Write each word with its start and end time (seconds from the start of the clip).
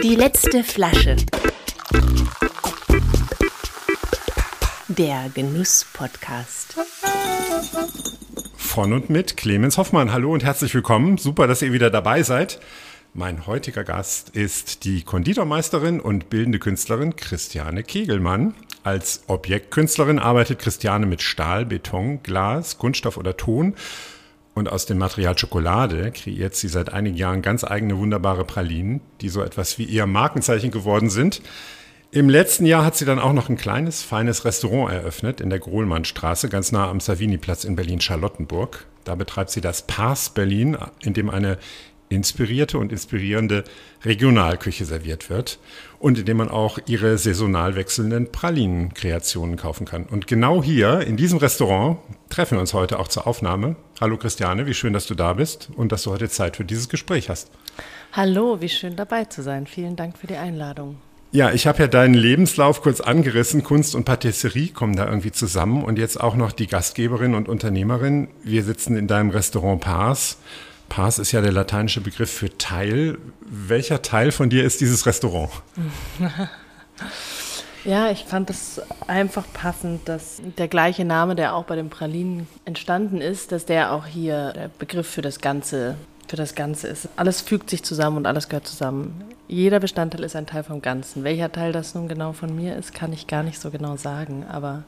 Die 0.00 0.14
letzte 0.14 0.62
Flasche. 0.62 1.16
Der 4.86 5.30
Genuss-Podcast. 5.34 6.76
Von 8.56 8.92
und 8.92 9.10
mit 9.10 9.36
Clemens 9.36 9.78
Hoffmann. 9.78 10.12
Hallo 10.12 10.32
und 10.32 10.44
herzlich 10.44 10.72
willkommen. 10.74 11.18
Super, 11.18 11.48
dass 11.48 11.60
ihr 11.60 11.72
wieder 11.72 11.90
dabei 11.90 12.22
seid. 12.22 12.60
Mein 13.14 13.48
heutiger 13.48 13.82
Gast 13.82 14.28
ist 14.30 14.84
die 14.84 15.02
Konditormeisterin 15.02 15.98
und 15.98 16.30
bildende 16.30 16.60
Künstlerin 16.60 17.16
Christiane 17.16 17.82
Kegelmann. 17.82 18.54
Als 18.84 19.24
Objektkünstlerin 19.26 20.20
arbeitet 20.20 20.60
Christiane 20.60 21.06
mit 21.06 21.20
Stahl, 21.20 21.66
Beton, 21.66 22.22
Glas, 22.22 22.78
Kunststoff 22.78 23.16
oder 23.16 23.36
Ton. 23.36 23.74
Und 24.54 24.70
aus 24.70 24.86
dem 24.86 24.98
Material 24.98 25.36
Schokolade 25.36 26.12
kreiert 26.12 26.54
sie 26.54 26.68
seit 26.68 26.92
einigen 26.92 27.16
Jahren 27.16 27.42
ganz 27.42 27.64
eigene 27.64 27.98
wunderbare 27.98 28.44
Pralinen, 28.44 29.00
die 29.20 29.28
so 29.28 29.42
etwas 29.42 29.78
wie 29.78 29.84
ihr 29.84 30.06
Markenzeichen 30.06 30.70
geworden 30.70 31.10
sind. 31.10 31.42
Im 32.12 32.28
letzten 32.28 32.64
Jahr 32.64 32.84
hat 32.84 32.94
sie 32.94 33.04
dann 33.04 33.18
auch 33.18 33.32
noch 33.32 33.48
ein 33.48 33.56
kleines, 33.56 34.04
feines 34.04 34.44
Restaurant 34.44 34.92
eröffnet 34.92 35.40
in 35.40 35.50
der 35.50 35.58
Grohlmannstraße, 35.58 36.48
ganz 36.48 36.70
nah 36.70 36.88
am 36.88 37.00
Savini-Platz 37.00 37.64
in 37.64 37.74
Berlin-Charlottenburg. 37.74 38.86
Da 39.02 39.16
betreibt 39.16 39.50
sie 39.50 39.60
das 39.60 39.82
Pars 39.82 40.30
Berlin, 40.30 40.78
in 41.02 41.14
dem 41.14 41.28
eine 41.28 41.58
inspirierte 42.08 42.78
und 42.78 42.92
inspirierende 42.92 43.64
Regionalküche 44.04 44.84
serviert 44.84 45.30
wird 45.30 45.58
und 45.98 46.18
in 46.18 46.26
dem 46.26 46.36
man 46.36 46.48
auch 46.48 46.78
ihre 46.86 47.18
saisonal 47.18 47.76
wechselnden 47.76 48.30
Pralinenkreationen 48.30 49.56
kaufen 49.56 49.86
kann. 49.86 50.04
Und 50.04 50.26
genau 50.26 50.62
hier 50.62 51.00
in 51.00 51.16
diesem 51.16 51.38
Restaurant 51.38 51.98
treffen 52.28 52.56
wir 52.56 52.60
uns 52.60 52.74
heute 52.74 52.98
auch 52.98 53.08
zur 53.08 53.26
Aufnahme. 53.26 53.76
Hallo 54.00 54.16
Christiane, 54.16 54.66
wie 54.66 54.74
schön, 54.74 54.92
dass 54.92 55.06
du 55.06 55.14
da 55.14 55.34
bist 55.34 55.68
und 55.76 55.92
dass 55.92 56.02
du 56.02 56.10
heute 56.10 56.28
Zeit 56.28 56.56
für 56.56 56.64
dieses 56.64 56.88
Gespräch 56.88 57.28
hast. 57.30 57.50
Hallo, 58.12 58.60
wie 58.60 58.68
schön 58.68 58.96
dabei 58.96 59.24
zu 59.24 59.42
sein. 59.42 59.66
Vielen 59.66 59.94
Dank 59.94 60.18
für 60.18 60.26
die 60.26 60.36
Einladung. 60.36 60.96
Ja, 61.30 61.52
ich 61.52 61.66
habe 61.66 61.80
ja 61.80 61.86
deinen 61.88 62.14
Lebenslauf 62.14 62.82
kurz 62.82 63.00
angerissen. 63.00 63.62
Kunst 63.62 63.94
und 63.94 64.04
Patisserie 64.04 64.68
kommen 64.68 64.96
da 64.96 65.06
irgendwie 65.06 65.32
zusammen 65.32 65.84
und 65.84 65.98
jetzt 65.98 66.20
auch 66.20 66.34
noch 66.34 66.52
die 66.52 66.66
Gastgeberin 66.66 67.34
und 67.34 67.48
Unternehmerin. 67.48 68.28
Wir 68.42 68.64
sitzen 68.64 68.96
in 68.96 69.06
deinem 69.06 69.30
Restaurant 69.30 69.80
Pars. 69.80 70.38
Pars 70.88 71.18
ist 71.18 71.32
ja 71.32 71.40
der 71.40 71.52
lateinische 71.52 72.00
Begriff 72.00 72.30
für 72.30 72.56
Teil. 72.56 73.18
Welcher 73.40 74.02
Teil 74.02 74.32
von 74.32 74.50
dir 74.50 74.64
ist 74.64 74.80
dieses 74.80 75.06
Restaurant? 75.06 75.50
Ja, 77.84 78.10
ich 78.10 78.24
fand 78.24 78.48
es 78.48 78.80
einfach 79.06 79.44
passend, 79.52 80.08
dass 80.08 80.40
der 80.56 80.68
gleiche 80.68 81.04
Name, 81.04 81.34
der 81.34 81.54
auch 81.54 81.64
bei 81.64 81.76
den 81.76 81.90
Pralinen 81.90 82.46
entstanden 82.64 83.20
ist, 83.20 83.52
dass 83.52 83.66
der 83.66 83.92
auch 83.92 84.06
hier 84.06 84.54
der 84.54 84.68
Begriff 84.78 85.06
für 85.06 85.20
das 85.20 85.38
Ganze, 85.40 85.96
für 86.26 86.36
das 86.36 86.54
Ganze 86.54 86.88
ist. 86.88 87.10
Alles 87.16 87.42
fügt 87.42 87.68
sich 87.68 87.82
zusammen 87.82 88.16
und 88.16 88.26
alles 88.26 88.48
gehört 88.48 88.66
zusammen. 88.66 89.24
Jeder 89.48 89.80
Bestandteil 89.80 90.24
ist 90.24 90.34
ein 90.34 90.46
Teil 90.46 90.64
vom 90.64 90.80
Ganzen. 90.80 91.24
Welcher 91.24 91.52
Teil 91.52 91.72
das 91.72 91.94
nun 91.94 92.08
genau 92.08 92.32
von 92.32 92.56
mir 92.56 92.74
ist, 92.74 92.94
kann 92.94 93.12
ich 93.12 93.26
gar 93.26 93.42
nicht 93.42 93.60
so 93.60 93.70
genau 93.70 93.98
sagen, 93.98 94.46
aber 94.50 94.84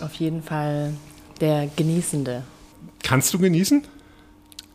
auf 0.00 0.14
jeden 0.14 0.44
Fall 0.44 0.92
der 1.40 1.66
Genießende. 1.74 2.44
Kannst 3.02 3.34
du 3.34 3.40
genießen? 3.40 3.84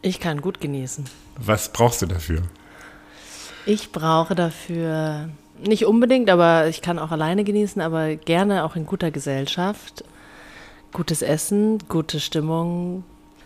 Ich 0.01 0.19
kann 0.19 0.41
gut 0.41 0.59
genießen. 0.59 1.05
Was 1.37 1.71
brauchst 1.71 2.01
du 2.01 2.05
dafür? 2.05 2.41
Ich 3.65 3.93
brauche 3.93 4.35
dafür 4.35 5.29
nicht 5.61 5.85
unbedingt, 5.85 6.29
aber 6.29 6.67
ich 6.67 6.81
kann 6.81 6.99
auch 6.99 7.11
alleine 7.11 7.43
genießen, 7.43 7.81
aber 7.81 8.15
gerne 8.15 8.63
auch 8.63 8.75
in 8.75 8.85
guter 8.85 9.11
Gesellschaft. 9.11 10.03
Gutes 10.91 11.21
Essen, 11.21 11.79
gute 11.89 12.19
Stimmung, 12.19 13.03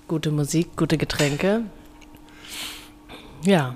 gute 0.08 0.32
Musik, 0.32 0.76
gute 0.76 0.98
Getränke. 0.98 1.62
Ja. 3.44 3.76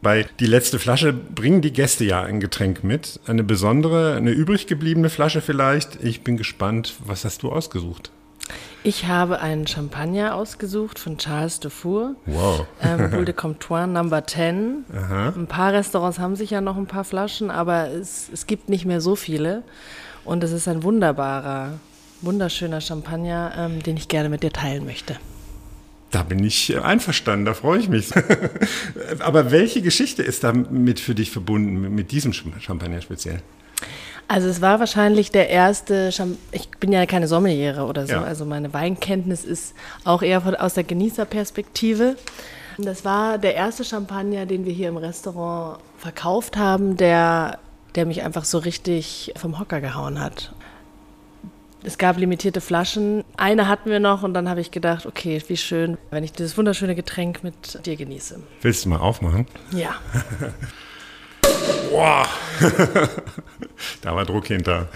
Bei 0.00 0.26
die 0.40 0.46
letzte 0.46 0.80
Flasche 0.80 1.12
bringen 1.12 1.60
die 1.60 1.72
Gäste 1.72 2.04
ja 2.04 2.22
ein 2.22 2.40
Getränk 2.40 2.82
mit. 2.82 3.20
Eine 3.26 3.44
besondere, 3.44 4.16
eine 4.16 4.32
übrig 4.32 4.66
gebliebene 4.66 5.10
Flasche 5.10 5.40
vielleicht. 5.40 6.02
Ich 6.02 6.22
bin 6.22 6.36
gespannt, 6.36 6.94
was 7.06 7.24
hast 7.24 7.44
du 7.44 7.52
ausgesucht? 7.52 8.10
Ich 8.84 9.06
habe 9.06 9.40
einen 9.40 9.68
Champagner 9.68 10.34
ausgesucht 10.34 10.98
von 10.98 11.16
Charles 11.16 11.60
Dufour. 11.60 12.16
Wow. 12.26 12.66
Ähm, 12.82 13.10
Boule 13.10 13.26
de 13.26 13.34
Comptoir 13.34 13.86
Number 13.86 14.26
10. 14.26 14.84
Aha. 14.92 15.28
Ein 15.36 15.46
paar 15.46 15.72
Restaurants 15.72 16.18
haben 16.18 16.34
sich 16.34 16.50
ja 16.50 16.60
noch 16.60 16.76
ein 16.76 16.86
paar 16.86 17.04
Flaschen, 17.04 17.52
aber 17.52 17.90
es, 17.90 18.28
es 18.32 18.48
gibt 18.48 18.68
nicht 18.68 18.84
mehr 18.84 19.00
so 19.00 19.14
viele. 19.14 19.62
Und 20.24 20.42
es 20.42 20.50
ist 20.50 20.66
ein 20.66 20.82
wunderbarer, 20.82 21.78
wunderschöner 22.22 22.80
Champagner, 22.80 23.52
ähm, 23.56 23.82
den 23.84 23.96
ich 23.96 24.08
gerne 24.08 24.28
mit 24.28 24.42
dir 24.42 24.52
teilen 24.52 24.84
möchte. 24.84 25.16
Da 26.10 26.24
bin 26.24 26.42
ich 26.44 26.76
einverstanden, 26.82 27.46
da 27.46 27.54
freue 27.54 27.78
ich 27.78 27.88
mich. 27.88 28.10
Aber 29.20 29.52
welche 29.52 29.80
Geschichte 29.80 30.24
ist 30.24 30.42
damit 30.42 30.98
für 30.98 31.14
dich 31.14 31.30
verbunden, 31.30 31.94
mit 31.94 32.10
diesem 32.10 32.32
Champagner 32.32 33.00
speziell? 33.00 33.42
Also 34.28 34.48
es 34.48 34.60
war 34.60 34.80
wahrscheinlich 34.80 35.30
der 35.30 35.50
erste, 35.50 36.10
Cham 36.10 36.38
ich 36.52 36.68
bin 36.70 36.92
ja 36.92 37.04
keine 37.06 37.28
Sommeliere 37.28 37.84
oder 37.84 38.06
so, 38.06 38.14
Ja. 38.14 38.22
also 38.22 38.44
meine 38.46 38.72
Weinkenntnis 38.72 39.44
ist 39.44 39.74
auch 40.04 40.22
eher 40.22 40.40
von, 40.40 40.54
aus 40.54 40.74
der 40.74 40.84
Genießerperspektive. 40.84 42.16
Das 42.78 43.04
war 43.04 43.36
der 43.38 43.54
erste 43.54 43.84
Champagner, 43.84 44.46
den 44.46 44.64
wir 44.64 44.72
hier 44.72 44.88
im 44.88 44.96
Restaurant 44.96 45.78
verkauft 45.98 46.56
haben, 46.56 46.96
der, 46.96 47.58
der 47.94 48.06
mich 48.06 48.22
einfach 48.22 48.44
so 48.44 48.58
richtig 48.58 49.32
vom 49.36 49.58
Hocker 49.58 49.80
gehauen 49.82 50.18
hat. 50.18 50.54
Es 51.84 51.98
gab 51.98 52.16
limitierte 52.16 52.60
Flaschen. 52.60 53.24
Eine 53.36 53.66
hatten 53.68 53.90
wir 53.90 53.98
noch 54.00 54.22
und 54.22 54.34
dann 54.34 54.48
habe 54.48 54.60
ich 54.60 54.70
gedacht, 54.70 55.04
okay, 55.04 55.42
wie 55.48 55.56
schön, 55.56 55.98
wenn 56.10 56.22
ich 56.24 56.32
dieses 56.32 56.56
wunderschöne 56.56 56.94
Getränk 56.94 57.42
mit 57.42 57.84
dir 57.84 57.96
genieße. 57.96 58.40
Willst 58.62 58.84
du 58.84 58.88
mal 58.88 59.00
aufmachen? 59.00 59.46
Ja. 59.72 59.96
Boah, 61.90 62.26
da 64.02 64.14
war 64.14 64.24
Druck 64.24 64.46
hinter. 64.46 64.88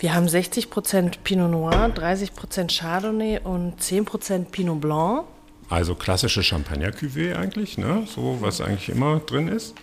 Wir 0.00 0.14
haben 0.14 0.26
60% 0.26 1.14
Pinot 1.24 1.50
Noir, 1.50 1.90
30% 1.92 2.78
Chardonnay 2.78 3.40
und 3.42 3.80
10% 3.80 4.44
Pinot 4.44 4.80
Blanc. 4.80 5.24
Also 5.68 5.96
klassische 5.96 6.44
Champagner-Cuvée 6.44 7.34
eigentlich, 7.34 7.78
ne? 7.78 8.06
So, 8.06 8.38
was 8.40 8.60
eigentlich 8.60 8.90
immer 8.90 9.18
drin 9.18 9.48
ist. 9.48 9.74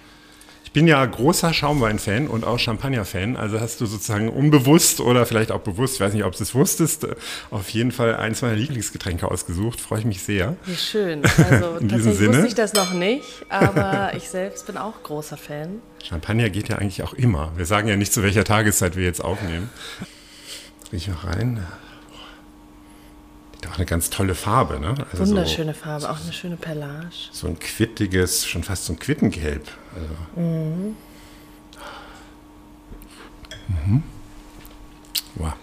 Ich 0.75 0.77
bin 0.77 0.89
ja 0.89 1.05
großer 1.05 1.53
Schaumwein-Fan 1.53 2.27
und 2.27 2.43
auch 2.43 2.59
Champagner-Fan. 2.59 3.37
Also 3.37 3.61
hast 3.61 3.79
du 3.79 3.85
sozusagen 3.85 4.27
unbewusst 4.27 4.99
oder 4.99 5.25
vielleicht 5.25 5.53
auch 5.53 5.61
bewusst, 5.61 5.95
ich 5.95 6.01
weiß 6.01 6.11
nicht, 6.11 6.25
ob 6.25 6.35
du 6.35 6.43
es 6.43 6.53
wusstest, 6.53 7.05
äh, 7.05 7.15
auf 7.49 7.69
jeden 7.69 7.93
Fall 7.93 8.17
eins 8.17 8.41
meiner 8.41 8.57
Lieblingsgetränke 8.57 9.31
ausgesucht. 9.31 9.79
Freue 9.79 9.99
ich 9.99 10.05
mich 10.05 10.21
sehr. 10.21 10.57
Wie 10.65 10.75
schön. 10.75 11.21
Also 11.49 11.77
In 11.77 11.87
diesem 11.87 12.11
Sinne. 12.11 12.33
wusste 12.33 12.47
ich 12.47 12.55
das 12.55 12.73
noch 12.73 12.91
nicht, 12.91 13.23
aber 13.47 14.11
ich 14.17 14.27
selbst 14.27 14.67
bin 14.67 14.75
auch 14.75 15.01
großer 15.01 15.37
Fan. 15.37 15.79
Champagner 16.03 16.49
geht 16.49 16.67
ja 16.67 16.75
eigentlich 16.75 17.03
auch 17.03 17.13
immer. 17.13 17.53
Wir 17.55 17.65
sagen 17.65 17.87
ja 17.87 17.95
nicht, 17.95 18.11
zu 18.11 18.21
welcher 18.21 18.43
Tageszeit 18.43 18.97
wir 18.97 19.05
jetzt 19.05 19.23
aufnehmen. 19.23 19.69
Riech 20.91 21.07
mal 21.07 21.31
rein. 21.31 21.65
Auch 23.71 23.77
eine 23.77 23.85
ganz 23.85 24.09
tolle 24.09 24.35
Farbe, 24.35 24.79
ne? 24.79 24.95
Also 25.11 25.27
Wunderschöne 25.27 25.73
Farbe, 25.73 26.09
auch 26.09 26.21
eine 26.21 26.33
schöne 26.33 26.57
Perlage. 26.57 27.07
So, 27.31 27.41
so 27.41 27.47
ein 27.47 27.59
quittiges, 27.59 28.45
schon 28.45 28.63
fast 28.63 28.85
so 28.85 28.93
ein 28.93 28.99
Quittengelb. 28.99 29.69
Also. 29.95 30.41
Mhm. 30.41 30.95
Wow, 35.35 35.53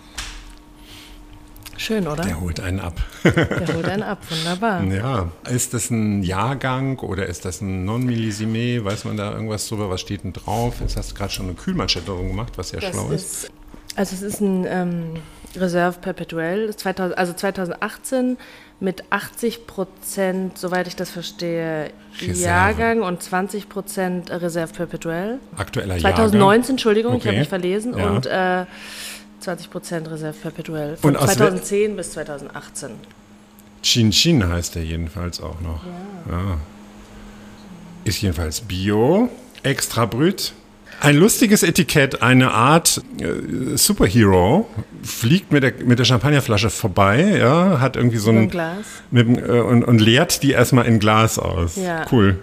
Schön, 1.83 2.07
oder? 2.07 2.23
der 2.23 2.41
holt 2.41 2.61
einen 2.61 2.79
ab. 2.79 2.95
Der 3.25 3.75
holt 3.75 3.89
einen 3.89 4.05
ab, 4.05 4.19
wunderbar. 4.31 4.85
ja. 4.93 5.33
Ist 5.51 5.75
das 5.75 5.91
ein 5.91 6.23
Jahrgang 6.23 7.01
oder 7.01 7.27
ist 7.27 7.45
das 7.45 7.61
ein 7.61 7.85
Non-Millisime? 7.85 8.85
Weiß 8.85 9.05
man 9.05 9.17
da 9.17 9.33
irgendwas 9.33 9.67
drüber? 9.67 9.91
Was 9.91 10.01
steht 10.01 10.23
denn 10.23 10.33
drauf? 10.33 10.77
Jetzt 10.81 10.97
hast 10.97 11.11
du 11.11 11.15
gerade 11.17 11.33
schon 11.33 11.47
eine 11.47 11.55
Kühlmanschette 11.55 12.07
drum 12.07 12.29
gemacht, 12.29 12.53
was 12.57 12.71
ja 12.71 12.79
Das 12.79 12.91
schlau 12.91 13.11
ist. 13.11 13.45
ist, 13.45 13.51
also 13.97 14.15
es 14.15 14.23
ist 14.23 14.41
ein 14.41 14.65
ähm, 14.69 15.15
Reserve 15.57 15.99
Perpetuell, 16.01 16.67
das 16.69 16.77
2000, 16.79 17.19
also 17.19 17.33
2018 17.33 18.39
mit 18.81 19.05
80 19.11 19.67
Prozent, 19.67 20.59
soweit 20.59 20.87
ich 20.89 20.97
das 20.97 21.11
verstehe, 21.11 21.91
Reserve. 22.21 22.41
Jahrgang 22.41 23.03
und 23.03 23.23
20 23.23 23.69
Prozent 23.69 24.31
Reserve 24.31 24.73
Perpetuell. 24.73 25.39
Aktueller 25.57 25.99
2019, 25.99 26.75
Entschuldigung, 26.75 27.13
ich 27.15 27.21
Okay. 27.21 27.29
habe 27.29 27.39
mich 27.39 27.49
verlesen. 27.49 27.97
Ja. 27.97 28.11
Und 28.11 28.27
äh, 28.27 28.65
20 29.41 29.71
Prozent 29.71 30.11
Reserve 30.11 30.37
Perpetuell. 30.41 30.97
Von 30.97 31.11
Und 31.11 31.17
aus 31.17 31.31
wel- 31.31 31.37
2010 31.37 31.97
bis 31.97 32.13
2018. 32.13 32.89
Jahrgang. 32.89 33.07
Chin 33.83 34.11
Chin 34.13 34.49
heißt 34.49 34.75
der 34.77 34.85
jedenfalls 34.85 35.41
auch 35.41 35.61
noch. 35.61 35.83
Ja. 36.31 36.59
Ist 38.05 38.21
jedenfalls 38.23 38.61
Bio, 38.63 39.29
extra 39.63 40.07
brüt. 40.07 40.53
Ein 41.03 41.17
lustiges 41.17 41.65
Etikett, 41.65 42.23
eine 42.23 42.53
Art 42.53 43.03
äh, 43.19 43.77
Superhero, 43.77 44.69
fliegt 45.03 45.51
mit 45.51 45.65
der, 45.65 45.73
mit 45.85 45.99
der 45.99 46.05
Champagnerflasche 46.05 46.71
vorbei, 46.71 47.39
ja, 47.41 47.81
hat 47.81 47.97
irgendwie 47.97 48.19
so 48.19 48.31
ein 48.31 48.49
Glas. 48.49 48.87
mit, 49.11 49.27
äh, 49.27 49.61
und, 49.61 49.83
und 49.83 49.99
leert 49.99 50.45
die 50.45 50.53
erstmal 50.53 50.87
in 50.87 51.01
Glas 51.01 51.41
aus. 51.41 51.75
Ja. 51.75 52.07
Cool. 52.13 52.39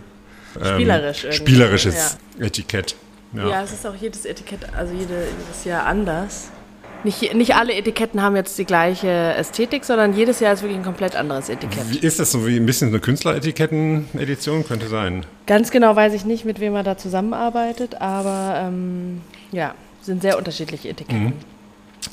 Spielerisch 0.61 1.23
irgendwie. 1.23 1.37
Spielerisches 1.37 2.17
Etikett. 2.37 2.97
Ja. 3.31 3.47
Ja. 3.47 3.63
es 3.63 3.71
ist 3.71 3.87
auch 3.87 3.95
jedes 3.95 4.25
Etikett, 4.25 4.61
also 4.75 4.93
jede, 4.93 5.13
jedes 5.13 5.63
Jahr 5.63 5.85
anders. 5.85 6.49
Nicht, 7.03 7.33
nicht 7.33 7.55
alle 7.55 7.73
Etiketten 7.73 8.21
haben 8.21 8.35
jetzt 8.35 8.57
die 8.57 8.65
gleiche 8.65 9.07
Ästhetik, 9.07 9.85
sondern 9.85 10.13
jedes 10.13 10.41
Jahr 10.41 10.53
ist 10.53 10.61
wirklich 10.61 10.77
ein 10.79 10.83
komplett 10.83 11.15
anderes 11.15 11.47
Etikett. 11.47 11.89
Wie 11.89 11.99
ist 11.99 12.19
das 12.19 12.31
so 12.31 12.45
wie 12.45 12.57
ein 12.57 12.65
bisschen 12.65 12.89
eine 12.89 12.99
Künstleretiketten-Edition? 12.99 14.65
Könnte 14.65 14.87
sein. 14.87 15.25
Ganz 15.45 15.71
genau 15.71 15.95
weiß 15.95 16.13
ich 16.13 16.25
nicht, 16.25 16.43
mit 16.43 16.59
wem 16.59 16.75
er 16.75 16.83
da 16.83 16.97
zusammenarbeitet, 16.97 18.01
aber 18.01 18.61
ähm, 18.65 19.21
ja, 19.51 19.75
sind 20.01 20.21
sehr 20.21 20.37
unterschiedliche 20.37 20.89
Etiketten. 20.89 21.23
Mhm. 21.23 21.33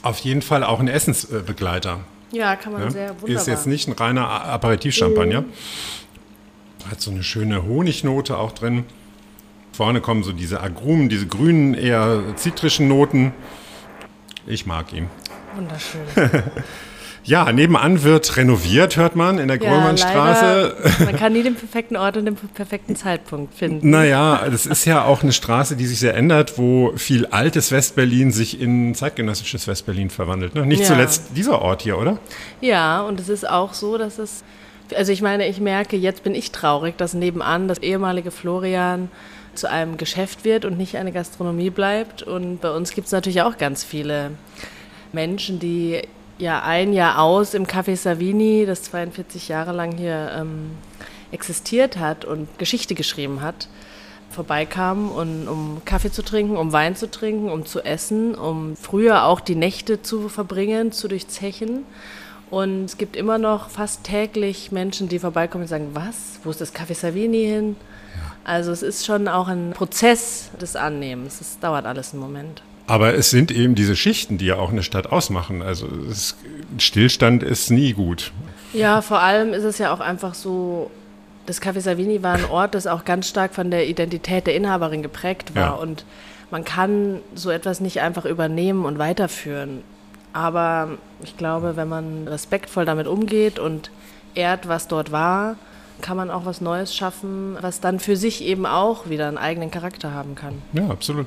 Auf 0.02 0.18
jeden 0.18 0.42
Fall 0.42 0.62
auch 0.62 0.78
ein 0.78 0.88
Essensbegleiter. 0.88 2.00
Ja, 2.30 2.54
kann 2.54 2.72
man 2.72 2.82
Ja? 2.82 2.90
sehr 2.90 3.08
wunderbar. 3.20 3.28
Ist 3.40 3.46
jetzt 3.48 3.66
nicht 3.66 3.88
ein 3.88 3.92
reiner 3.92 4.28
Aperitivchampagner. 4.28 5.44
Hat 6.90 7.00
so 7.00 7.10
eine 7.10 7.24
schöne 7.24 7.64
Honignote 7.64 8.38
auch 8.38 8.52
drin. 8.52 8.84
Vorne 9.72 10.00
kommen 10.00 10.22
so 10.22 10.32
diese 10.32 10.60
Agrumen, 10.60 11.08
diese 11.08 11.26
grünen, 11.26 11.74
eher 11.74 12.22
zitrischen 12.36 12.88
Noten. 12.88 13.32
Ich 14.46 14.66
mag 14.66 14.92
ihn. 14.92 15.08
Wunderschön. 15.54 16.02
Ja, 17.28 17.50
nebenan 17.50 18.04
wird 18.04 18.36
renoviert, 18.36 18.96
hört 18.96 19.16
man, 19.16 19.38
in 19.40 19.48
der 19.48 19.60
Ja, 19.60 19.68
Gröllmannstraße. 19.68 20.76
leider, 20.80 21.04
man 21.06 21.16
kann 21.16 21.32
nie 21.32 21.42
den 21.42 21.54
perfekten 21.56 21.96
Ort 21.96 22.16
und 22.16 22.24
den 22.24 22.36
perfekten 22.36 22.94
Zeitpunkt 22.94 23.52
finden. 23.52 23.90
Naja, 23.90 24.44
das 24.48 24.64
ist 24.64 24.84
ja 24.84 25.02
auch 25.04 25.24
eine 25.24 25.32
Straße, 25.32 25.74
die 25.74 25.86
sich 25.86 25.98
sehr 25.98 26.14
ändert, 26.14 26.56
wo 26.56 26.92
viel 26.96 27.26
altes 27.26 27.72
Westberlin 27.72 28.30
sich 28.30 28.60
in 28.60 28.94
zeitgenössisches 28.94 29.66
Westberlin 29.66 30.08
verwandelt. 30.08 30.54
Ne? 30.54 30.64
Nicht 30.66 30.82
Ja. 30.82 30.86
zuletzt 30.86 31.24
dieser 31.34 31.60
Ort 31.62 31.82
hier, 31.82 31.98
oder? 31.98 32.18
Ja, 32.60 33.00
und 33.00 33.18
es 33.18 33.28
ist 33.28 33.50
auch 33.50 33.74
so, 33.74 33.98
dass 33.98 34.20
es, 34.20 34.44
also 34.94 35.10
ich 35.10 35.20
meine, 35.20 35.48
ich 35.48 35.58
merke, 35.58 35.96
jetzt 35.96 36.22
bin 36.22 36.32
ich 36.32 36.52
traurig, 36.52 36.96
dass 36.96 37.12
nebenan 37.12 37.66
das 37.66 37.78
ehemalige 37.78 38.30
Florian 38.30 39.08
zu 39.56 39.70
einem 39.70 39.96
Geschäft 39.96 40.44
wird 40.44 40.64
und 40.64 40.78
nicht 40.78 40.96
eine 40.96 41.12
Gastronomie 41.12 41.70
bleibt. 41.70 42.22
Und 42.22 42.60
bei 42.60 42.70
uns 42.70 42.92
gibt 42.92 43.06
es 43.06 43.12
natürlich 43.12 43.42
auch 43.42 43.58
ganz 43.58 43.84
viele 43.84 44.32
Menschen, 45.12 45.58
die 45.58 46.02
ja 46.38 46.62
ein 46.62 46.92
Jahr 46.92 47.20
aus 47.20 47.54
im 47.54 47.66
Café 47.66 47.96
Savini, 47.96 48.66
das 48.66 48.82
42 48.84 49.48
Jahre 49.48 49.72
lang 49.72 49.96
hier 49.96 50.32
ähm, 50.38 50.72
existiert 51.32 51.96
hat 51.96 52.24
und 52.24 52.58
Geschichte 52.58 52.94
geschrieben 52.94 53.40
hat, 53.40 53.68
vorbeikamen, 54.30 55.10
und, 55.10 55.48
um 55.48 55.82
Kaffee 55.84 56.10
zu 56.10 56.22
trinken, 56.22 56.56
um 56.56 56.72
Wein 56.72 56.94
zu 56.94 57.10
trinken, 57.10 57.50
um 57.50 57.64
zu 57.64 57.80
essen, 57.84 58.34
um 58.34 58.76
früher 58.76 59.24
auch 59.24 59.40
die 59.40 59.54
Nächte 59.54 60.02
zu 60.02 60.28
verbringen, 60.28 60.92
zu 60.92 61.08
durchzechen. 61.08 61.84
Und 62.50 62.84
es 62.84 62.98
gibt 62.98 63.16
immer 63.16 63.38
noch 63.38 63.70
fast 63.70 64.04
täglich 64.04 64.70
Menschen, 64.70 65.08
die 65.08 65.18
vorbeikommen 65.18 65.62
und 65.64 65.68
sagen, 65.68 65.90
was, 65.94 66.38
wo 66.44 66.50
ist 66.50 66.60
das 66.60 66.74
Café 66.74 66.94
Savini 66.94 67.44
hin? 67.44 67.76
Also 68.44 68.70
es 68.70 68.82
ist 68.82 69.04
schon 69.04 69.26
auch 69.26 69.48
ein 69.48 69.72
Prozess 69.72 70.50
des 70.60 70.76
Annehmens. 70.76 71.40
Es 71.40 71.58
dauert 71.58 71.84
alles 71.84 72.12
einen 72.12 72.22
Moment. 72.22 72.62
Aber 72.86 73.14
es 73.14 73.30
sind 73.30 73.50
eben 73.50 73.74
diese 73.74 73.96
Schichten, 73.96 74.38
die 74.38 74.46
ja 74.46 74.56
auch 74.56 74.70
eine 74.70 74.84
Stadt 74.84 75.10
ausmachen. 75.10 75.60
Also 75.62 75.88
es, 76.08 76.36
Stillstand 76.78 77.42
ist 77.42 77.70
nie 77.70 77.92
gut. 77.92 78.30
Ja, 78.72 79.02
vor 79.02 79.20
allem 79.20 79.52
ist 79.52 79.64
es 79.64 79.78
ja 79.78 79.92
auch 79.92 79.98
einfach 79.98 80.34
so, 80.34 80.90
das 81.46 81.60
Café 81.60 81.80
Savini 81.80 82.22
war 82.22 82.34
ein 82.34 82.44
Ort, 82.44 82.76
das 82.76 82.86
auch 82.86 83.04
ganz 83.04 83.28
stark 83.28 83.54
von 83.54 83.72
der 83.72 83.88
Identität 83.88 84.46
der 84.46 84.54
Inhaberin 84.54 85.02
geprägt 85.02 85.56
war. 85.56 85.62
Ja. 85.62 85.70
Und 85.72 86.04
man 86.52 86.64
kann 86.64 87.20
so 87.34 87.50
etwas 87.50 87.80
nicht 87.80 88.00
einfach 88.00 88.24
übernehmen 88.24 88.84
und 88.84 89.00
weiterführen. 89.00 89.82
Aber 90.36 90.98
ich 91.24 91.38
glaube, 91.38 91.76
wenn 91.76 91.88
man 91.88 92.28
respektvoll 92.28 92.84
damit 92.84 93.06
umgeht 93.06 93.58
und 93.58 93.90
ehrt, 94.34 94.68
was 94.68 94.86
dort 94.86 95.10
war, 95.10 95.56
kann 96.02 96.18
man 96.18 96.30
auch 96.30 96.44
was 96.44 96.60
Neues 96.60 96.94
schaffen, 96.94 97.56
was 97.62 97.80
dann 97.80 98.00
für 98.00 98.16
sich 98.16 98.44
eben 98.44 98.66
auch 98.66 99.08
wieder 99.08 99.28
einen 99.28 99.38
eigenen 99.38 99.70
Charakter 99.70 100.12
haben 100.12 100.34
kann. 100.34 100.60
Ja, 100.74 100.88
absolut. 100.90 101.26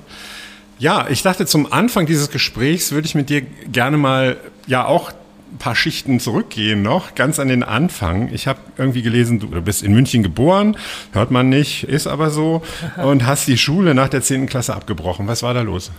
Ja, 0.77 1.07
ich 1.09 1.23
dachte, 1.23 1.47
zum 1.47 1.73
Anfang 1.73 2.06
dieses 2.06 2.29
Gesprächs 2.29 2.91
würde 2.91 3.07
ich 3.07 3.15
mit 3.15 3.31
dir 3.31 3.41
gerne 3.41 3.97
mal 3.97 4.38
ja 4.67 4.85
auch 4.85 5.11
ein 5.53 5.57
paar 5.57 5.75
Schichten 5.75 6.19
zurückgehen 6.19 6.83
noch, 6.83 7.15
ganz 7.15 7.39
an 7.39 7.47
den 7.47 7.63
Anfang. 7.63 8.31
Ich 8.31 8.45
habe 8.45 8.59
irgendwie 8.77 9.01
gelesen, 9.01 9.39
du 9.39 9.47
bist 9.63 9.81
in 9.81 9.91
München 9.91 10.21
geboren, 10.21 10.77
hört 11.13 11.31
man 11.31 11.50
nicht, 11.50 11.83
ist 11.85 12.06
aber 12.06 12.29
so, 12.29 12.61
und 12.97 13.25
hast 13.25 13.47
die 13.47 13.57
Schule 13.57 13.95
nach 13.95 14.09
der 14.09 14.21
10. 14.21 14.45
Klasse 14.45 14.75
abgebrochen. 14.75 15.27
Was 15.27 15.41
war 15.41 15.56
da 15.56 15.61
los? 15.61 15.89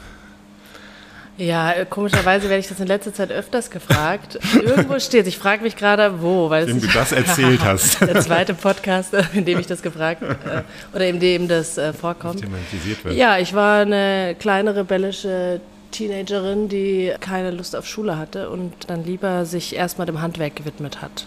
Ja, 1.41 1.73
äh, 1.73 1.87
komischerweise 1.87 2.51
werde 2.51 2.61
ich 2.61 2.69
das 2.69 2.81
in 2.81 2.87
letzter 2.87 3.15
Zeit 3.15 3.33
öfters 3.33 3.71
gefragt. 3.71 4.39
Irgendwo 4.63 4.99
steht, 4.99 5.27
ich 5.27 5.39
frage 5.39 5.63
mich 5.63 5.75
gerade, 5.75 6.21
wo, 6.21 6.51
weil 6.51 6.65
es 6.65 6.69
Dem 6.69 6.81
du 6.83 6.87
das 6.89 7.13
erzählt 7.13 7.65
hast. 7.65 8.01
der 8.03 8.21
zweite 8.21 8.53
Podcast, 8.53 9.15
in 9.33 9.47
dem 9.47 9.59
ich 9.59 9.67
das 9.67 9.81
gefragt 9.81 10.23
äh, 10.23 10.63
oder 10.95 11.09
in 11.09 11.19
dem 11.19 11.49
das 11.49 11.79
äh, 11.79 11.95
vorkommt. 11.95 12.41
Thematisiert 12.41 13.05
wird. 13.05 13.15
Ja, 13.15 13.39
ich 13.39 13.55
war 13.55 13.81
eine 13.81 14.37
kleine 14.39 14.77
rebellische 14.77 15.63
Teenagerin, 15.93 16.69
die 16.69 17.15
keine 17.21 17.51
Lust 17.53 17.75
auf 17.75 17.87
Schule 17.87 18.19
hatte 18.19 18.51
und 18.51 18.73
dann 18.89 19.05
lieber 19.05 19.47
sich 19.47 19.75
erstmal 19.75 20.07
dem 20.07 20.21
Handwerk 20.21 20.57
gewidmet 20.57 21.01
hat. 21.01 21.27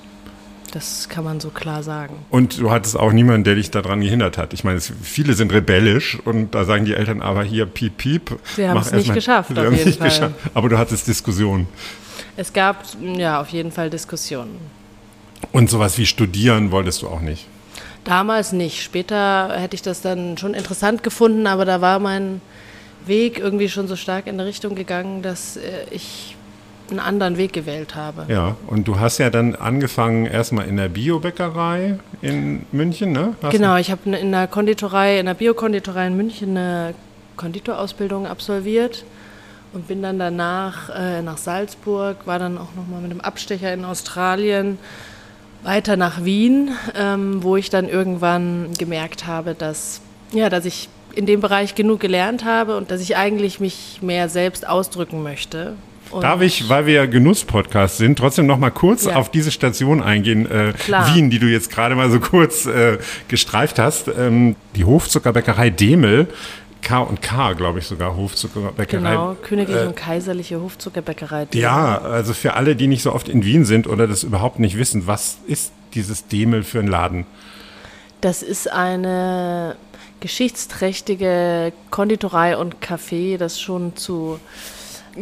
Das 0.74 1.08
kann 1.08 1.24
man 1.24 1.40
so 1.40 1.50
klar 1.50 1.84
sagen. 1.84 2.16
Und 2.32 2.60
du 2.60 2.72
hattest 2.72 2.98
auch 2.98 3.12
niemanden, 3.12 3.44
der 3.44 3.54
dich 3.54 3.70
daran 3.70 4.02
gehindert 4.02 4.40
hat. 4.40 4.54
Ich 4.54 4.64
meine, 4.64 4.78
es, 4.80 4.92
viele 5.04 5.36
sind 5.36 5.54
rebellisch 5.54 6.18
und 6.26 6.56
da 6.56 6.66
sagen 6.66 6.86
die 6.86 6.96
Eltern 6.96 7.22
aber 7.22 7.44
hier 7.44 7.68
piep 7.68 7.98
piep. 7.98 8.40
Sie 8.56 8.68
haben 8.68 8.80
es 8.80 8.92
nicht 8.92 9.08
mal- 9.10 9.14
geschafft, 9.14 9.50
Sie 9.54 9.60
auf 9.60 9.66
haben 9.68 9.74
es 9.74 9.78
jeden 9.80 9.90
nicht 9.90 10.00
Fall. 10.00 10.10
geschafft. 10.10 10.36
Aber 10.56 10.70
du 10.70 10.78
hattest 10.80 11.08
Diskussionen. 11.08 11.68
Es 12.38 12.52
gab 12.54 12.84
ja 13.16 13.40
auf 13.40 13.50
jeden 13.50 13.72
Fall 13.72 13.92
Diskussionen. 13.92 14.58
Und 15.52 15.70
sowas 15.70 16.00
wie 16.00 16.08
studieren 16.08 16.72
wolltest 16.72 17.04
du 17.04 17.08
auch 17.08 17.22
nicht. 17.22 17.46
Damals 18.04 18.52
nicht. 18.52 18.82
Später 18.82 19.54
hätte 19.56 19.76
ich 19.76 19.84
das 19.84 20.02
dann 20.02 20.40
schon 20.40 20.56
interessant 20.56 21.04
gefunden, 21.04 21.46
aber 21.46 21.66
da 21.66 21.82
war 21.82 22.00
mein 22.00 22.42
Weg 23.06 23.38
irgendwie 23.38 23.70
schon 23.70 23.88
so 23.88 23.96
stark 23.96 24.26
in 24.26 24.34
eine 24.40 24.46
Richtung 24.48 24.74
gegangen, 24.74 25.22
dass 25.22 25.58
äh, 25.58 25.62
ich 25.92 26.36
einen 26.90 27.00
anderen 27.00 27.38
Weg 27.38 27.54
gewählt 27.54 27.96
habe. 27.96 28.26
Ja, 28.28 28.56
und 28.68 28.88
du 28.88 29.00
hast 29.00 29.18
ja 29.18 29.30
dann 29.30 29.56
angefangen 29.56 30.26
erstmal 30.26 30.68
in 30.68 30.78
der 30.78 30.90
Biobäckerei 30.90 32.00
in 32.22 32.66
München, 32.72 33.12
ne? 33.12 33.36
Hast 33.42 33.52
Genau, 33.52 33.78
ich 33.78 33.92
habe 33.92 34.10
in 34.16 34.32
der 34.32 34.48
Konditorei, 34.48 35.20
in 35.20 35.26
der 35.26 35.34
Biokonditorei 35.34 36.08
in 36.08 36.18
München 36.18 36.58
eine 36.58 36.94
Konditorausbildung 37.38 38.28
absolviert 38.28 39.06
und 39.74 39.88
bin 39.88 40.02
dann 40.02 40.20
danach 40.20 40.90
äh, 40.90 41.22
nach 41.22 41.38
Salzburg, 41.38 42.26
war 42.26 42.40
dann 42.40 42.58
auch 42.58 42.76
nochmal 42.76 43.02
mit 43.02 43.12
dem 43.12 43.22
Abstecher 43.22 43.74
in 43.74 43.86
Australien 43.86 44.78
weiter 45.64 45.98
nach 45.98 46.24
Wien, 46.24 46.72
ähm, 46.96 47.42
wo 47.42 47.56
ich 47.56 47.70
dann 47.70 47.88
irgendwann 47.88 48.74
gemerkt 48.78 49.26
habe, 49.26 49.56
dass, 49.56 50.02
ja, 50.32 50.50
dass 50.50 50.66
ich 50.66 50.90
in 51.16 51.26
dem 51.26 51.42
Bereich 51.42 51.76
genug 51.76 52.00
gelernt 52.00 52.44
habe 52.44 52.76
und 52.78 52.92
dass 52.92 53.02
ich 53.02 53.16
eigentlich 53.16 53.60
mich 53.60 54.00
mehr 54.02 54.30
selbst 54.30 54.68
ausdrücken 54.68 55.24
möchte. 55.24 55.76
Und 56.14 56.22
Darf 56.22 56.42
ich, 56.42 56.70
weil 56.70 56.86
wir 56.86 56.94
ja 56.94 57.06
Genuss-Podcast 57.06 57.98
sind, 57.98 58.18
trotzdem 58.20 58.46
noch 58.46 58.58
mal 58.60 58.70
kurz 58.72 59.06
Ja. 59.06 59.16
auf 59.16 59.30
diese 59.32 59.52
Station 59.52 60.02
eingehen, 60.04 60.50
äh. 60.50 60.74
Wien, 61.14 61.30
die 61.30 61.40
du 61.40 61.48
jetzt 61.48 61.70
gerade 61.72 61.96
mal 61.96 62.10
so 62.12 62.20
kurz 62.22 62.66
äh, 62.66 62.98
gestreift 63.28 63.80
hast. 63.80 64.08
Ähm, 64.08 64.56
die 64.76 64.86
Hofzuckerbäckerei 64.86 65.70
Demel, 65.70 66.28
K 66.82 67.00
und 67.00 67.22
K, 67.22 67.54
glaube 67.54 67.80
ich 67.80 67.88
sogar, 67.88 68.16
Hofzuckerbäckerei. 68.16 69.10
Genau, 69.12 69.36
königliche 69.42 69.88
und 69.88 69.96
kaiserliche 69.96 70.60
Hofzuckerbäckerei. 70.62 71.46
die- 71.46 71.60
Ja, 71.60 71.98
also 72.00 72.34
für 72.34 72.54
alle, 72.56 72.76
die 72.76 72.88
nicht 72.88 73.02
so 73.04 73.14
oft 73.14 73.30
in 73.30 73.46
Wien 73.46 73.64
sind 73.66 73.88
oder 73.88 74.06
das 74.08 74.24
überhaupt 74.24 74.60
nicht 74.60 74.78
wissen, 74.78 75.08
was 75.08 75.38
ist 75.48 75.72
dieses 75.94 76.28
Demel 76.28 76.64
für 76.64 76.80
ein 76.80 76.88
Laden? 76.88 77.26
Das 78.22 78.42
ist 78.44 78.70
eine 78.72 79.76
geschichtsträchtige 80.20 81.74
Konditorei 81.90 82.58
und 82.58 82.78
Café, 82.82 83.38
das 83.38 83.60
schon 83.60 83.96
zu 83.96 84.40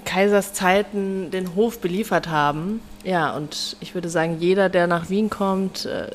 Kaisers 0.05 0.53
Zeiten 0.53 1.31
den 1.31 1.55
Hof 1.55 1.79
beliefert 1.79 2.29
haben. 2.29 2.81
Ja, 3.03 3.35
und 3.35 3.75
ich 3.79 3.93
würde 3.93 4.09
sagen, 4.09 4.37
jeder, 4.39 4.69
der 4.69 4.87
nach 4.87 5.09
Wien 5.09 5.29
kommt, 5.29 5.85
äh, 5.85 6.07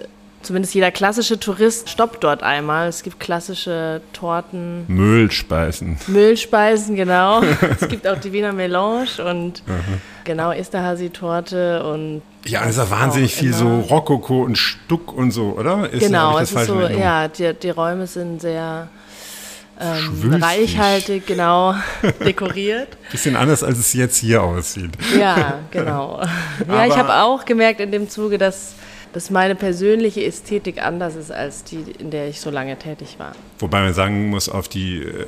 zumindest 0.43 0.75
jeder 0.75 0.91
klassische 0.91 1.39
Tourist, 1.39 1.91
stoppt 1.91 2.25
dort 2.25 2.43
einmal. 2.43 2.89
Es 2.89 3.03
gibt 3.03 3.21
klassische 3.21 4.01
Torten, 4.13 4.85
Müllspeisen. 4.89 5.99
Müllspeisen, 6.07 6.97
genau. 6.97 7.43
es 7.81 7.89
gibt 7.89 8.07
auch 8.07 8.19
die 8.19 8.33
Wiener 8.33 8.53
Melange 8.53 9.09
und 9.29 9.63
genau 10.25 10.53
Esterhazy-Torte 10.53 11.85
und 11.85 12.23
Ja, 12.47 12.63
es 12.63 12.71
ist 12.71 12.79
ja 12.79 12.91
wahnsinnig 12.91 13.35
viel 13.35 13.53
so 13.53 13.81
Rokoko 13.81 14.43
und 14.43 14.57
Stuck 14.57 15.13
und 15.13 15.33
so, 15.33 15.57
oder? 15.59 15.91
Ist, 15.91 16.01
Genau, 16.01 16.39
es 16.39 16.53
ist 16.53 16.67
so, 16.67 16.81
ja, 16.81 17.29
die, 17.29 17.53
die 17.55 17.71
Räume 17.71 18.07
sind 18.07 18.41
sehr 18.41 18.89
ähm, 19.81 20.35
reichhaltig, 20.43 21.27
genau, 21.27 21.75
dekoriert. 22.25 22.97
Bisschen 23.11 23.37
anders, 23.37 23.63
als 23.63 23.79
es 23.79 23.93
jetzt 23.93 24.17
hier 24.19 24.43
aussieht. 24.43 24.93
Ja, 25.19 25.59
genau. 25.71 26.21
Ja, 26.67 26.87
ich 26.87 26.93
Aber- 26.93 26.97
habe 27.09 27.23
auch 27.25 27.45
gemerkt 27.45 27.81
in 27.81 27.93
dem 27.93 28.09
Zuge, 28.09 28.39
dass, 28.39 28.75
dass 29.13 29.31
meine 29.31 29.55
persönliche 29.55 30.25
Ästhetik 30.25 30.83
anders 30.83 31.15
ist 31.15 31.31
als 31.31 31.65
die, 31.65 31.85
in 31.99 32.11
der 32.11 32.29
ich 32.29 32.41
so 32.41 32.51
lange 32.51 32.79
tätig 32.79 33.17
war. 33.19 33.33
Wobei 33.59 33.83
man 33.83 33.93
sagen 33.95 34.31
muss, 34.31 34.49
auf 34.49 34.69
die, 34.69 34.99
äh, 35.03 35.27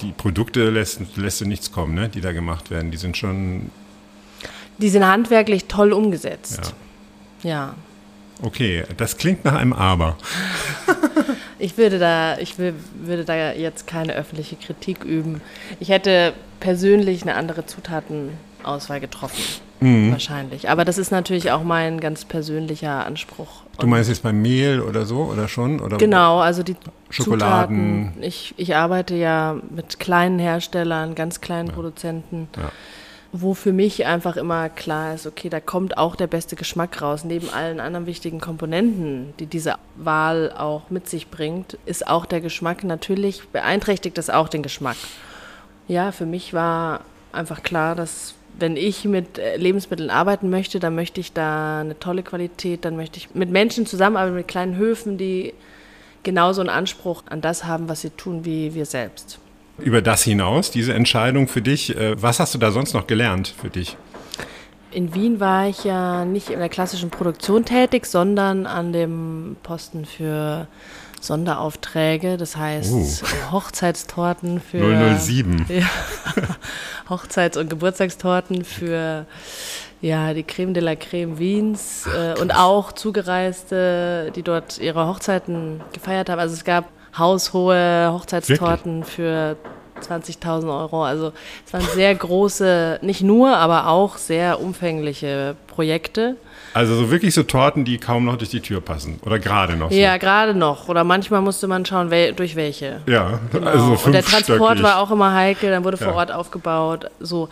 die 0.00 0.12
Produkte 0.12 0.70
lässt, 0.70 1.00
lässt 1.16 1.40
du 1.40 1.44
nichts 1.44 1.72
kommen, 1.72 1.94
ne, 1.94 2.08
die 2.08 2.20
da 2.20 2.32
gemacht 2.32 2.70
werden. 2.70 2.90
Die 2.92 2.96
sind 2.98 3.16
schon, 3.16 3.70
Die 4.78 4.88
sind 4.90 5.04
handwerklich 5.04 5.64
toll 5.64 5.92
umgesetzt. 5.92 6.72
Ja. 7.42 7.74
Okay, 8.42 8.84
das 8.96 9.16
klingt 9.16 9.44
nach 9.44 9.54
einem 9.54 9.72
Aber. 9.72 10.16
Ich 11.60 11.76
würde 11.76 11.98
da, 11.98 12.38
ich 12.38 12.56
will, 12.58 12.74
würde 13.02 13.24
da 13.24 13.52
jetzt 13.52 13.88
keine 13.88 14.14
öffentliche 14.14 14.54
Kritik 14.54 15.04
üben. 15.04 15.40
Ich 15.80 15.88
hätte 15.88 16.32
persönlich 16.60 17.22
eine 17.22 17.34
andere 17.34 17.66
Zutatenauswahl 17.66 19.00
getroffen. 19.00 19.42
Mhm. 19.80 20.12
Wahrscheinlich. 20.12 20.70
Aber 20.70 20.84
das 20.84 20.98
ist 20.98 21.10
natürlich 21.10 21.50
auch 21.50 21.62
mein 21.62 22.00
ganz 22.00 22.24
persönlicher 22.24 23.04
Anspruch. 23.04 23.62
Du 23.78 23.86
meinst 23.86 24.08
jetzt 24.08 24.22
beim 24.22 24.40
Mehl 24.40 24.80
oder 24.80 25.04
so 25.04 25.22
oder 25.22 25.48
schon? 25.48 25.80
Oder 25.80 25.98
Genau, 25.98 26.38
also 26.38 26.62
die 26.62 26.76
Schokoladen. 27.10 28.06
Zutaten. 28.08 28.22
Ich, 28.22 28.54
ich 28.56 28.76
arbeite 28.76 29.14
ja 29.14 29.56
mit 29.70 29.98
kleinen 30.00 30.38
Herstellern, 30.38 31.14
ganz 31.14 31.40
kleinen 31.40 31.70
Produzenten, 31.70 32.48
Ja. 32.56 32.70
Wo 33.32 33.52
für 33.52 33.72
mich 33.72 34.06
einfach 34.06 34.36
immer 34.36 34.68
klar 34.70 35.14
ist, 35.14 35.26
okay, 35.26 35.50
da 35.50 35.60
kommt 35.60 35.98
auch 35.98 36.16
der 36.16 36.26
beste 36.26 36.56
Geschmack 36.56 37.02
raus. 37.02 37.24
Neben 37.24 37.50
allen 37.50 37.78
anderen 37.78 38.06
wichtigen 38.06 38.40
Komponenten, 38.40 39.34
die 39.38 39.46
diese 39.46 39.74
Wahl 39.96 40.52
auch 40.56 40.88
mit 40.88 41.08
sich 41.08 41.28
bringt, 41.28 41.76
ist 41.84 42.06
auch 42.06 42.24
der 42.24 42.40
Geschmack 42.40 42.84
natürlich, 42.84 43.46
beeinträchtigt 43.48 44.16
das 44.16 44.30
auch 44.30 44.48
den 44.48 44.62
Geschmack. 44.62 44.96
Ja, 45.88 46.10
für 46.10 46.26
mich 46.26 46.54
war 46.54 47.00
einfach 47.32 47.62
klar, 47.62 47.94
dass 47.94 48.34
wenn 48.58 48.76
ich 48.76 49.04
mit 49.04 49.38
äh, 49.38 49.56
Lebensmitteln 49.56 50.10
arbeiten 50.10 50.50
möchte, 50.50 50.80
dann 50.80 50.94
möchte 50.94 51.20
ich 51.20 51.32
da 51.32 51.80
eine 51.80 51.98
tolle 51.98 52.22
Qualität, 52.22 52.84
dann 52.84 52.96
möchte 52.96 53.18
ich 53.18 53.34
mit 53.34 53.50
Menschen 53.50 53.86
zusammenarbeiten, 53.86 54.36
mit 54.36 54.48
kleinen 54.48 54.76
Höfen, 54.76 55.18
die 55.18 55.54
genauso 56.22 56.62
einen 56.62 56.70
Anspruch 56.70 57.22
an 57.28 57.40
das 57.40 57.64
haben, 57.64 57.88
was 57.88 58.00
sie 58.00 58.10
tun, 58.10 58.44
wie 58.44 58.74
wir 58.74 58.86
selbst. 58.86 59.38
Über 59.78 60.02
das 60.02 60.22
hinaus, 60.24 60.70
diese 60.70 60.92
Entscheidung 60.94 61.48
für 61.48 61.62
dich, 61.62 61.96
äh, 61.96 62.20
was 62.20 62.40
hast 62.40 62.54
du 62.54 62.58
da 62.58 62.70
sonst 62.70 62.94
noch 62.94 63.06
gelernt 63.06 63.54
für 63.56 63.70
dich? 63.70 63.96
In 64.90 65.14
Wien 65.14 65.38
war 65.38 65.68
ich 65.68 65.84
ja 65.84 66.24
nicht 66.24 66.50
in 66.50 66.58
der 66.58 66.68
klassischen 66.68 67.10
Produktion 67.10 67.64
tätig, 67.64 68.06
sondern 68.06 68.66
an 68.66 68.92
dem 68.92 69.56
Posten 69.62 70.06
für 70.06 70.66
Sonderaufträge, 71.20 72.36
das 72.36 72.56
heißt 72.56 72.92
Uh. 72.92 73.06
Hochzeitstorten 73.52 74.60
für 74.60 75.18
007. 75.18 75.66
Ja, 75.68 75.86
Hochzeits- 77.08 77.58
und 77.58 77.70
Geburtstagstorten 77.70 78.64
für 78.64 79.26
ja, 80.00 80.32
die 80.32 80.44
Creme 80.44 80.74
de 80.74 80.82
la 80.82 80.94
Creme 80.94 81.38
Wiens 81.38 82.06
äh, 82.06 82.38
und 82.40 82.52
auch 82.52 82.92
Zugereiste, 82.92 84.30
die 84.34 84.42
dort 84.42 84.78
ihre 84.78 85.06
Hochzeiten 85.06 85.80
gefeiert 85.92 86.28
haben. 86.30 86.38
Also 86.38 86.54
es 86.54 86.64
gab 86.64 86.88
haushohe 87.18 88.10
Hochzeitstorten 88.12 89.04
für 89.04 89.56
20.000 90.00 90.68
Euro. 90.80 91.04
Also 91.04 91.32
es 91.66 91.72
waren 91.72 91.82
sehr 91.94 92.14
große, 92.14 93.00
nicht 93.02 93.22
nur, 93.22 93.56
aber 93.56 93.88
auch 93.88 94.16
sehr 94.16 94.60
umfängliche 94.60 95.56
Projekte. 95.66 96.36
Also 96.74 96.94
so 96.94 97.10
wirklich 97.10 97.34
so 97.34 97.42
Torten, 97.42 97.84
die 97.84 97.98
kaum 97.98 98.24
noch 98.24 98.36
durch 98.36 98.50
die 98.50 98.60
Tür 98.60 98.80
passen. 98.80 99.18
Oder 99.24 99.38
gerade 99.38 99.74
noch 99.74 99.90
so. 99.90 99.96
Ja, 99.96 100.16
gerade 100.18 100.54
noch. 100.54 100.88
Oder 100.88 101.02
manchmal 101.02 101.40
musste 101.40 101.66
man 101.66 101.84
schauen, 101.84 102.10
wel 102.10 102.32
durch 102.34 102.54
welche. 102.56 103.00
Ja, 103.06 103.40
Genau. 103.50 103.66
also 103.68 103.98
und 104.04 104.12
der 104.12 104.22
Transport 104.22 104.58
fünfstöckig. 104.58 104.82
war 104.84 104.98
auch 104.98 105.10
immer 105.10 105.32
heikel, 105.34 105.70
dann 105.70 105.82
wurde 105.84 105.96
vor 105.96 106.08
Ja. 106.08 106.14
Ort 106.14 106.30
aufgebaut. 106.32 107.06
So 107.20 107.48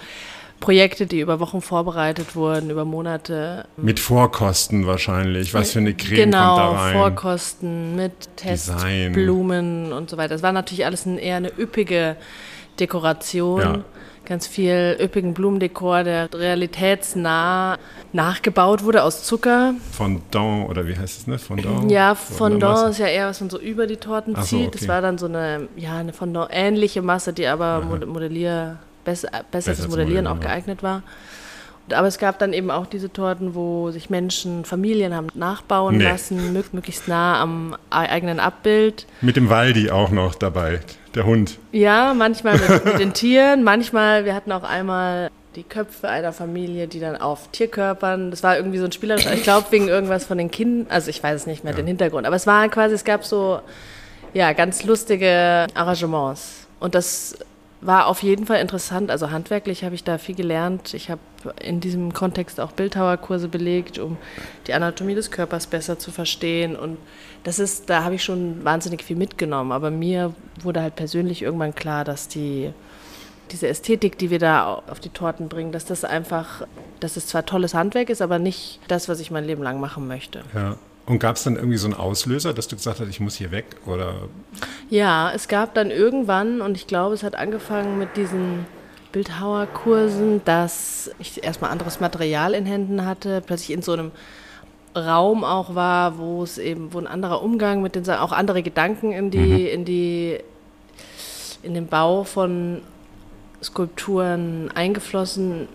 Projekte, 0.60 1.06
die 1.06 1.20
über 1.20 1.38
Wochen 1.40 1.60
vorbereitet 1.60 2.34
wurden, 2.34 2.70
über 2.70 2.84
Monate. 2.84 3.66
Mit 3.76 4.00
Vorkosten 4.00 4.86
wahrscheinlich. 4.86 5.52
Was 5.54 5.72
für 5.72 5.80
eine 5.80 5.94
Creme 5.94 6.16
genau, 6.16 6.56
kommt 6.56 6.76
da 6.78 6.82
rein? 6.82 6.92
Vorkosten 6.94 7.96
mit. 7.96 8.12
Testblumen 8.36 9.92
und 9.92 10.10
so 10.10 10.16
weiter. 10.16 10.34
Es 10.34 10.42
war 10.42 10.52
natürlich 10.52 10.84
alles 10.84 11.06
ein, 11.06 11.18
eher 11.18 11.36
eine 11.36 11.52
üppige 11.58 12.16
Dekoration. 12.80 13.60
Ja. 13.60 13.84
Ganz 14.24 14.48
viel 14.48 14.96
üppigen 15.00 15.34
Blumendekor, 15.34 16.02
der 16.02 16.28
realitätsnah 16.34 17.78
nachgebaut 18.12 18.82
wurde 18.82 19.04
aus 19.04 19.22
Zucker. 19.22 19.74
Fondant 19.92 20.68
oder 20.68 20.88
wie 20.88 20.96
heißt 20.98 21.20
es, 21.20 21.26
ne? 21.28 21.38
Fondant? 21.38 21.90
Ja, 21.92 22.16
Fondant 22.16 22.90
ist 22.90 22.98
ja 22.98 23.06
eher, 23.06 23.28
was 23.28 23.40
man 23.40 23.50
so 23.50 23.60
über 23.60 23.86
die 23.86 23.98
Torten 23.98 24.34
Ach 24.36 24.42
so, 24.42 24.56
zieht. 24.56 24.68
okay. 24.68 24.78
Das 24.80 24.88
war 24.88 25.00
dann 25.00 25.16
so 25.18 25.26
eine, 25.26 25.68
ja, 25.76 25.96
eine 25.98 26.12
Fondant-ähnliche 26.12 27.02
Masse, 27.02 27.32
die 27.32 27.46
aber 27.46 27.82
mod- 27.82 28.04
Modellier, 28.06 28.78
besser, 29.06 29.28
besser 29.50 29.72
zu 29.72 29.82
fürs 29.82 29.88
Modellieren 29.88 30.26
auch 30.26 30.34
modellieren, 30.34 30.42
ja. 30.42 30.54
geeignet 30.54 30.82
war. 30.82 31.02
Aber 31.92 32.08
es 32.08 32.18
gab 32.18 32.38
dann 32.40 32.52
eben 32.52 32.70
auch 32.70 32.86
diese 32.86 33.12
Torten, 33.12 33.54
wo 33.54 33.90
sich 33.92 34.10
Menschen, 34.10 34.64
Familien 34.64 35.14
haben 35.14 35.28
nachbauen 35.34 35.98
Nee. 35.98 36.04
lassen, 36.04 36.52
mö 36.52 36.62
möglichst 36.72 37.06
nah 37.08 37.40
am 37.40 37.76
eigenen 37.90 38.40
Abbild. 38.40 39.06
Mit 39.20 39.36
dem 39.36 39.48
Waldi 39.48 39.90
auch 39.90 40.10
noch 40.10 40.34
dabei, 40.34 40.80
der 41.14 41.24
Hund. 41.24 41.58
Ja, 41.70 42.12
manchmal 42.12 42.58
mit, 42.58 42.84
mit 42.84 42.98
den 42.98 43.12
Tieren, 43.14 43.62
manchmal, 43.62 44.24
wir 44.24 44.34
hatten 44.34 44.50
auch 44.50 44.64
einmal 44.64 45.30
die 45.54 45.62
Köpfe 45.62 46.08
einer 46.08 46.32
Familie, 46.32 46.88
die 46.88 47.00
dann 47.00 47.16
auf 47.16 47.48
Tierkörpern, 47.52 48.30
das 48.30 48.42
war 48.42 48.56
irgendwie 48.56 48.78
so 48.78 48.84
ein 48.84 48.92
spielerischer, 48.92 49.32
ich 49.32 49.42
glaube 49.42 49.66
wegen 49.70 49.88
irgendwas 49.88 50.26
von 50.26 50.38
den 50.38 50.50
Kindern, 50.50 50.90
also 50.90 51.08
ich 51.08 51.22
weiß 51.22 51.34
es 51.40 51.46
nicht 51.46 51.64
mehr, 51.64 51.72
den 51.72 51.86
Hintergrund, 51.86 52.26
aber 52.26 52.36
es 52.36 52.46
war 52.46 52.68
quasi, 52.68 52.94
es 52.94 53.04
gab 53.04 53.24
so, 53.24 53.60
ja, 54.34 54.52
ganz 54.52 54.84
lustige 54.84 55.66
Arrangements 55.74 56.66
und 56.78 56.94
das 56.94 57.38
war 57.80 58.06
auf 58.06 58.22
jeden 58.22 58.46
Fall 58.46 58.60
interessant, 58.60 59.10
also 59.10 59.30
handwerklich 59.30 59.84
habe 59.84 59.94
ich 59.94 60.02
da 60.02 60.18
viel 60.18 60.34
gelernt, 60.34 60.94
ich 60.94 61.10
habe 61.10 61.20
in 61.60 61.80
diesem 61.80 62.12
Kontext 62.12 62.58
auch 62.58 62.72
Bildhauerkurse 62.72 63.48
belegt, 63.48 63.98
um 63.98 64.16
die 64.66 64.72
Anatomie 64.72 65.14
des 65.14 65.30
Körpers 65.30 65.66
besser 65.66 65.98
zu 65.98 66.10
verstehen 66.10 66.74
und 66.74 66.96
das 67.44 67.58
ist, 67.58 67.88
da 67.90 68.02
habe 68.02 68.14
ich 68.14 68.24
schon 68.24 68.64
wahnsinnig 68.64 69.04
viel 69.04 69.16
mitgenommen, 69.16 69.72
aber 69.72 69.90
mir 69.90 70.34
wurde 70.62 70.82
halt 70.82 70.96
persönlich 70.96 71.42
irgendwann 71.42 71.74
klar, 71.74 72.04
dass 72.04 72.28
die 72.28 72.72
diese 73.52 73.68
Ästhetik, 73.68 74.18
die 74.18 74.30
wir 74.30 74.38
da 74.40 74.82
auf 74.88 74.98
die 74.98 75.08
Torten 75.08 75.48
bringen, 75.48 75.72
dass 75.72 75.84
das 75.84 76.04
einfach, 76.04 76.66
dass 76.98 77.16
es 77.16 77.28
zwar 77.28 77.46
tolles 77.46 77.74
Handwerk 77.74 78.10
ist, 78.10 78.22
aber 78.22 78.38
nicht 78.40 78.80
das, 78.88 79.08
was 79.08 79.20
ich 79.20 79.30
mein 79.30 79.44
Leben 79.44 79.62
lang 79.62 79.80
machen 79.80 80.08
möchte. 80.08 80.42
Ja. 80.52 80.76
Und 81.06 81.20
gab 81.20 81.36
es 81.36 81.44
dann 81.44 81.54
irgendwie 81.54 81.76
so 81.76 81.86
einen 81.86 81.94
Auslöser, 81.94 82.52
dass 82.52 82.66
du 82.66 82.76
gesagt 82.76 82.98
hast, 82.98 83.08
ich 83.08 83.20
muss 83.20 83.36
hier 83.36 83.52
weg? 83.52 83.64
Oder 83.86 84.14
Ja, 84.90 85.30
es 85.32 85.46
gab 85.46 85.74
dann 85.74 85.90
irgendwann, 85.92 86.60
und 86.60 86.76
ich 86.76 86.88
glaube, 86.88 87.14
es 87.14 87.22
hat 87.22 87.36
angefangen 87.36 87.98
mit 87.98 88.16
diesen 88.16 88.66
Bildhauerkursen, 89.12 90.42
dass 90.44 91.10
ich 91.20 91.44
erstmal 91.44 91.70
anderes 91.70 92.00
Material 92.00 92.54
in 92.54 92.66
Händen 92.66 93.06
hatte, 93.06 93.40
plötzlich 93.40 93.70
in 93.70 93.82
so 93.82 93.92
einem 93.92 94.10
Raum 94.96 95.44
auch 95.44 95.74
war, 95.74 96.18
wo 96.18 96.42
es 96.42 96.58
eben, 96.58 96.92
wo 96.92 96.98
ein 96.98 97.06
anderer 97.06 97.40
Umgang 97.40 97.82
mit 97.82 97.94
den 97.94 98.04
Sachen, 98.04 98.20
auch 98.20 98.32
andere 98.32 98.62
Gedanken 98.62 99.12
in 99.12 99.30
die, 99.30 99.68
in 99.68 99.84
die, 99.84 100.38
in 101.62 101.74
den 101.74 101.86
Bau 101.86 102.24
von 102.24 102.82
Skulpturen 103.62 104.70
eingeflossen 104.74 105.68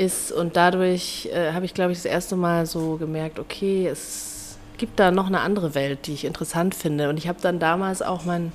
ist 0.00 0.32
und 0.32 0.56
dadurch 0.56 1.28
äh, 1.32 1.52
habe 1.52 1.66
ich, 1.66 1.74
glaube 1.74 1.92
ich, 1.92 1.98
das 1.98 2.06
erste 2.06 2.34
Mal 2.34 2.64
so 2.64 2.96
gemerkt, 2.96 3.38
okay, 3.38 3.86
es 3.86 4.56
gibt 4.78 4.98
da 4.98 5.10
noch 5.10 5.26
eine 5.26 5.40
andere 5.40 5.74
Welt, 5.74 6.06
die 6.06 6.14
ich 6.14 6.24
interessant 6.24 6.74
finde. 6.74 7.10
Und 7.10 7.18
ich 7.18 7.28
habe 7.28 7.38
dann 7.42 7.58
damals 7.58 8.00
auch 8.00 8.24
meinen 8.24 8.50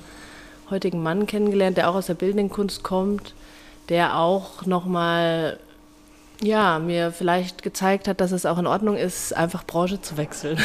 heutigen 0.70 1.02
Mann 1.02 1.26
kennengelernt, 1.26 1.76
der 1.76 1.88
auch 1.88 1.94
aus 1.94 2.06
der 2.06 2.14
bildenden 2.14 2.50
Kunst 2.50 2.82
kommt, 2.82 3.34
der 3.88 4.18
auch 4.18 4.66
nochmal, 4.66 5.60
ja, 6.42 6.80
mir 6.80 7.12
vielleicht 7.12 7.62
gezeigt 7.62 8.08
hat, 8.08 8.20
dass 8.20 8.32
es 8.32 8.44
auch 8.44 8.58
in 8.58 8.66
Ordnung 8.66 8.96
ist, 8.96 9.32
einfach 9.32 9.62
Branche 9.64 10.00
zu 10.00 10.16
wechseln. 10.16 10.58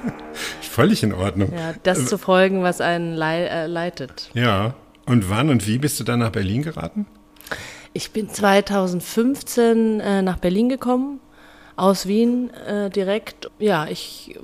völlig 0.60 1.02
in 1.02 1.14
Ordnung? 1.14 1.50
ja, 1.50 1.72
das 1.82 2.04
zu 2.04 2.18
folgen, 2.18 2.62
was 2.62 2.82
einen 2.82 3.18
äh, 3.18 3.66
leitet. 3.66 4.30
Ja. 4.34 4.74
Und 5.06 5.30
wann 5.30 5.48
und 5.48 5.66
wie 5.66 5.78
bist 5.78 5.98
du 5.98 6.04
dann 6.04 6.18
nach 6.18 6.30
Berlin 6.30 6.62
geraten? 6.62 7.06
Ich 7.92 8.12
bin 8.12 8.28
2015 8.28 10.00
äh, 10.00 10.22
nach 10.22 10.38
Berlin 10.38 10.68
gekommen, 10.68 11.20
aus 11.76 12.06
Wien 12.06 12.50
äh, 12.54 12.88
direkt. 12.90 13.50
Ja, 13.58 13.86
ich 13.86 14.38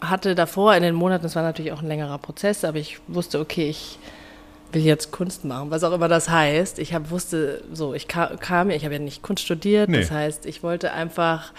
hatte 0.00 0.34
davor 0.34 0.74
in 0.74 0.82
den 0.82 0.94
Monaten, 0.94 1.22
das 1.22 1.36
war 1.36 1.42
natürlich 1.42 1.72
auch 1.72 1.80
ein 1.82 1.88
längerer 1.88 2.18
Prozess, 2.18 2.64
aber 2.64 2.78
ich 2.78 2.98
wusste, 3.08 3.38
okay, 3.40 3.68
ich 3.68 3.98
will 4.72 4.82
jetzt 4.82 5.12
Kunst 5.12 5.44
machen, 5.44 5.70
was 5.70 5.84
auch 5.84 5.92
immer 5.92 6.08
das 6.08 6.28
heißt. 6.28 6.78
Ich 6.80 6.92
hab, 6.92 7.10
wusste, 7.10 7.62
so, 7.72 7.94
ich 7.94 8.08
ka 8.08 8.32
kam, 8.40 8.70
ich 8.70 8.84
habe 8.84 8.94
ja 8.94 9.00
nicht 9.00 9.22
Kunst 9.22 9.44
studiert, 9.44 9.88
Nee. 9.88 10.00
das 10.00 10.10
heißt, 10.10 10.44
ich 10.44 10.62
wollte 10.62 10.92
einfach, 10.92 11.52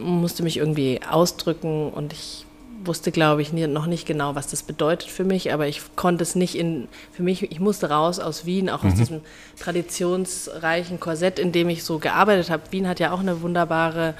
musste 0.00 0.42
mich 0.42 0.56
irgendwie 0.56 1.00
ausdrücken 1.08 1.90
und 1.90 2.12
ich 2.14 2.46
wusste, 2.84 3.12
glaube 3.12 3.42
ich, 3.42 3.52
noch 3.52 3.86
nicht 3.86 4.06
genau, 4.06 4.34
was 4.34 4.46
das 4.46 4.62
bedeutet 4.62 5.08
für 5.08 5.24
mich, 5.24 5.52
aber 5.52 5.66
ich 5.66 5.80
konnte 5.96 6.22
es 6.22 6.34
nicht 6.34 6.54
in, 6.54 6.88
für 7.12 7.22
mich, 7.22 7.50
ich 7.50 7.60
musste 7.60 7.90
raus 7.90 8.18
aus 8.18 8.46
Wien, 8.46 8.70
auch 8.70 8.84
aus 8.84 8.94
diesem 8.94 9.20
traditionsreichen 9.58 11.00
Korsett, 11.00 11.38
in 11.38 11.52
dem 11.52 11.68
ich 11.68 11.84
so 11.84 11.98
gearbeitet 11.98 12.50
habe. 12.50 12.62
Wien 12.70 12.88
hat 12.88 13.00
ja 13.00 13.12
auch 13.12 13.20
eine 13.20 13.42
wunderbare, 13.42 14.14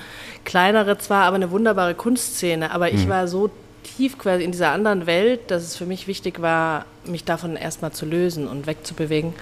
kleinere 0.45 0.99
zwar, 0.99 1.25
aber 1.25 1.37
eine 1.37 1.51
wunderbare 1.51 1.95
Kunstszene, 1.95 2.71
aber 2.71 2.93
ich 2.93 3.09
war 3.09 3.29
so 3.29 3.51
tief 3.97 4.19
quasi 4.19 4.45
in 4.45 4.53
dieser 4.53 4.71
anderen 4.71 5.07
Welt, 5.07 5.51
dass 5.51 5.63
es 5.63 5.77
für 5.77 5.87
mich 5.87 6.07
wichtig 6.07 6.41
war, 6.41 6.87
mich 7.05 7.25
davon 7.25 7.57
erstmal 7.57 7.93
zu 7.93 8.07
lösen 8.07 8.47
und 8.47 8.67
wegzubewegen. 8.67 9.35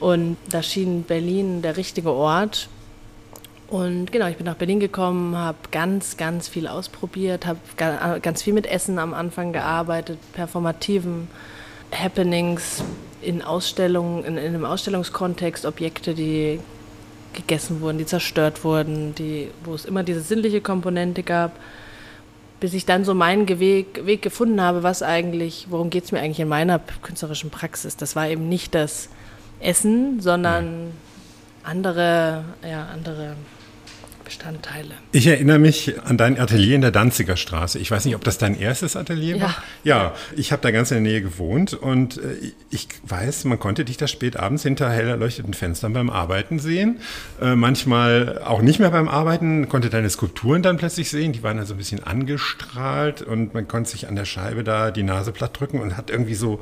Und 0.00 0.36
da 0.50 0.62
schien 0.62 1.04
Berlin 1.04 1.62
der 1.62 1.76
richtige 1.76 2.10
Ort. 2.10 2.68
Und 3.68 4.12
genau, 4.12 4.26
ich 4.28 4.36
bin 4.36 4.46
nach 4.46 4.56
Berlin 4.56 4.78
gekommen, 4.78 5.36
habe 5.36 5.58
ganz, 5.70 6.16
ganz 6.16 6.48
viel 6.48 6.68
ausprobiert, 6.68 7.46
habe 7.46 7.58
ga, 7.76 8.18
ganz 8.18 8.42
viel 8.42 8.52
mit 8.52 8.66
Essen 8.66 8.98
am 8.98 9.14
Anfang 9.14 9.52
gearbeitet, 9.52 10.18
performativen 10.32 11.28
Happenings 11.90 12.84
in 13.22 13.42
Ausstellungen, 13.42 14.24
in, 14.24 14.36
in 14.36 14.54
einem 14.54 14.64
Ausstellungskontext, 14.64 15.64
Objekte, 15.64 16.14
die 16.14 16.60
gegessen 17.32 17.80
wurden, 17.80 17.98
die 17.98 18.06
zerstört 18.06 18.64
wurden, 18.64 19.14
die, 19.14 19.50
wo 19.64 19.74
es 19.74 19.84
immer 19.84 20.02
diese 20.02 20.20
sinnliche 20.20 20.60
Komponente 20.60 21.22
gab, 21.22 21.58
bis 22.60 22.74
ich 22.74 22.86
dann 22.86 23.04
so 23.04 23.14
meinen 23.14 23.48
Weg, 23.48 24.06
Weg 24.06 24.22
gefunden 24.22 24.60
habe, 24.60 24.82
was 24.82 25.02
eigentlich, 25.02 25.66
worum 25.70 25.90
geht 25.90 26.04
es 26.04 26.12
mir 26.12 26.20
eigentlich 26.20 26.40
in 26.40 26.48
meiner 26.48 26.78
künstlerischen 27.02 27.50
Praxis. 27.50 27.96
Das 27.96 28.14
war 28.14 28.28
eben 28.28 28.48
nicht 28.48 28.74
das 28.74 29.08
Essen, 29.60 30.20
sondern 30.20 30.92
andere, 31.64 32.44
ja, 32.62 32.86
andere 32.92 33.34
Bestandteile. 34.24 34.94
Ich 35.12 35.26
erinnere 35.26 35.58
mich 35.58 36.00
an 36.02 36.16
dein 36.16 36.38
Atelier 36.38 36.74
in 36.74 36.80
der 36.80 36.90
Danziger 36.90 37.36
Straße. 37.36 37.78
Ich 37.78 37.90
weiß 37.90 38.04
nicht, 38.04 38.14
ob 38.14 38.24
das 38.24 38.38
dein 38.38 38.58
erstes 38.58 38.96
Atelier 38.96 39.40
war. 39.40 39.56
Ja, 39.84 39.96
ja 39.96 40.14
ich 40.36 40.52
habe 40.52 40.62
da 40.62 40.70
ganz 40.70 40.90
in 40.90 41.04
der 41.04 41.12
Nähe 41.12 41.22
gewohnt 41.22 41.74
und 41.74 42.18
äh, 42.18 42.52
ich 42.70 42.88
weiß, 43.04 43.44
man 43.44 43.58
konnte 43.58 43.84
dich 43.84 43.96
da 43.96 44.06
spät 44.06 44.36
abends 44.36 44.62
hinter 44.62 44.90
hell 44.90 45.08
erleuchteten 45.08 45.54
Fenstern 45.54 45.92
beim 45.92 46.10
Arbeiten 46.10 46.58
sehen. 46.58 47.00
Äh, 47.40 47.54
manchmal 47.54 48.40
auch 48.42 48.62
nicht 48.62 48.78
mehr 48.78 48.90
beim 48.90 49.08
Arbeiten, 49.08 49.68
konnte 49.68 49.90
deine 49.90 50.10
Skulpturen 50.10 50.62
dann 50.62 50.76
plötzlich 50.76 51.10
sehen. 51.10 51.32
Die 51.32 51.42
waren 51.42 51.56
dann 51.56 51.66
so 51.66 51.74
ein 51.74 51.78
bisschen 51.78 52.02
angestrahlt 52.02 53.22
und 53.22 53.54
man 53.54 53.68
konnte 53.68 53.90
sich 53.90 54.08
an 54.08 54.16
der 54.16 54.24
Scheibe 54.24 54.64
da 54.64 54.90
die 54.90 55.02
Nase 55.02 55.32
platt 55.32 55.58
drücken 55.58 55.80
und 55.80 55.96
hat 55.96 56.10
irgendwie 56.10 56.34
so 56.34 56.60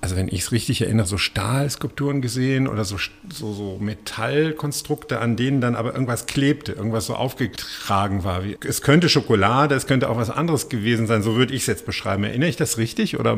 also 0.00 0.16
wenn 0.16 0.28
ich 0.28 0.40
es 0.40 0.52
richtig 0.52 0.82
erinnere, 0.82 1.06
so 1.06 1.18
Stahlskulpturen 1.18 2.22
gesehen 2.22 2.68
oder 2.68 2.84
so, 2.84 2.96
so, 3.32 3.52
so 3.52 3.76
Metallkonstrukte, 3.80 5.20
an 5.20 5.36
denen 5.36 5.60
dann 5.60 5.76
aber 5.76 5.92
irgendwas 5.92 6.26
klebte, 6.26 6.72
irgendwas 6.72 7.06
so 7.06 7.14
aufgetragen 7.14 8.24
war. 8.24 8.42
Es 8.66 8.80
könnte 8.80 9.08
Schokolade, 9.08 9.74
es 9.74 9.86
könnte 9.86 10.08
auch 10.08 10.16
was 10.16 10.30
anderes 10.30 10.68
gewesen 10.68 11.06
sein, 11.06 11.22
so 11.22 11.36
würde 11.36 11.52
ich 11.54 11.62
es 11.62 11.66
jetzt 11.66 11.84
beschreiben. 11.84 12.24
Erinnere 12.24 12.48
ich 12.48 12.56
das 12.56 12.78
richtig 12.78 13.18
oder 13.18 13.36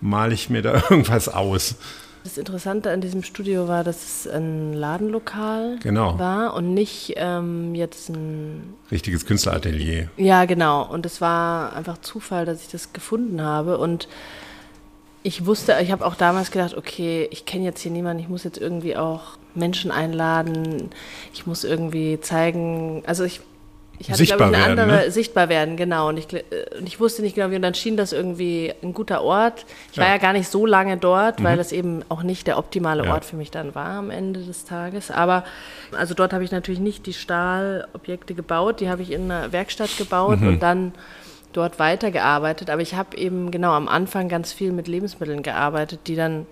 male 0.00 0.34
ich 0.34 0.50
mir 0.50 0.62
da 0.62 0.74
irgendwas 0.90 1.28
aus? 1.28 1.76
Das 2.22 2.38
Interessante 2.38 2.90
an 2.90 3.02
diesem 3.02 3.22
Studio 3.22 3.68
war, 3.68 3.84
dass 3.84 4.02
es 4.02 4.26
ein 4.26 4.72
Ladenlokal 4.72 5.78
genau. 5.82 6.18
war 6.18 6.54
und 6.54 6.72
nicht 6.72 7.12
ähm, 7.16 7.74
jetzt 7.74 8.08
ein 8.08 8.74
richtiges 8.90 9.26
Künstleratelier. 9.26 10.08
Ja, 10.16 10.46
genau. 10.46 10.90
Und 10.90 11.04
es 11.04 11.20
war 11.20 11.74
einfach 11.76 11.98
Zufall, 11.98 12.46
dass 12.46 12.62
ich 12.62 12.68
das 12.68 12.94
gefunden 12.94 13.42
habe 13.42 13.76
und 13.76 14.08
ich 15.26 15.46
wusste, 15.46 15.74
ich 15.82 15.90
habe 15.90 16.04
auch 16.06 16.14
damals 16.14 16.50
gedacht, 16.52 16.76
okay, 16.76 17.26
ich 17.32 17.44
kenne 17.46 17.64
jetzt 17.64 17.80
hier 17.80 17.90
niemanden, 17.90 18.22
ich 18.22 18.28
muss 18.28 18.44
jetzt 18.44 18.58
irgendwie 18.58 18.96
auch 18.96 19.22
Menschen 19.54 19.90
einladen, 19.90 20.90
ich 21.32 21.46
muss 21.46 21.64
irgendwie 21.64 22.20
zeigen, 22.20 23.02
also 23.06 23.24
ich, 23.24 23.40
ich 23.98 24.08
hatte, 24.08 24.18
sichtbar 24.18 24.38
glaube 24.50 24.52
ich, 24.56 24.62
eine 24.64 24.76
werden, 24.76 24.90
andere, 24.90 25.04
ne? 25.06 25.10
sichtbar 25.10 25.48
werden, 25.48 25.76
genau. 25.76 26.08
Und 26.08 26.18
ich, 26.18 26.26
und 26.78 26.86
ich 26.86 27.00
wusste 27.00 27.22
nicht 27.22 27.36
genau, 27.36 27.50
wie, 27.50 27.56
und 27.56 27.62
dann 27.62 27.74
schien 27.74 27.96
das 27.96 28.12
irgendwie 28.12 28.74
ein 28.82 28.92
guter 28.92 29.22
Ort. 29.22 29.64
Ich 29.92 29.98
war 29.98 30.04
Ja. 30.06 30.12
ja 30.14 30.18
gar 30.18 30.32
nicht 30.34 30.48
so 30.48 30.66
lange 30.66 30.96
dort, 30.98 31.42
weil 31.42 31.54
Mhm. 31.54 31.60
es 31.60 31.72
eben 31.72 32.02
auch 32.10 32.22
nicht 32.22 32.46
der 32.46 32.58
optimale 32.58 33.04
Ja. 33.06 33.12
Ort 33.14 33.24
für 33.24 33.36
mich 33.36 33.50
dann 33.50 33.74
war 33.74 33.90
am 33.90 34.10
Ende 34.10 34.40
des 34.40 34.64
Tages. 34.66 35.10
Aber 35.10 35.44
also 35.96 36.12
dort 36.12 36.32
habe 36.34 36.44
ich 36.44 36.50
natürlich 36.50 36.80
nicht 36.80 37.06
die 37.06 37.12
Stahlobjekte 37.14 38.34
gebaut, 38.34 38.80
die 38.80 38.90
habe 38.90 39.00
ich 39.02 39.10
in 39.12 39.30
einer 39.30 39.52
Werkstatt 39.52 39.96
gebaut 39.96 40.40
Mhm. 40.40 40.48
und 40.48 40.62
dann 40.62 40.92
dort 41.54 41.78
weitergearbeitet. 41.78 42.68
Aber 42.68 42.82
ich 42.82 42.94
habe 42.94 43.16
eben 43.16 43.50
genau 43.50 43.72
am 43.72 43.88
Anfang 43.88 44.28
ganz 44.28 44.52
viel 44.52 44.72
mit 44.72 44.88
Lebensmitteln 44.88 45.42
gearbeitet, 45.42 46.00
die 46.06 46.16
dann 46.16 46.46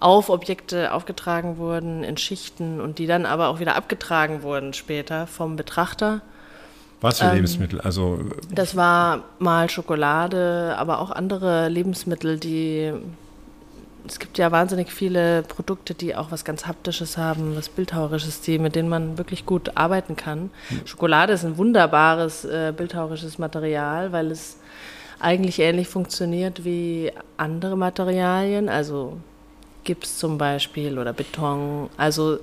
auf 0.00 0.28
Objekte 0.28 0.92
aufgetragen 0.92 1.56
wurden 1.56 2.04
in 2.04 2.16
Schichten 2.16 2.80
und 2.80 2.98
die 2.98 3.06
dann 3.06 3.26
aber 3.26 3.48
auch 3.48 3.58
wieder 3.58 3.74
abgetragen 3.74 4.42
wurden 4.42 4.72
später 4.72 5.26
vom 5.26 5.56
Betrachter. 5.56 6.20
Was 7.00 7.18
für 7.20 7.26
Ähm, 7.26 7.34
Lebensmittel? 7.34 7.80
Also 7.80 8.20
Das 8.50 8.76
war 8.76 9.24
mal 9.38 9.70
Schokolade, 9.70 10.74
aber 10.76 11.00
auch 11.00 11.10
andere 11.10 11.68
Lebensmittel, 11.68 12.38
die. 12.38 12.92
Es 14.08 14.18
gibt 14.18 14.38
ja 14.38 14.50
wahnsinnig 14.50 14.90
viele 14.90 15.42
Produkte, 15.42 15.94
die 15.94 16.16
auch 16.16 16.30
was 16.30 16.44
ganz 16.44 16.66
Haptisches 16.66 17.18
haben, 17.18 17.54
was 17.56 17.68
Bildhauerisches, 17.68 18.40
die, 18.40 18.58
mit 18.58 18.74
denen 18.74 18.88
man 18.88 19.18
wirklich 19.18 19.44
gut 19.44 19.76
arbeiten 19.76 20.16
kann. 20.16 20.50
Schokolade 20.86 21.34
ist 21.34 21.44
ein 21.44 21.58
wunderbares 21.58 22.44
äh, 22.46 22.72
bildhauerisches 22.74 23.38
Material, 23.38 24.10
weil 24.12 24.30
es 24.30 24.56
eigentlich 25.20 25.58
ähnlich 25.58 25.88
funktioniert 25.88 26.64
wie 26.64 27.12
andere 27.36 27.76
Materialien, 27.76 28.68
also 28.68 29.18
Gips 29.84 30.18
zum 30.18 30.38
Beispiel 30.38 30.98
oder 30.98 31.12
Beton. 31.12 31.90
Also 31.96 32.38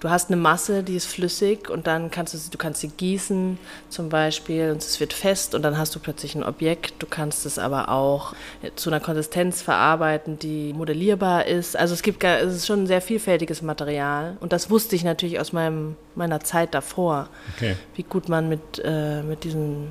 du 0.00 0.10
hast 0.10 0.30
eine 0.30 0.36
Masse, 0.36 0.82
die 0.82 0.96
ist 0.96 1.06
flüssig 1.06 1.70
und 1.70 1.86
dann 1.86 2.10
kannst 2.10 2.34
du 2.34 2.38
sie, 2.38 2.50
du 2.50 2.58
kannst 2.58 2.80
sie 2.80 2.88
gießen 2.88 3.58
zum 3.88 4.08
Beispiel 4.08 4.70
und 4.70 4.78
es 4.78 5.00
wird 5.00 5.12
fest 5.12 5.54
und 5.54 5.62
dann 5.62 5.76
hast 5.76 5.94
du 5.94 5.98
plötzlich 5.98 6.34
ein 6.34 6.44
Objekt. 6.44 6.94
Du 6.98 7.06
kannst 7.06 7.46
es 7.46 7.58
aber 7.58 7.88
auch 7.88 8.34
zu 8.76 8.90
einer 8.90 9.00
Konsistenz 9.00 9.62
verarbeiten, 9.62 10.38
die 10.38 10.72
modellierbar 10.72 11.46
ist. 11.46 11.76
Also 11.76 11.94
es 11.94 12.02
gibt, 12.02 12.22
es 12.22 12.54
ist 12.54 12.66
schon 12.66 12.84
ein 12.84 12.86
sehr 12.86 13.00
vielfältiges 13.00 13.62
Material 13.62 14.36
und 14.40 14.52
das 14.52 14.70
wusste 14.70 14.96
ich 14.96 15.04
natürlich 15.04 15.40
aus 15.40 15.52
meinem, 15.52 15.96
meiner 16.14 16.40
Zeit 16.40 16.74
davor, 16.74 17.28
okay. 17.56 17.76
wie 17.94 18.02
gut 18.02 18.28
man 18.28 18.48
mit, 18.48 18.60
äh, 18.84 19.22
mit 19.22 19.44
diesen 19.44 19.88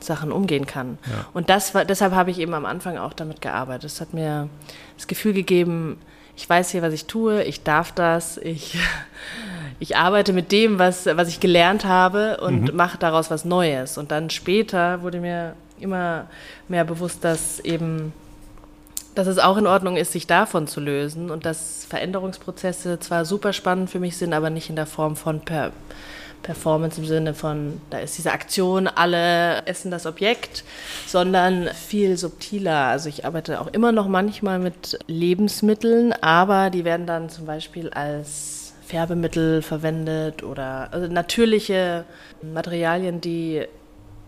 Sachen 0.00 0.32
umgehen 0.32 0.66
kann. 0.66 0.98
Ja. 1.06 1.26
Und 1.34 1.50
das 1.50 1.74
war, 1.74 1.84
deshalb 1.84 2.14
habe 2.14 2.30
ich 2.30 2.38
eben 2.38 2.54
am 2.54 2.64
Anfang 2.64 2.96
auch 2.96 3.12
damit 3.12 3.40
gearbeitet. 3.40 3.84
Es 3.84 4.00
hat 4.00 4.14
mir 4.14 4.48
das 4.96 5.06
Gefühl 5.06 5.34
gegeben, 5.34 5.98
ich 6.40 6.48
weiß 6.48 6.70
hier, 6.70 6.80
was 6.80 6.94
ich 6.94 7.04
tue, 7.04 7.42
ich 7.44 7.64
darf 7.64 7.92
das, 7.92 8.38
ich, 8.38 8.78
ich 9.78 9.98
arbeite 9.98 10.32
mit 10.32 10.52
dem, 10.52 10.78
was, 10.78 11.04
was 11.04 11.28
ich 11.28 11.38
gelernt 11.38 11.84
habe 11.84 12.38
und 12.38 12.74
mache 12.74 12.96
daraus 12.96 13.30
was 13.30 13.44
Neues. 13.44 13.98
Und 13.98 14.10
dann 14.10 14.30
später 14.30 15.02
wurde 15.02 15.20
mir 15.20 15.54
immer 15.80 16.28
mehr 16.66 16.84
bewusst, 16.84 17.24
dass 17.24 17.60
eben 17.60 18.14
dass 19.16 19.26
es 19.26 19.38
auch 19.38 19.56
in 19.56 19.66
Ordnung 19.66 19.96
ist, 19.96 20.12
sich 20.12 20.28
davon 20.28 20.68
zu 20.68 20.80
lösen 20.80 21.30
und 21.30 21.44
dass 21.44 21.84
Veränderungsprozesse 21.84 23.00
zwar 23.00 23.24
super 23.24 23.52
spannend 23.52 23.90
für 23.90 23.98
mich 23.98 24.16
sind, 24.16 24.32
aber 24.32 24.50
nicht 24.50 24.70
in 24.70 24.76
der 24.76 24.86
Form 24.86 25.16
von 25.16 25.40
per 25.40 25.72
Performance 26.42 27.00
im 27.00 27.06
Sinne 27.06 27.34
von, 27.34 27.80
da 27.90 27.98
ist 27.98 28.16
diese 28.18 28.32
Aktion, 28.32 28.86
alle 28.86 29.66
essen 29.66 29.90
das 29.90 30.06
Objekt, 30.06 30.64
sondern 31.06 31.68
viel 31.74 32.16
subtiler. 32.16 32.86
Also 32.86 33.08
ich 33.08 33.24
arbeite 33.24 33.60
auch 33.60 33.68
immer 33.68 33.92
noch 33.92 34.08
manchmal 34.08 34.58
mit 34.58 34.98
Lebensmitteln, 35.06 36.12
aber 36.12 36.70
die 36.70 36.84
werden 36.84 37.06
dann 37.06 37.28
zum 37.28 37.46
Beispiel 37.46 37.90
als 37.90 38.72
Färbemittel 38.86 39.62
verwendet 39.62 40.42
oder 40.42 40.92
also 40.92 41.06
natürliche 41.06 42.04
Materialien, 42.42 43.20
die, 43.20 43.64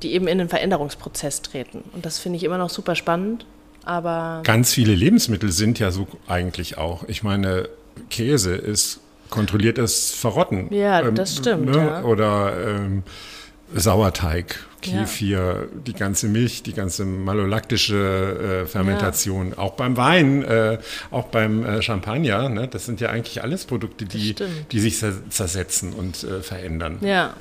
die 0.03 0.13
eben 0.13 0.29
in 0.29 0.39
den 0.39 0.49
Veränderungsprozess 0.49 1.43
treten. 1.43 1.83
Und 1.93 2.07
das 2.07 2.19
finde 2.19 2.37
ich 2.37 2.45
immer 2.45 2.59
noch 2.59 2.71
super 2.71 2.95
spannend. 2.95 3.45
Aber 3.85 4.43
Ganz 4.45 4.73
viele 4.73 4.95
Lebensmittel 4.95 5.51
sind 5.51 5.81
ja 5.81 5.91
so 5.91 6.07
eigentlich 6.29 6.79
auch. 6.79 7.03
Ich 7.09 7.25
meine, 7.25 7.69
Käse 8.11 8.55
ist 8.55 9.01
kontrolliertes 9.33 10.13
Verrotten. 10.13 10.69
Ähm, 10.71 10.79
Ja, 10.79 11.11
das 11.11 11.37
stimmt, 11.39 11.75
ja. 11.75 12.03
Oder 12.05 12.55
ähm, 12.65 13.03
Sauerteig, 13.75 14.61
Ja. 14.85 15.01
Kefir, 15.01 15.69
die 15.87 15.95
ganze 15.95 16.27
Milch, 16.29 16.63
die 16.63 16.75
ganze 16.75 17.05
malolaktische 17.07 18.63
äh, 18.65 18.67
Fermentation. 18.67 19.55
Auch 19.55 19.73
beim 19.75 19.97
Wein, 19.97 20.43
äh, 20.43 20.79
auch 21.11 21.25
beim 21.29 21.65
äh, 21.65 21.81
Champagner. 21.83 22.49
Ne? 22.51 22.69
Das 22.69 22.85
sind 22.87 23.01
ja 23.01 23.09
eigentlich 23.09 23.43
alles 23.43 23.65
Produkte, 23.65 24.05
die, 24.05 24.35
die 24.71 24.81
sich 24.81 24.97
zer- 25.03 25.29
zersetzen 25.31 25.95
und 25.95 26.23
äh, 26.25 26.43
verändern. 26.43 26.99
ja, 27.01 27.35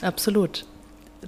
absolut. 0.00 0.64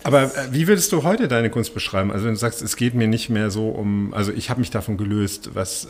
Aber 0.02 0.24
äh, 0.24 0.28
wie 0.50 0.66
würdest 0.66 0.90
du 0.90 1.04
heute 1.04 1.28
deine 1.28 1.50
Kunst 1.50 1.72
beschreiben? 1.72 2.11
Also 2.11 2.24
wenn 2.26 2.35
du 2.35 2.38
sagst, 2.40 2.62
es 2.62 2.74
geht 2.76 2.94
mir 2.94 3.07
nicht 3.07 3.30
mehr 3.30 3.50
so 3.50 3.68
um, 3.68 4.12
also 4.12 4.33
ich 4.33 4.50
habe 4.50 4.59
mich 4.59 4.70
davon 4.70 4.96
gelöst, 4.96 5.50
was, 5.54 5.85
äh, 5.85 5.88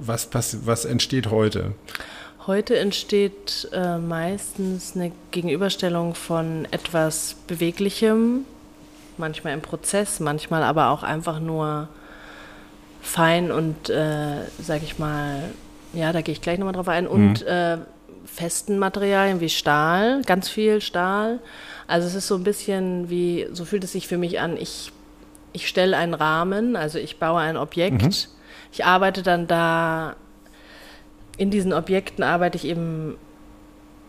was, 0.00 0.26
pass- 0.30 0.58
was 0.64 0.84
entsteht 0.84 1.30
heute? 1.30 1.72
Heute 2.46 2.78
entsteht 2.78 3.68
äh, 3.72 3.98
meistens 3.98 4.94
eine 4.94 5.10
Gegenüberstellung 5.32 6.14
von 6.14 6.68
etwas 6.70 7.34
Beweglichem, 7.48 8.44
manchmal 9.18 9.52
im 9.52 9.62
Prozess, 9.62 10.20
manchmal 10.20 10.62
aber 10.62 10.90
auch 10.90 11.02
einfach 11.02 11.40
nur 11.40 11.88
fein 13.02 13.50
und, 13.50 13.90
äh, 13.90 14.42
sag 14.62 14.84
ich 14.84 15.00
mal, 15.00 15.42
ja, 15.92 16.12
da 16.12 16.20
gehe 16.20 16.32
ich 16.34 16.40
gleich 16.40 16.60
nochmal 16.60 16.74
drauf 16.74 16.86
ein, 16.86 17.08
und 17.08 17.42
äh, 17.42 17.78
festen 18.26 18.78
Materialien 18.78 19.40
wie 19.40 19.48
Stahl, 19.48 20.22
ganz 20.22 20.48
viel 20.48 20.80
Stahl. 20.80 21.40
Also 21.88 22.06
es 22.06 22.14
ist 22.14 22.28
so 22.28 22.36
ein 22.36 22.44
bisschen 22.44 23.10
wie, 23.10 23.48
so 23.52 23.64
fühlt 23.64 23.82
es 23.82 23.90
sich 23.90 24.06
für 24.06 24.18
mich 24.18 24.38
an, 24.38 24.56
ich, 24.56 24.92
ich 25.52 25.66
stelle 25.66 25.96
einen 25.96 26.14
Rahmen, 26.14 26.76
also 26.76 27.00
ich 27.00 27.18
baue 27.18 27.40
ein 27.40 27.56
Objekt, 27.56 28.28
ich 28.70 28.84
arbeite 28.84 29.24
dann 29.24 29.48
da 29.48 30.14
in 31.36 31.50
diesen 31.50 31.72
Objekten 31.72 32.24
arbeite 32.24 32.56
ich 32.56 32.64
eben 32.64 33.16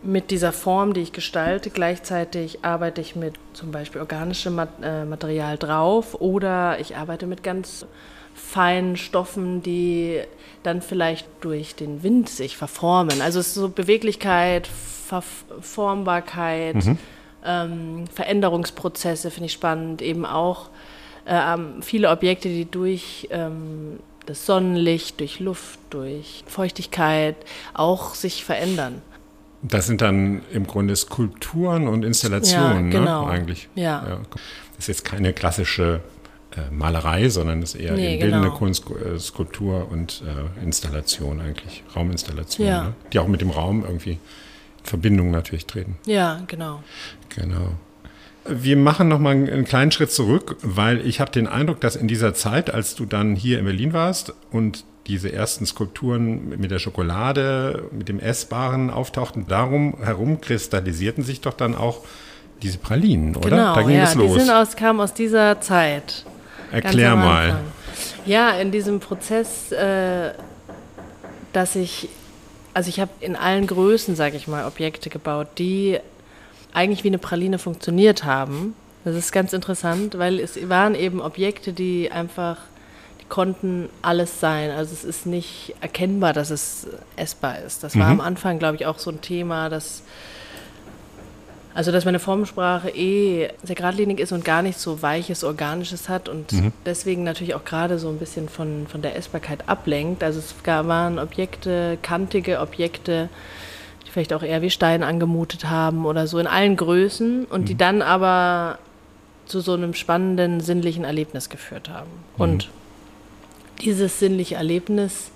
mit 0.02 0.30
dieser 0.30 0.52
Form, 0.52 0.94
die 0.94 1.00
ich 1.00 1.12
gestalte. 1.12 1.70
Gleichzeitig 1.70 2.64
arbeite 2.64 3.00
ich 3.00 3.16
mit 3.16 3.34
zum 3.52 3.72
Beispiel 3.72 4.00
organischem 4.00 4.58
äh, 4.82 5.04
Material 5.04 5.58
drauf 5.58 6.20
oder 6.20 6.78
ich 6.80 6.96
arbeite 6.96 7.26
mit 7.26 7.42
ganz 7.42 7.86
feinen 8.34 8.96
Stoffen, 8.96 9.62
die 9.62 10.20
dann 10.62 10.80
vielleicht 10.80 11.26
durch 11.40 11.74
den 11.74 12.02
Wind 12.02 12.28
sich 12.28 12.56
verformen. 12.56 13.20
Also 13.20 13.40
es 13.40 13.48
ist 13.48 13.54
so 13.54 13.68
Beweglichkeit, 13.68 14.68
Verformbarkeit, 14.68 16.76
ähm, 17.44 18.04
Veränderungsprozesse 18.12 19.30
finde 19.30 19.46
ich 19.46 19.52
spannend. 19.52 20.02
Eben 20.02 20.24
auch 20.24 20.70
ähm, 21.26 21.82
viele 21.82 22.10
Objekte, 22.10 22.48
die 22.48 22.64
durch 22.64 23.28
ähm, 23.30 23.98
das 24.28 24.44
Sonnenlicht, 24.46 25.20
durch 25.20 25.40
Luft, 25.40 25.78
durch 25.90 26.44
Feuchtigkeit 26.46 27.36
auch 27.74 28.14
sich 28.14 28.44
verändern. 28.44 29.02
Das 29.62 29.86
sind 29.86 30.00
dann 30.00 30.42
im 30.52 30.66
Grunde 30.66 30.94
Skulpturen 30.94 31.88
und 31.88 32.04
Installationen, 32.04 32.92
Ja, 32.92 32.98
genau. 33.00 33.24
ne? 33.26 33.30
Eigentlich. 33.32 33.68
Ja. 33.74 34.20
Das 34.76 34.84
ist 34.84 34.88
jetzt 34.88 35.04
keine 35.04 35.32
klassische 35.32 36.00
äh, 36.56 36.72
Malerei, 36.72 37.28
sondern 37.28 37.62
ist 37.62 37.74
eher 37.74 37.94
Nee, 37.94 38.18
bildende 38.18 38.46
genau. 38.48 38.56
Kunst, 38.58 38.84
äh, 38.90 39.18
Skulptur 39.18 39.90
und 39.90 40.22
äh, 40.24 40.62
Installation 40.64 41.40
eigentlich, 41.40 41.82
Rauminstallation, 41.96 42.66
Ja. 42.68 42.82
ne? 42.84 42.94
die 43.12 43.18
auch 43.18 43.26
mit 43.26 43.40
dem 43.40 43.50
Raum 43.50 43.82
irgendwie 43.84 44.12
in 44.12 44.84
Verbindung 44.84 45.30
natürlich 45.32 45.66
treten. 45.66 45.98
Ja, 46.06 46.40
genau. 46.46 46.82
Genau. 47.30 47.72
Wir 48.48 48.76
machen 48.76 49.08
noch 49.08 49.18
mal 49.18 49.30
einen 49.30 49.48
einen 49.48 49.64
kleinen 49.64 49.90
Schritt 49.90 50.10
zurück, 50.10 50.56
weil 50.62 51.06
ich 51.06 51.20
habe 51.20 51.30
den 51.30 51.46
Eindruck, 51.46 51.80
dass 51.80 51.96
in 51.96 52.08
dieser 52.08 52.34
Zeit, 52.34 52.72
als 52.72 52.94
du 52.94 53.04
dann 53.04 53.34
hier 53.36 53.58
in 53.58 53.64
Berlin 53.64 53.92
warst 53.92 54.32
und 54.50 54.84
diese 55.06 55.32
ersten 55.32 55.64
Skulpturen 55.66 56.50
mit 56.58 56.70
der 56.70 56.78
Schokolade, 56.78 57.88
mit 57.92 58.08
dem 58.08 58.20
Essbaren 58.20 58.90
auftauchten, 58.90 59.46
darum 59.48 59.96
herum 60.02 60.40
kristallisierten 60.40 61.24
sich 61.24 61.40
doch 61.40 61.54
dann 61.54 61.74
auch 61.74 62.04
diese 62.62 62.78
Pralinen, 62.78 63.36
oder? 63.36 63.50
Genau, 63.50 63.74
da 63.74 63.82
ging 63.82 63.96
ja, 63.96 64.04
es 64.04 64.12
die 64.12 64.18
los. 64.18 64.34
sind 64.34 64.50
aus, 64.50 64.76
kamen 64.76 65.00
aus 65.00 65.14
dieser 65.14 65.60
Zeit. 65.60 66.24
Erklär 66.70 67.16
mal. 67.16 67.60
Ja, 68.26 68.50
in 68.50 68.70
diesem 68.70 69.00
Prozess, 69.00 69.72
äh, 69.72 70.32
dass 71.52 71.76
ich, 71.76 72.08
also 72.74 72.90
ich 72.90 73.00
habe 73.00 73.10
in 73.20 73.36
allen 73.36 73.66
Größen, 73.66 74.16
sage 74.16 74.36
ich 74.36 74.48
mal, 74.48 74.66
Objekte 74.66 75.08
gebaut, 75.08 75.48
die 75.56 75.98
eigentlich 76.72 77.04
wie 77.04 77.08
eine 77.08 77.18
Praline 77.18 77.58
funktioniert 77.58 78.24
haben. 78.24 78.74
Das 79.04 79.14
ist 79.16 79.32
ganz 79.32 79.52
interessant, 79.52 80.18
weil 80.18 80.38
es 80.40 80.68
waren 80.68 80.94
eben 80.94 81.20
Objekte, 81.20 81.72
die 81.72 82.10
einfach, 82.12 82.58
die 83.20 83.24
konnten 83.28 83.88
alles 84.02 84.40
sein. 84.40 84.70
Also 84.70 84.92
es 84.92 85.04
ist 85.04 85.24
nicht 85.26 85.74
erkennbar, 85.80 86.32
dass 86.32 86.50
es 86.50 86.86
essbar 87.16 87.58
ist. 87.60 87.84
Das 87.84 87.96
war 87.98 88.06
Mhm. 88.06 88.20
am 88.20 88.26
Anfang, 88.26 88.58
glaube 88.58 88.76
ich, 88.76 88.86
auch 88.86 88.98
so 88.98 89.10
ein 89.10 89.20
Thema, 89.20 89.68
dass 89.68 90.02
also, 91.74 91.92
dass 91.92 92.04
meine 92.04 92.18
Formensprache 92.18 92.88
eh 92.90 93.50
sehr 93.62 93.76
geradlinig 93.76 94.18
ist 94.18 94.32
und 94.32 94.44
gar 94.44 94.62
nicht 94.62 94.80
so 94.80 95.00
weiches, 95.00 95.44
organisches 95.44 96.08
hat 96.08 96.28
und 96.28 96.52
deswegen 96.84 97.22
natürlich 97.22 97.54
auch 97.54 97.64
gerade 97.64 98.00
so 98.00 98.08
ein 98.08 98.18
bisschen 98.18 98.48
von, 98.48 98.88
von 98.88 99.00
der 99.00 99.14
Essbarkeit 99.14 99.68
ablenkt. 99.68 100.24
Also, 100.24 100.40
es 100.40 100.54
gab, 100.64 100.88
waren 100.88 101.20
Objekte, 101.20 101.96
kantige 102.02 102.58
Objekte, 102.58 103.28
die 104.08 104.12
vielleicht 104.12 104.32
auch 104.32 104.42
eher 104.42 104.62
wie 104.62 104.70
Stein 104.70 105.02
angemutet 105.02 105.68
haben 105.68 106.06
oder 106.06 106.26
so 106.26 106.38
in 106.38 106.46
allen 106.46 106.76
Größen 106.76 107.44
und 107.44 107.68
die 107.68 107.76
dann 107.76 108.00
aber 108.00 108.78
zu 109.46 109.60
so 109.60 109.74
einem 109.74 109.94
spannenden 109.94 110.60
sinnlichen 110.60 111.04
Erlebnis 111.04 111.48
geführt 111.48 111.88
haben. 111.90 112.10
Und 112.38 112.70
dieses 113.82 114.18
sinnliche 114.18 114.56
Erlebnis, 114.56 115.30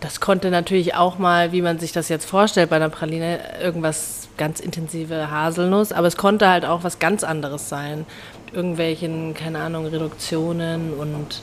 das 0.00 0.20
konnte 0.20 0.50
natürlich 0.50 0.94
auch 0.94 1.18
mal, 1.18 1.52
wie 1.52 1.62
man 1.62 1.78
sich 1.78 1.92
das 1.92 2.08
jetzt 2.08 2.24
vorstellt 2.24 2.70
bei 2.70 2.76
einer 2.76 2.88
Praline, 2.88 3.40
irgendwas 3.60 4.28
ganz 4.36 4.60
intensive 4.60 5.30
Haselnuss, 5.30 5.92
aber 5.92 6.06
es 6.06 6.16
konnte 6.16 6.48
halt 6.48 6.64
auch 6.64 6.84
was 6.84 6.98
ganz 6.98 7.24
anderes 7.24 7.68
sein. 7.68 8.06
Mit 8.46 8.54
irgendwelchen, 8.54 9.34
keine 9.34 9.60
Ahnung, 9.60 9.86
Reduktionen 9.86 10.94
und 10.94 11.42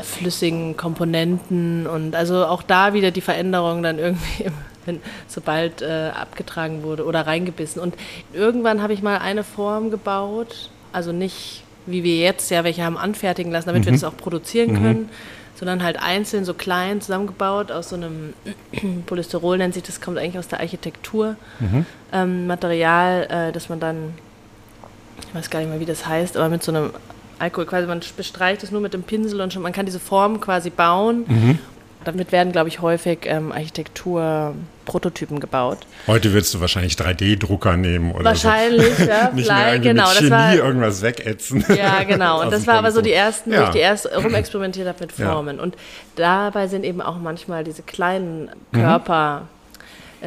flüssigen 0.00 0.76
Komponenten 0.76 1.86
und 1.86 2.14
also 2.14 2.44
auch 2.46 2.62
da 2.62 2.92
wieder 2.92 3.10
die 3.10 3.22
Veränderung 3.22 3.82
dann 3.82 3.98
irgendwie, 3.98 4.50
wenn, 4.86 5.00
sobald 5.28 5.82
äh, 5.82 6.10
abgetragen 6.14 6.82
wurde 6.82 7.04
oder 7.04 7.26
reingebissen. 7.26 7.80
Und 7.80 7.94
irgendwann 8.32 8.82
habe 8.82 8.92
ich 8.92 9.02
mal 9.02 9.18
eine 9.18 9.44
Form 9.44 9.90
gebaut, 9.90 10.70
also 10.92 11.12
nicht 11.12 11.62
wie 11.86 12.02
wir 12.02 12.16
jetzt 12.16 12.50
ja 12.50 12.64
welche 12.64 12.84
haben 12.84 12.98
anfertigen 12.98 13.52
lassen, 13.52 13.68
damit 13.68 13.84
wir 13.84 13.92
das 13.92 14.02
auch 14.04 14.16
produzieren 14.16 14.74
können, 14.82 15.08
sondern 15.54 15.82
halt 15.82 16.02
einzeln 16.02 16.44
so 16.44 16.52
klein 16.52 17.00
zusammengebaut 17.00 17.70
aus 17.70 17.90
so 17.90 17.96
einem 17.96 18.34
Polystyrol 19.06 19.58
nennt 19.58 19.74
sich 19.74 19.82
das, 19.82 20.00
kommt 20.00 20.18
eigentlich 20.18 20.38
aus 20.38 20.48
der 20.48 20.60
Architektur. 20.60 21.36
Ähm, 22.12 22.46
Material, 22.46 23.26
äh, 23.30 23.52
das 23.52 23.68
man 23.68 23.80
dann, 23.80 24.14
ich 25.28 25.34
weiß 25.34 25.48
gar 25.50 25.60
nicht 25.60 25.68
mehr, 25.68 25.80
wie 25.80 25.86
das 25.86 26.06
heißt, 26.06 26.36
aber 26.36 26.48
mit 26.48 26.62
so 26.62 26.72
einem 26.72 26.90
Alkohol, 27.38 27.66
quasi 27.66 27.86
man 27.86 28.00
bestreicht 28.16 28.62
es 28.62 28.70
nur 28.70 28.80
mit 28.80 28.94
dem 28.94 29.02
Pinsel 29.02 29.40
und 29.40 29.52
schon, 29.52 29.62
man 29.62 29.72
kann 29.72 29.86
diese 29.86 30.00
Form 30.00 30.40
quasi 30.40 30.70
bauen. 30.70 31.24
Damit 32.06 32.30
werden, 32.30 32.52
glaube 32.52 32.68
ich, 32.68 32.80
häufig 32.80 33.18
ähm, 33.24 33.50
Architekturprototypen 33.50 35.40
gebaut. 35.40 35.78
Heute 36.06 36.32
würdest 36.32 36.54
du 36.54 36.60
wahrscheinlich 36.60 36.94
3D-Drucker 36.94 37.76
nehmen 37.76 38.12
oder 38.12 38.24
Wahrscheinlich, 38.26 38.96
ja, 39.00 39.28
so. 39.30 39.36
Nicht 39.36 39.48
mehr 39.50 39.78
genau. 39.80 40.04
mit 40.04 40.12
Das 40.12 40.18
Chemie 40.18 40.30
war, 40.30 40.54
irgendwas 40.54 41.02
wegätzen. 41.02 41.64
ja, 41.76 42.04
genau. 42.04 42.40
Und 42.44 42.52
das 42.52 42.66
war 42.66 42.76
aber 42.76 42.92
so 42.92 43.00
die 43.02 43.12
ersten, 43.12 43.50
wo 43.50 43.54
Ja. 43.56 43.64
ich 43.64 43.70
die 43.70 43.78
erst 43.80 44.08
rumexperimentiert 44.16 44.86
habe 44.86 44.98
mit 45.00 45.18
Ja. 45.18 45.32
Formen. 45.32 45.58
Und 45.58 45.74
dabei 46.14 46.68
sind 46.68 46.84
eben 46.84 47.00
auch 47.02 47.18
manchmal 47.18 47.64
diese 47.64 47.82
kleinen 47.82 48.50
Mhm. 48.70 48.78
Körper 48.80 49.42
äh, 49.42 49.55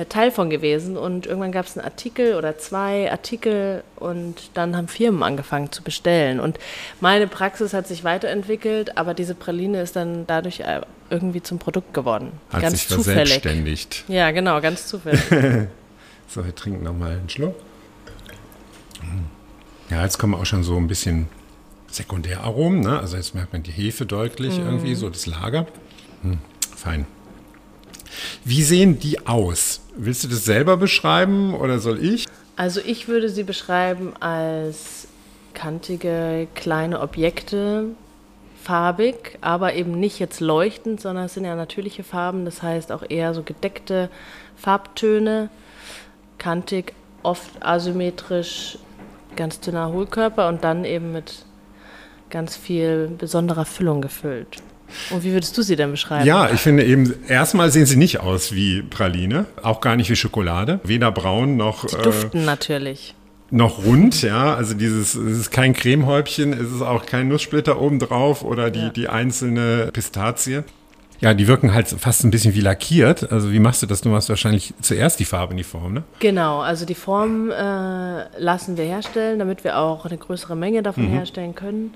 Teil 0.07 0.31
von 0.31 0.49
gewesen. 0.49 0.95
Und 0.95 1.25
irgendwann 1.25 1.51
gab 1.51 1.65
es 1.65 1.77
einen 1.77 1.83
Artikel 1.85 2.35
oder 2.35 2.57
zwei 2.57 3.11
Artikel 3.11 3.83
und 3.97 4.51
dann 4.53 4.77
haben 4.77 4.87
Firmen 4.87 5.23
angefangen 5.23 5.71
zu 5.71 5.81
bestellen. 5.83 6.39
Und 6.39 6.59
meine 7.01 7.27
Praxis 7.27 7.73
hat 7.73 7.87
sich 7.87 8.03
weiterentwickelt, 8.03 8.97
aber 8.97 9.13
diese 9.13 9.35
Praline 9.35 9.81
ist 9.81 9.95
dann 9.95 10.25
dadurch 10.27 10.61
äh, 10.61 10.81
irgendwie 11.09 11.41
zum 11.41 11.59
Produkt 11.59 11.93
geworden. 11.93 12.31
Hat 12.51 12.61
ganz 12.61 12.79
sich 12.79 12.87
zufällig. 12.87 13.41
Ja, 14.07 14.31
genau, 14.31 14.61
ganz 14.61 14.87
zufällig. 14.87 15.21
So, 16.31 16.45
wir 16.45 16.53
trinken 16.53 16.83
nochmal 16.83 17.13
einen 17.13 17.27
Schluck. 17.27 17.55
Ja, 19.89 20.03
jetzt 20.03 20.19
kommen 20.19 20.35
auch 20.35 20.45
schon 20.45 20.63
so 20.63 20.77
ein 20.77 20.87
bisschen 20.87 21.27
Sekundäraromen. 21.89 22.81
Ne? 22.81 22.99
Also 22.99 23.17
jetzt 23.17 23.33
merkt 23.33 23.51
man 23.53 23.63
die 23.63 23.71
Hefe 23.71 24.05
deutlich 24.05 24.59
Mhm. 24.59 24.65
irgendwie, 24.65 24.93
so 24.93 25.09
das 25.09 25.25
Lager. 25.25 25.65
Hm, 26.21 26.37
fein. 26.75 27.07
Wie 28.43 28.63
sehen 28.63 28.99
die 28.99 29.25
aus? 29.27 29.81
Willst 29.95 30.23
du 30.23 30.27
das 30.27 30.45
selber 30.45 30.77
beschreiben 30.77 31.53
oder 31.53 31.79
soll 31.79 32.03
ich? 32.03 32.25
Also 32.55 32.81
ich 32.85 33.07
würde 33.07 33.29
sie 33.29 33.43
beschreiben 33.43 34.13
als 34.19 35.07
kantige 35.53 36.47
kleine 36.55 37.01
Objekte, 37.01 37.85
farbig, 38.63 39.37
aber 39.41 39.73
eben 39.73 39.99
nicht 39.99 40.19
jetzt 40.19 40.41
leuchtend, 40.41 41.01
sondern 41.01 41.25
es 41.25 41.33
sind 41.33 41.45
ja 41.45 41.55
natürliche 41.55 42.03
Farben, 42.03 42.45
das 42.45 42.61
heißt 42.61 42.91
auch 42.91 43.03
eher 43.07 43.33
so 43.33 43.43
gedeckte 43.43 44.09
Farbtöne, 44.55 45.49
kantig, 46.37 46.93
oft 47.23 47.49
asymmetrisch, 47.61 48.77
ganz 49.35 49.59
dünner 49.59 49.91
Hohlkörper 49.91 50.47
und 50.49 50.63
dann 50.63 50.85
eben 50.85 51.11
mit 51.11 51.45
ganz 52.29 52.57
viel 52.57 53.07
besonderer 53.07 53.65
Füllung 53.65 54.01
gefüllt. 54.01 54.61
Und 55.11 55.23
wie 55.23 55.31
würdest 55.33 55.57
du 55.57 55.61
sie 55.61 55.75
denn 55.75 55.91
beschreiben? 55.91 56.25
Ja, 56.25 56.49
ich 56.51 56.59
finde 56.61 56.83
eben, 56.85 57.13
erstmal 57.27 57.71
sehen 57.71 57.85
sie 57.85 57.95
nicht 57.97 58.19
aus 58.19 58.53
wie 58.53 58.81
Praline, 58.81 59.45
auch 59.63 59.81
gar 59.81 59.95
nicht 59.95 60.09
wie 60.09 60.15
Schokolade. 60.15 60.79
Weder 60.83 61.11
braun 61.11 61.57
noch, 61.57 61.87
Sie 61.87 61.95
äh, 61.97 62.01
duften 62.01 62.45
natürlich. 62.45 63.15
noch 63.51 63.83
rund, 63.85 64.21
ja. 64.21 64.55
Also 64.55 64.73
dieses, 64.73 65.15
es 65.15 65.37
ist 65.39 65.51
kein 65.51 65.73
Cremehäubchen, 65.73 66.53
es 66.53 66.71
ist 66.71 66.81
auch 66.81 67.05
kein 67.05 67.27
Nusssplitter 67.27 67.79
obendrauf 67.81 68.43
oder 68.43 68.69
die, 68.71 68.79
Ja. 68.79 68.89
die 68.89 69.09
einzelne 69.09 69.89
Pistazie. 69.93 70.63
Ja, 71.21 71.33
die 71.33 71.47
wirken 71.47 71.73
halt 71.73 71.89
fast 71.89 72.23
ein 72.23 72.31
bisschen 72.31 72.53
wie 72.55 72.61
lackiert. 72.61 73.29
Also 73.29 73.51
wie 73.51 73.59
machst 73.59 73.81
du 73.81 73.87
das? 73.87 73.99
Du 73.99 74.07
machst 74.07 74.29
wahrscheinlich 74.29 74.73
zuerst 74.81 75.19
die 75.19 75.25
Farbe 75.25 75.51
in 75.51 75.57
die 75.57 75.65
Form, 75.65 75.91
ne? 75.93 76.03
Genau, 76.19 76.61
also 76.61 76.85
die 76.85 76.95
Form 76.95 77.51
äh, 77.51 78.39
lassen 78.39 78.77
wir 78.77 78.85
herstellen, 78.85 79.37
damit 79.37 79.65
wir 79.65 79.77
auch 79.79 80.05
eine 80.05 80.17
größere 80.17 80.55
Menge 80.55 80.81
davon 80.81 81.07
herstellen 81.07 81.55
können. 81.55 81.93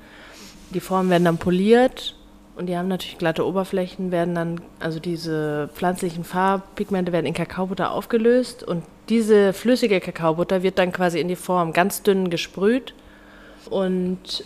Die 0.72 0.82
Formen 0.82 1.10
werden 1.10 1.24
dann 1.24 1.38
poliert 1.38 2.16
und 2.56 2.68
die 2.68 2.78
haben 2.78 2.88
natürlich 2.88 3.18
glatte 3.18 3.46
Oberflächen, 3.46 4.12
werden 4.12 4.36
dann, 4.36 4.62
also 4.80 5.00
diese 5.00 5.70
pflanzlichen 5.74 6.24
Farbpigmente 6.24 7.12
werden 7.12 7.26
in 7.26 7.34
Kakaobutter 7.34 7.92
aufgelöst 7.92 8.64
und 8.64 8.84
diese 9.10 9.54
flüssige 9.54 10.00
Kakaobutter 10.00 10.64
wird 10.64 10.78
dann 10.78 10.92
quasi 10.92 11.20
in 11.20 11.28
die 11.28 11.36
Form 11.36 11.74
ganz 11.74 12.04
dünn 12.04 12.30
gesprüht. 12.30 12.94
Und 13.70 14.44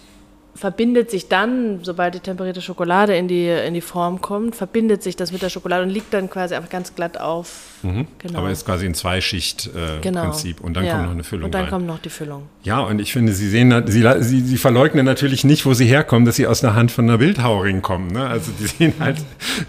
verbindet 0.58 1.12
sich 1.12 1.28
dann, 1.28 1.80
sobald 1.84 2.16
die 2.16 2.20
temperierte 2.20 2.62
Schokolade 2.62 3.16
in 3.16 3.28
die, 3.28 3.48
in 3.48 3.74
die 3.76 3.82
Form 3.82 4.22
kommt, 4.22 4.56
verbindet 4.56 5.04
sich 5.04 5.16
das 5.16 5.32
mit 5.32 5.42
der 5.44 5.50
Schokolade 5.50 5.84
und 5.84 5.90
liegt 5.90 6.14
dann 6.14 6.30
quasi 6.30 6.56
einfach 6.56 6.70
ganz 6.70 6.96
glatt 6.96 7.20
auf. 7.20 7.78
Genau. 7.84 7.94
Mhm. 7.94 8.36
Aber 8.36 8.50
ist 8.50 8.66
quasi 8.66 8.88
ein 8.88 8.96
Zweischicht-Prinzip 8.96 10.58
genau. 10.58 10.68
und 10.68 10.74
dann 10.76 10.84
Ja. 10.86 10.94
kommt 10.94 11.06
noch 11.06 11.12
eine 11.12 11.24
Füllung 11.24 11.46
Und 11.46 11.54
dann 11.54 11.62
rein. 11.62 11.70
kommt 11.70 11.86
noch 11.86 12.00
die 12.00 12.10
Füllung. 12.10 12.44
Ja, 12.64 12.80
und 12.80 13.00
ich 13.00 13.14
finde, 13.14 13.34
Sie 13.34 13.48
sehen, 13.50 13.84
Sie, 13.86 14.04
Sie, 14.22 14.42
Sie 14.42 14.58
verleugnen 14.58 15.06
natürlich 15.06 15.44
nicht, 15.44 15.66
wo 15.66 15.74
Sie 15.76 15.86
herkommen, 15.86 16.26
dass 16.26 16.36
Sie 16.38 16.48
aus 16.48 16.64
einer 16.64 16.74
Hand 16.74 16.92
von 16.92 17.06
einer 17.06 17.20
Bildhauerin 17.20 17.84
kommen. 17.84 18.08
Ne? 18.08 18.26
Also 18.26 18.52
die 18.60 18.66
sehen 18.66 18.94
halt 19.00 19.18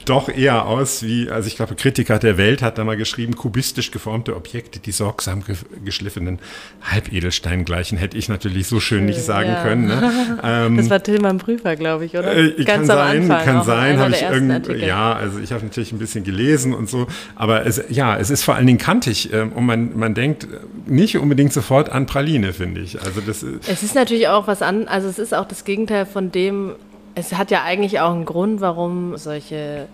doch 0.07 0.31
eher 0.31 0.66
aus 0.66 1.03
wie, 1.03 1.29
also 1.31 1.46
ich 1.48 1.57
glaube, 1.57 1.74
Kritiker 1.74 2.18
der 2.18 2.38
Welt 2.38 2.62
hat 2.62 2.79
da 2.79 2.85
mal 2.85 2.96
geschrieben, 2.96 3.37
kubistisch 3.37 3.90
geformte 3.90 4.35
Objekte, 4.37 4.79
die 4.79 4.92
sorgsam 4.92 5.44
ge 5.44 5.57
geschliffenen 5.85 6.38
Halbedelstein 6.83 7.64
gleichen, 7.66 7.98
hätte 7.98 8.16
ich 8.16 8.29
natürlich 8.31 8.66
so 8.68 8.81
schön 8.81 9.05
nicht 9.05 9.20
sagen 9.20 9.51
ja. 9.51 9.62
können. 9.62 9.87
Ne? 9.87 10.38
Das 10.79 10.91
war 10.91 11.03
Tilman 11.03 11.38
Prüfer, 11.38 11.77
glaube 11.77 12.05
ich, 12.07 12.17
oder? 12.17 12.35
Äh, 12.35 12.64
kann 12.64 12.85
sein, 12.87 13.29
kann 13.29 13.59
auch 13.59 13.64
sein, 13.64 13.99
habe 13.99 14.11
ich 14.12 14.23
ersten 14.23 14.35
irgend, 14.51 14.69
Artikel. 14.69 14.88
ja, 14.88 15.12
also 15.12 15.38
ich 15.38 15.53
habe 15.53 15.64
natürlich 15.64 15.93
ein 15.93 15.99
bisschen 15.99 16.25
gelesen 16.25 16.75
und 16.75 16.88
so, 16.88 17.07
aber 17.37 17.67
es, 17.67 17.83
ja, 17.88 18.17
es 18.17 18.31
ist 18.31 18.43
vor 18.45 18.55
allen 18.55 18.67
Dingen 18.67 18.79
kantig 18.79 19.33
ähm, 19.33 19.53
und 19.53 19.67
man, 19.67 19.99
man 19.99 20.14
denkt 20.14 20.49
nicht 20.87 21.19
unbedingt 21.19 21.53
sofort 21.53 21.91
an 21.91 22.07
Praline, 22.07 22.53
finde 22.53 22.81
ich. 22.81 23.01
Also 23.03 23.21
das 23.21 23.43
ist- 23.43 23.69
Es 23.69 23.83
ist 23.83 23.95
natürlich 23.95 24.29
auch 24.29 24.47
was 24.47 24.62
an, 24.62 24.88
also 24.88 25.09
es 25.09 25.19
ist 25.19 25.35
auch 25.35 25.47
das 25.47 25.64
Gegenteil 25.64 26.07
von 26.07 26.33
dem, 26.33 26.73
es 27.14 27.35
hat 27.35 27.51
ja 27.51 27.62
eigentlich 27.64 28.01
auch 28.01 28.12
einen 28.12 28.25
Grund, 28.25 28.61
warum 28.61 29.17
solche 29.17 29.87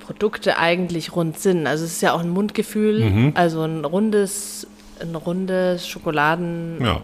Produkte 0.00 0.58
eigentlich 0.58 1.14
rund 1.14 1.38
sind. 1.38 1.66
Also 1.66 1.84
es 1.84 1.92
ist 1.92 2.02
ja 2.02 2.12
auch 2.12 2.20
ein 2.20 2.30
Mundgefühl, 2.30 3.00
Mhm. 3.10 3.32
also 3.34 3.62
ein 3.62 3.84
rundes, 3.84 4.66
ein 5.00 5.14
rundes 5.14 5.86
Schokoladenprodukt, 5.88 6.86
Ja. 6.86 7.02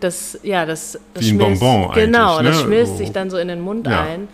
Das, 0.00 0.38
ja, 0.42 0.64
das, 0.66 0.98
das 1.14 1.24
Wie 1.24 1.30
ein 1.30 1.40
schmilzt- 1.40 1.60
Bonbon 1.60 1.92
Genau, 1.94 2.42
das 2.42 2.56
ne? 2.58 2.62
schmilzt 2.64 2.92
So- 2.92 2.98
sich 2.98 3.12
dann 3.12 3.30
so 3.30 3.36
in 3.38 3.48
den 3.48 3.60
Mund 3.60 3.86
Ja. 3.86 4.02
ein. 4.02 4.28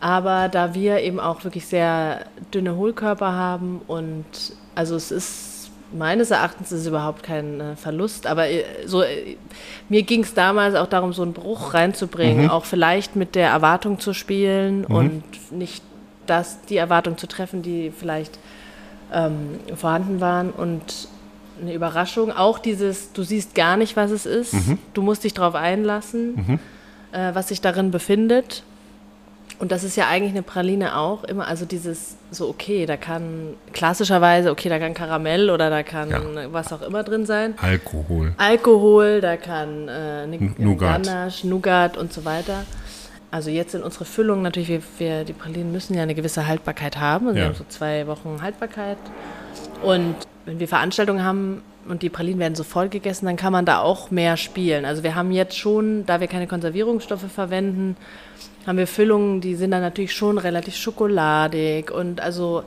Aber 0.00 0.48
da 0.48 0.74
wir 0.74 1.00
eben 1.00 1.20
auch 1.20 1.44
wirklich 1.44 1.66
sehr 1.66 2.20
dünne 2.54 2.74
Hohlkörper 2.76 3.32
haben 3.32 3.82
und 3.86 4.24
also 4.74 4.96
es 4.96 5.10
ist 5.10 5.70
meines 5.92 6.30
Erachtens 6.30 6.72
ist 6.72 6.80
es 6.82 6.86
überhaupt 6.86 7.22
kein 7.22 7.60
äh, 7.60 7.76
Verlust, 7.76 8.26
aber 8.26 8.48
äh, 8.48 8.64
so 8.86 9.02
äh, 9.02 9.36
mir 9.88 10.02
ging 10.02 10.22
es 10.22 10.32
damals 10.34 10.74
auch 10.76 10.86
darum, 10.86 11.12
so 11.12 11.22
einen 11.22 11.32
Bruch 11.32 11.74
reinzubringen, 11.74 12.44
Mhm. 12.44 12.50
auch 12.50 12.64
vielleicht 12.64 13.16
mit 13.16 13.34
der 13.34 13.48
Erwartung 13.50 13.98
zu 13.98 14.14
spielen 14.14 14.84
und 14.84 15.22
nicht 15.50 15.82
das 16.26 16.62
die 16.62 16.76
Erwartung 16.76 17.18
zu 17.18 17.26
treffen, 17.26 17.60
die 17.62 17.90
vielleicht 17.90 18.38
ähm, 19.12 19.58
vorhanden 19.74 20.20
waren 20.20 20.50
und 20.50 21.08
eine 21.60 21.74
Überraschung. 21.74 22.32
Auch 22.32 22.58
dieses, 22.58 23.12
du 23.12 23.22
siehst 23.22 23.54
gar 23.54 23.76
nicht, 23.76 23.96
was 23.96 24.10
es 24.10 24.26
ist, 24.26 24.52
Mhm. 24.54 24.78
du 24.94 25.02
musst 25.02 25.24
dich 25.24 25.34
darauf 25.34 25.54
einlassen, 25.54 26.58
äh, 27.12 27.34
was 27.34 27.48
sich 27.48 27.60
darin 27.60 27.90
befindet. 27.90 28.62
Und 29.58 29.72
das 29.72 29.84
ist 29.84 29.94
ja 29.96 30.06
eigentlich 30.08 30.32
eine 30.32 30.42
Praline 30.42 30.96
auch 30.96 31.22
immer, 31.24 31.46
also 31.46 31.66
dieses 31.66 32.16
so, 32.30 32.48
okay, 32.48 32.86
da 32.86 32.96
kann 32.96 33.54
klassischerweise, 33.74 34.50
okay, 34.50 34.70
da 34.70 34.78
kann 34.78 34.94
Karamell 34.94 35.50
oder 35.50 35.68
da 35.68 35.82
kann 35.82 36.08
Ja. 36.10 36.20
was 36.50 36.72
auch 36.72 36.80
immer 36.80 37.02
drin 37.02 37.26
sein. 37.26 37.54
Alkohol. 37.60 38.32
Alkohol, 38.38 39.20
da 39.20 39.36
kann 39.36 39.88
äh, 39.88 40.22
N- 40.24 40.54
Nougat. 40.56 41.04
Ganache, 41.04 41.46
Nougat 41.46 41.98
und 41.98 42.10
so 42.12 42.24
weiter. 42.24 42.64
Also 43.32 43.50
jetzt 43.50 43.74
in 43.74 43.82
unsere 43.82 44.06
Füllung 44.06 44.40
natürlich, 44.42 44.68
wir, 44.68 44.80
wir, 44.98 45.24
die 45.24 45.34
Pralinen 45.34 45.72
müssen 45.72 45.94
ja 45.94 46.02
eine 46.04 46.14
gewisse 46.14 46.46
Haltbarkeit 46.46 46.96
haben. 46.98 47.26
Also 47.28 47.38
Ja. 47.38 47.44
Wir 47.44 47.48
haben 47.50 47.56
so 47.56 47.64
zwei 47.68 48.06
Wochen 48.06 48.38
Haltbarkeit. 48.40 48.96
Und 49.82 50.14
wenn 50.50 50.58
wir 50.58 50.66
Veranstaltungen 50.68 51.22
haben 51.24 51.62
und 51.88 52.02
die 52.02 52.08
Pralinen 52.08 52.40
werden 52.40 52.54
so 52.56 52.64
voll 52.64 52.88
gegessen, 52.88 53.26
dann 53.26 53.36
kann 53.36 53.52
man 53.52 53.64
da 53.64 53.78
auch 53.80 54.10
mehr 54.10 54.36
spielen. 54.36 54.84
Also 54.84 55.02
wir 55.04 55.14
haben 55.14 55.30
jetzt 55.30 55.56
schon, 55.56 56.04
da 56.06 56.20
wir 56.20 56.26
keine 56.26 56.48
Konservierungsstoffe 56.48 57.30
verwenden, 57.32 57.96
haben 58.66 58.76
wir 58.76 58.88
Füllungen, 58.88 59.40
die 59.40 59.54
sind 59.54 59.70
dann 59.70 59.80
natürlich 59.80 60.12
schon 60.14 60.38
relativ 60.38 60.74
schokoladig 60.76 61.90
und 61.92 62.20
also 62.20 62.64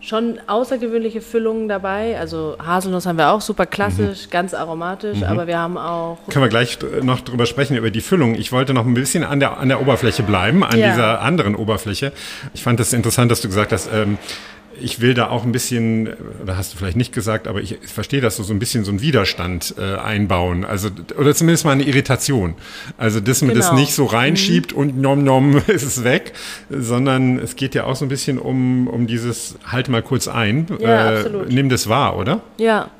schon 0.00 0.38
außergewöhnliche 0.46 1.20
Füllungen 1.20 1.68
dabei. 1.68 2.16
Also 2.18 2.56
Haselnuss 2.64 3.06
haben 3.06 3.18
wir 3.18 3.32
auch 3.32 3.40
super 3.40 3.66
klassisch, 3.66 4.30
ganz 4.30 4.54
aromatisch, 4.54 5.22
aber 5.24 5.48
wir 5.48 5.58
haben 5.58 5.76
auch 5.76 6.18
Können 6.30 6.44
wir 6.44 6.48
gleich 6.48 6.78
noch 7.02 7.22
drüber 7.22 7.44
sprechen, 7.46 7.76
über 7.76 7.90
die 7.90 8.00
Füllung. 8.00 8.36
Ich 8.36 8.52
wollte 8.52 8.72
noch 8.72 8.86
ein 8.86 8.94
bisschen 8.94 9.24
an 9.24 9.40
der, 9.40 9.58
an 9.58 9.68
der 9.68 9.80
Oberfläche 9.80 10.22
bleiben, 10.22 10.62
an 10.62 10.78
Ja. 10.78 10.90
dieser 10.90 11.22
anderen 11.22 11.56
Oberfläche. 11.56 12.12
Ich 12.54 12.62
fand 12.62 12.78
das 12.78 12.92
interessant, 12.92 13.32
dass 13.32 13.40
du 13.40 13.48
gesagt 13.48 13.72
hast, 13.72 13.90
ähm, 13.92 14.16
ich 14.80 15.00
will 15.00 15.14
da 15.14 15.28
auch 15.30 15.44
ein 15.44 15.52
bisschen, 15.52 16.08
oder 16.42 16.56
hast 16.56 16.72
du 16.72 16.76
vielleicht 16.78 16.96
nicht 16.96 17.12
gesagt, 17.12 17.48
aber 17.48 17.60
ich 17.60 17.78
verstehe, 17.86 18.20
dass 18.20 18.36
du 18.36 18.42
so 18.42 18.52
ein 18.52 18.58
bisschen 18.58 18.84
so 18.84 18.90
einen 18.90 19.00
Widerstand 19.00 19.74
äh, 19.78 19.96
einbauen. 19.96 20.64
Also, 20.64 20.88
oder 21.18 21.34
zumindest 21.34 21.64
mal 21.64 21.72
eine 21.72 21.84
Irritation. 21.84 22.54
Also, 22.98 23.20
dass 23.20 23.42
man 23.42 23.54
das 23.54 23.68
Genau. 23.70 23.80
nicht 23.80 23.94
so 23.94 24.04
reinschiebt 24.04 24.72
und 24.72 24.98
nom 24.98 25.24
nom 25.24 25.56
ist 25.66 25.82
es 25.82 26.04
weg, 26.04 26.32
sondern 26.70 27.38
es 27.38 27.56
geht 27.56 27.74
ja 27.74 27.84
auch 27.84 27.96
so 27.96 28.04
ein 28.04 28.08
bisschen 28.08 28.38
um, 28.38 28.88
um 28.88 29.06
dieses 29.06 29.56
halt 29.66 29.88
mal 29.88 30.02
kurz 30.02 30.28
ein. 30.28 30.66
Äh, 30.80 30.82
Ja, 30.84 31.08
absolut. 31.18 31.48
Nimm 31.50 31.68
das 31.68 31.88
wahr, 31.88 32.16
oder? 32.18 32.40
Ja, 32.58 32.90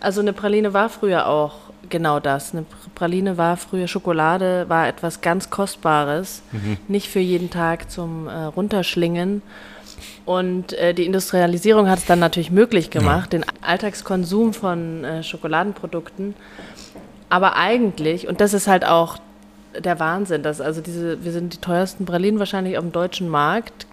also 0.00 0.20
eine 0.20 0.32
Praline 0.32 0.72
war 0.74 0.88
früher 0.88 1.26
auch 1.26 1.54
genau 1.90 2.20
das. 2.20 2.52
Eine 2.52 2.64
Praline 2.94 3.36
war 3.36 3.56
früher 3.56 3.88
Schokolade, 3.88 4.66
war 4.68 4.88
etwas 4.88 5.20
ganz 5.20 5.50
Kostbares, 5.50 6.42
nicht 6.88 7.08
für 7.08 7.20
jeden 7.20 7.50
Tag 7.50 7.90
zum 7.90 8.26
äh, 8.28 8.32
Runterschlingen. 8.44 9.42
Und 10.24 10.72
äh, 10.74 10.94
die 10.94 11.04
Industrialisierung 11.04 11.88
hat 11.90 11.98
es 11.98 12.06
dann 12.06 12.18
natürlich 12.18 12.50
möglich 12.50 12.88
gemacht, 12.90 13.32
den 13.34 13.44
Alltagskonsum 13.60 14.54
von 14.54 15.04
äh, 15.04 15.22
Schokoladenprodukten. 15.22 16.34
Aber 17.28 17.56
eigentlich, 17.56 18.26
und 18.26 18.40
das 18.40 18.54
ist 18.54 18.66
halt 18.66 18.86
auch 18.86 19.18
der 19.78 19.98
Wahnsinn, 20.00 20.42
dass 20.42 20.60
also 20.60 20.80
diese, 20.80 21.22
wir 21.24 21.32
sind 21.32 21.52
die 21.52 21.58
teuersten 21.58 22.06
Pralinen 22.06 22.38
wahrscheinlich 22.38 22.78
auf 22.78 22.84
dem 22.84 22.92
deutschen 22.92 23.28
Markt, 23.28 23.86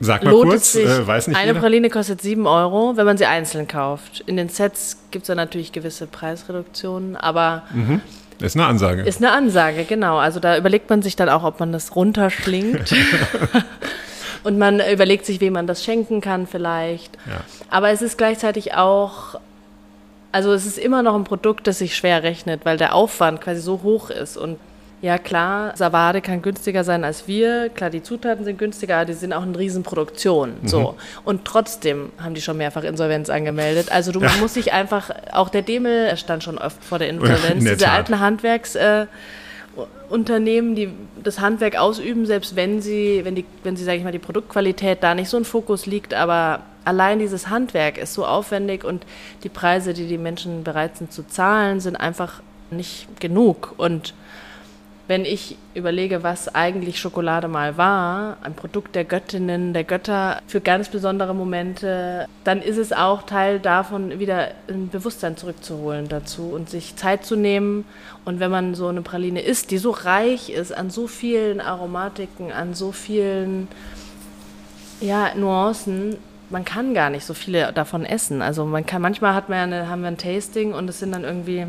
Sag 0.00 0.24
mal 0.24 0.30
lohnt 0.32 0.50
kurz, 0.50 0.72
sich. 0.72 0.84
äh, 0.84 1.06
weiß 1.06 1.28
nicht 1.28 1.36
eine 1.38 1.48
jeder. 1.52 1.60
Praline 1.60 1.88
kostet 1.88 2.20
7 2.20 2.46
Euro, 2.46 2.96
wenn 2.96 3.06
man 3.06 3.16
sie 3.16 3.26
einzeln 3.26 3.68
kauft. 3.68 4.24
In 4.26 4.36
den 4.36 4.48
Sets 4.48 4.98
gibt 5.12 5.22
es 5.22 5.26
dann 5.28 5.36
natürlich 5.36 5.70
gewisse 5.72 6.06
Preisreduktionen, 6.08 7.14
aber 7.16 7.62
Das 8.40 8.48
ist 8.52 8.56
eine 8.56 8.66
Ansage. 8.66 9.02
ist 9.02 9.22
eine 9.22 9.30
Ansage, 9.32 9.84
genau. 9.84 10.18
Also 10.18 10.40
da 10.40 10.58
überlegt 10.58 10.90
man 10.90 11.02
sich 11.02 11.14
dann 11.16 11.28
auch, 11.28 11.44
ob 11.44 11.60
man 11.60 11.72
das 11.72 11.94
runterschlingt. 11.94 12.92
Und 14.44 14.58
man 14.58 14.80
überlegt 14.80 15.24
sich, 15.24 15.40
wem 15.40 15.52
man 15.52 15.66
das 15.66 15.84
schenken 15.84 16.20
kann 16.20 16.46
vielleicht. 16.46 17.16
Ja. 17.26 17.40
Aber 17.70 17.90
es 17.90 18.02
ist 18.02 18.18
gleichzeitig 18.18 18.74
auch, 18.74 19.38
also 20.32 20.52
es 20.52 20.66
ist 20.66 20.78
immer 20.78 21.02
noch 21.02 21.14
ein 21.14 21.24
Produkt, 21.24 21.66
das 21.66 21.78
sich 21.78 21.96
schwer 21.96 22.22
rechnet, 22.22 22.64
weil 22.64 22.76
der 22.76 22.94
Aufwand 22.94 23.40
quasi 23.40 23.60
so 23.60 23.82
hoch 23.82 24.10
ist. 24.10 24.36
Und 24.36 24.58
ja 25.00 25.18
klar, 25.18 25.76
Savade 25.76 26.20
kann 26.20 26.42
günstiger 26.42 26.84
sein 26.84 27.04
als 27.04 27.26
wir. 27.26 27.68
Klar, 27.70 27.90
die 27.90 28.02
Zutaten 28.02 28.44
sind 28.44 28.58
günstiger, 28.58 28.96
aber 28.96 29.04
die 29.06 29.14
sind 29.14 29.32
auch 29.32 29.42
eine 29.42 29.58
Riesenproduktion. 29.58 30.54
Mhm. 30.62 30.68
So. 30.68 30.96
Und 31.24 31.44
trotzdem 31.44 32.10
haben 32.18 32.34
die 32.34 32.40
schon 32.40 32.56
mehrfach 32.56 32.84
Insolvenz 32.84 33.28
angemeldet. 33.28 33.90
Also 33.90 34.12
du 34.12 34.20
man 34.20 34.38
muss 34.40 34.54
sich 34.54 34.72
einfach, 34.72 35.10
auch 35.32 35.48
der 35.48 35.62
Demel 35.62 36.16
stand 36.16 36.44
schon 36.44 36.58
oft 36.58 36.82
vor 36.84 36.98
der 36.98 37.08
Insolvenz. 37.08 37.58
In 37.58 37.64
der 37.64 37.74
Diese 37.74 37.90
alten 37.90 38.18
Handwerks... 38.20 38.74
Äh, 38.74 39.06
Unternehmen, 40.08 40.74
die 40.74 40.90
das 41.22 41.40
Handwerk 41.40 41.76
ausüben, 41.76 42.26
selbst 42.26 42.56
wenn 42.56 42.82
sie, 42.82 43.24
wenn 43.24 43.34
die, 43.34 43.44
wenn 43.62 43.76
sie, 43.76 43.84
sage 43.84 43.98
ich 43.98 44.04
mal, 44.04 44.12
die 44.12 44.18
Produktqualität 44.18 45.02
da 45.02 45.14
nicht 45.14 45.28
so 45.28 45.36
ein 45.36 45.44
Fokus 45.44 45.86
liegt, 45.86 46.12
aber 46.12 46.60
allein 46.84 47.18
dieses 47.18 47.48
Handwerk 47.48 47.96
ist 47.98 48.14
so 48.14 48.26
aufwendig 48.26 48.84
und 48.84 49.06
die 49.42 49.48
Preise, 49.48 49.94
die 49.94 50.06
die 50.06 50.18
Menschen 50.18 50.64
bereit 50.64 50.96
sind 50.96 51.12
zu 51.12 51.26
zahlen, 51.26 51.80
sind 51.80 51.96
einfach 51.96 52.42
nicht 52.70 53.08
genug. 53.20 53.74
Und 53.76 54.14
wenn 55.08 55.24
ich 55.24 55.56
überlege, 55.74 56.22
was 56.22 56.54
eigentlich 56.54 57.00
Schokolade 57.00 57.48
mal 57.48 57.76
war, 57.76 58.36
ein 58.42 58.54
Produkt 58.54 58.94
der 58.94 59.04
Göttinnen, 59.04 59.72
der 59.72 59.84
Götter 59.84 60.40
für 60.46 60.60
ganz 60.60 60.88
besondere 60.88 61.34
Momente, 61.34 62.26
dann 62.44 62.62
ist 62.62 62.76
es 62.76 62.92
auch 62.92 63.24
Teil 63.24 63.58
davon, 63.58 64.20
wieder 64.20 64.48
ein 64.68 64.88
Bewusstsein 64.90 65.36
zurückzuholen 65.36 66.08
dazu 66.08 66.50
und 66.54 66.70
sich 66.70 66.96
Zeit 66.96 67.24
zu 67.24 67.34
nehmen. 67.34 67.84
Und 68.24 68.38
wenn 68.38 68.50
man 68.50 68.74
so 68.74 68.86
eine 68.88 69.02
Praline 69.02 69.40
isst, 69.40 69.70
die 69.72 69.78
so 69.78 69.90
reich 69.90 70.50
ist 70.50 70.72
an 70.72 70.90
so 70.90 71.08
vielen 71.08 71.60
Aromatiken, 71.60 72.52
an 72.52 72.74
so 72.74 72.92
vielen 72.92 73.66
ja, 75.00 75.34
Nuancen, 75.34 76.16
man 76.48 76.64
kann 76.64 76.94
gar 76.94 77.10
nicht 77.10 77.24
so 77.24 77.34
viele 77.34 77.72
davon 77.72 78.04
essen. 78.04 78.40
Also 78.40 78.64
man 78.64 78.86
kann, 78.86 79.02
manchmal 79.02 79.34
hat 79.34 79.48
man 79.48 79.58
eine, 79.58 79.88
haben 79.88 80.02
wir 80.02 80.08
ein 80.08 80.18
Tasting 80.18 80.72
und 80.74 80.88
es 80.88 81.00
sind 81.00 81.12
dann 81.12 81.24
irgendwie 81.24 81.66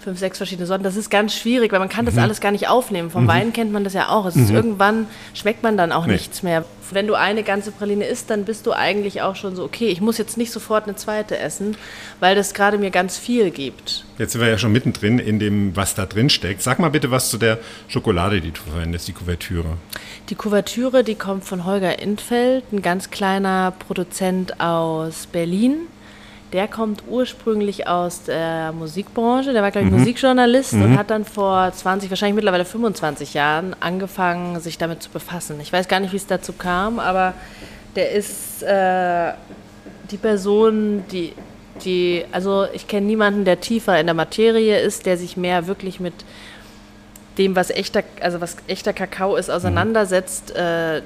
fünf, 0.00 0.18
sechs 0.18 0.38
verschiedene 0.38 0.66
Sorten. 0.66 0.82
Das 0.84 0.96
ist 0.96 1.10
ganz 1.10 1.34
schwierig, 1.34 1.72
weil 1.72 1.78
man 1.78 1.88
kann 1.88 2.06
das 2.06 2.14
Mhm. 2.14 2.20
alles 2.22 2.40
gar 2.40 2.50
nicht 2.52 2.68
aufnehmen. 2.68 3.10
Vom 3.10 3.26
Wein 3.28 3.52
kennt 3.52 3.70
man 3.72 3.84
das 3.84 3.92
ja 3.94 4.08
auch. 4.08 4.26
Ist 4.26 4.36
irgendwann 4.50 5.06
schmeckt 5.34 5.62
man 5.62 5.76
dann 5.76 5.92
auch 5.92 6.06
Nee. 6.06 6.12
nichts 6.14 6.42
mehr. 6.42 6.64
Wenn 6.92 7.06
du 7.06 7.14
eine 7.14 7.44
ganze 7.44 7.70
Praline 7.70 8.04
isst, 8.04 8.30
dann 8.30 8.44
bist 8.44 8.66
du 8.66 8.72
eigentlich 8.72 9.22
auch 9.22 9.36
schon 9.36 9.54
so, 9.54 9.62
okay, 9.62 9.88
ich 9.88 10.00
muss 10.00 10.18
jetzt 10.18 10.36
nicht 10.36 10.50
sofort 10.50 10.84
eine 10.84 10.96
zweite 10.96 11.38
essen, 11.38 11.76
weil 12.18 12.34
das 12.34 12.52
gerade 12.52 12.78
mir 12.78 12.90
ganz 12.90 13.16
viel 13.16 13.50
gibt. 13.50 14.04
Jetzt 14.18 14.32
sind 14.32 14.40
wir 14.40 14.48
ja 14.48 14.58
schon 14.58 14.72
mittendrin 14.72 15.20
in 15.20 15.38
dem, 15.38 15.76
was 15.76 15.94
da 15.94 16.04
drin 16.06 16.30
steckt. 16.30 16.62
Sag 16.62 16.80
mal 16.80 16.88
bitte 16.90 17.10
was 17.12 17.30
zu 17.30 17.38
der 17.38 17.58
Schokolade, 17.86 18.40
die 18.40 18.50
du 18.50 18.60
verwendest, 18.60 19.06
die 19.06 19.12
Kuvertüre. 19.12 19.76
Die 20.30 20.34
Kuvertüre, 20.34 21.04
die 21.04 21.14
kommt 21.14 21.44
von 21.44 21.64
Holger 21.64 22.00
Intfeld, 22.00 22.64
ein 22.72 22.82
ganz 22.82 23.10
kleiner 23.10 23.72
Produzent 23.86 24.60
aus 24.60 25.26
Berlin. 25.30 25.82
Der 26.52 26.66
kommt 26.66 27.04
ursprünglich 27.08 27.86
aus 27.86 28.24
der 28.24 28.72
Musikbranche, 28.72 29.52
der 29.52 29.62
war, 29.62 29.70
glaube 29.70 29.86
ich, 29.86 29.92
Musikjournalist 29.92 30.72
und 30.72 30.98
hat 30.98 31.10
dann 31.10 31.24
vor 31.24 31.72
20, 31.72 32.10
wahrscheinlich 32.10 32.34
mittlerweile 32.34 32.64
25 32.64 33.34
Jahren 33.34 33.76
angefangen, 33.78 34.58
sich 34.58 34.76
damit 34.76 35.00
zu 35.00 35.10
befassen. 35.10 35.60
Ich 35.60 35.72
weiß 35.72 35.86
gar 35.86 36.00
nicht, 36.00 36.12
wie 36.12 36.16
es 36.16 36.26
dazu 36.26 36.52
kam, 36.52 36.98
aber 36.98 37.34
der 37.94 38.10
ist 38.10 38.64
äh, 38.64 39.32
die 40.10 40.16
Person, 40.16 41.04
die, 41.12 41.34
die, 41.84 42.24
also 42.32 42.66
ich 42.72 42.88
kenne 42.88 43.06
niemanden, 43.06 43.44
der 43.44 43.60
tiefer 43.60 44.00
in 44.00 44.06
der 44.06 44.14
Materie 44.14 44.80
ist, 44.80 45.06
der 45.06 45.16
sich 45.16 45.36
mehr 45.36 45.68
wirklich 45.68 46.00
mit 46.00 46.14
dem, 47.38 47.54
was 47.54 47.70
echter, 47.70 48.02
also 48.20 48.40
was 48.40 48.56
echter 48.66 48.92
Kakao 48.92 49.36
ist, 49.36 49.50
auseinandersetzt, 49.50 50.54
äh, 50.56 51.02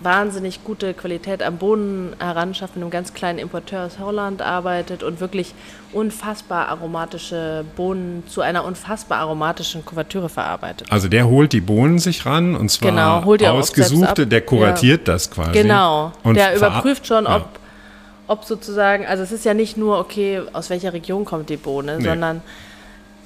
wahnsinnig 0.00 0.62
gute 0.62 0.94
Qualität 0.94 1.42
am 1.42 1.56
Boden 1.58 2.14
heranschafft, 2.20 2.76
mit 2.76 2.82
einem 2.82 2.90
ganz 2.90 3.14
kleinen 3.14 3.38
Importeur 3.38 3.86
aus 3.86 3.98
Holland 3.98 4.42
arbeitet 4.42 5.02
und 5.02 5.20
wirklich 5.20 5.54
unfassbar 5.92 6.68
aromatische 6.68 7.64
Bohnen 7.76 8.22
zu 8.28 8.40
einer 8.40 8.64
unfassbar 8.64 9.18
aromatischen 9.18 9.84
Kuvertüre 9.84 10.28
verarbeitet. 10.28 10.86
Also 10.90 11.08
der 11.08 11.26
holt 11.28 11.52
die 11.52 11.60
Bohnen 11.60 11.98
sich 11.98 12.24
ran 12.26 12.54
und 12.54 12.70
zwar 12.70 12.90
Genau, 12.90 13.24
holt 13.24 13.40
die 13.40 13.48
ausgesuchte, 13.48 14.26
der 14.26 14.42
kuratiert 14.42 15.08
das 15.08 15.30
quasi. 15.30 15.52
Genau, 15.52 16.12
Und 16.22 16.36
der 16.36 16.54
überprüft 16.56 17.06
schon, 17.06 17.24
Ja. 17.24 17.36
ob, 17.36 17.48
ob 18.28 18.44
sozusagen, 18.44 19.04
also 19.06 19.22
es 19.24 19.32
ist 19.32 19.44
ja 19.44 19.54
nicht 19.54 19.76
nur, 19.76 19.98
okay, 19.98 20.42
aus 20.52 20.70
welcher 20.70 20.92
Region 20.92 21.24
kommt 21.24 21.48
die 21.50 21.56
Bohne, 21.56 21.96
Nee. 21.98 22.04
sondern 22.04 22.42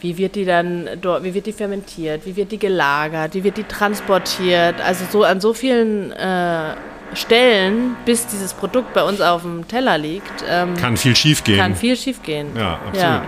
wie 0.02 0.18
wird 0.18 0.34
die 0.34 0.44
dann 0.44 0.88
dort, 1.00 1.22
wie 1.22 1.32
wird 1.32 1.46
die 1.46 1.52
fermentiert, 1.52 2.26
wie 2.26 2.36
wird 2.36 2.52
die 2.52 2.58
gelagert, 2.58 3.34
wie 3.34 3.44
wird 3.44 3.56
die 3.56 3.64
transportiert, 3.64 4.74
also 4.84 5.04
so 5.10 5.22
an 5.24 5.40
so 5.40 5.54
vielen 5.54 6.10
äh, 6.12 6.74
stellen, 7.14 7.96
bis 8.04 8.26
dieses 8.26 8.52
Produkt 8.52 8.92
bei 8.94 9.02
uns 9.04 9.20
auf 9.20 9.42
dem 9.42 9.66
Teller 9.68 9.96
liegt, 9.98 10.44
ähm, 10.48 10.74
Kann 10.76 10.96
viel 10.96 11.14
schief 11.14 11.44
gehen. 11.44 11.58
kann 11.58 11.76
viel 11.76 11.96
schief 11.96 12.22
gehen. 12.22 12.48
ja, 12.56 12.78
absolut. 12.86 13.22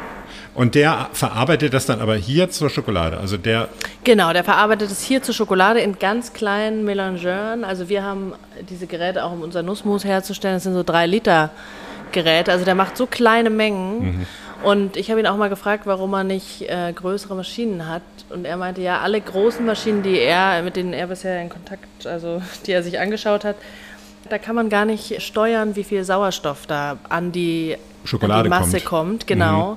Und 0.55 0.77
der 0.77 1.09
verarbeitet 1.13 1.75
das 1.75 1.87
dann 1.87 2.01
aber 2.01 2.15
hier 2.15 2.49
zur 2.49 2.71
Schokolade. 2.71 3.19
Also 3.19 3.37
der, 3.37 3.69
Genau, 4.05 4.33
der 4.33 4.45
verarbeitet 4.45 4.89
es 4.91 5.03
hier 5.03 5.21
zur 5.21 5.35
Schokolade 5.35 5.81
in 5.81 5.99
ganz 5.99 6.33
kleinen 6.33 6.85
Melangeuren. 6.85 7.65
Also 7.65 7.89
wir 7.89 8.05
haben 8.05 8.35
diese 8.71 8.87
Geräte 8.87 9.25
auch, 9.25 9.33
um 9.33 9.43
unser 9.43 9.65
Nussmus 9.65 10.05
herzustellen. 10.05 10.55
Das 10.57 10.63
sind 10.63 10.75
so 10.75 10.85
drei 10.85 11.07
Liter 11.07 11.51
Geräte. 12.13 12.53
Also 12.53 12.65
der 12.65 12.77
macht 12.77 12.97
so 12.97 13.07
kleine 13.07 13.51
Mengen. 13.51 14.27
Und 14.65 14.97
ich 14.97 15.11
habe 15.11 15.21
ihn 15.21 15.27
auch 15.27 15.37
mal 15.37 15.49
gefragt, 15.49 15.87
warum 15.87 16.15
er 16.15 16.25
nicht 16.25 16.63
äh, 16.63 16.93
größere 16.93 17.35
Maschinen 17.35 17.87
hat. 17.87 18.03
Und 18.31 18.45
er 18.45 18.57
meinte, 18.57 18.81
ja, 18.81 19.01
alle 19.01 19.21
großen 19.21 19.65
Maschinen, 19.65 20.03
die 20.03 20.19
er, 20.19 20.63
mit 20.63 20.77
denen 20.77 20.93
er 20.93 21.07
bisher 21.07 21.41
in 21.41 21.49
Kontakt, 21.49 22.07
also 22.07 22.41
die 22.67 22.73
er 22.73 22.83
sich 22.83 22.99
angeschaut 22.99 23.45
hat, 23.45 23.57
da 24.29 24.39
kann 24.39 24.55
man 24.55 24.71
gar 24.71 24.87
nicht 24.87 25.21
steuern, 25.23 25.77
wie 25.77 25.85
viel 25.85 26.03
Sauerstoff 26.03 26.67
da 26.67 26.99
an 27.09 27.31
die, 27.31 27.77
Schokolade 28.05 28.39
an 28.39 28.45
die 28.45 28.51
Masse 28.51 28.81
kommt. 28.81 28.87
kommt. 28.87 29.27
Genau. 29.27 29.77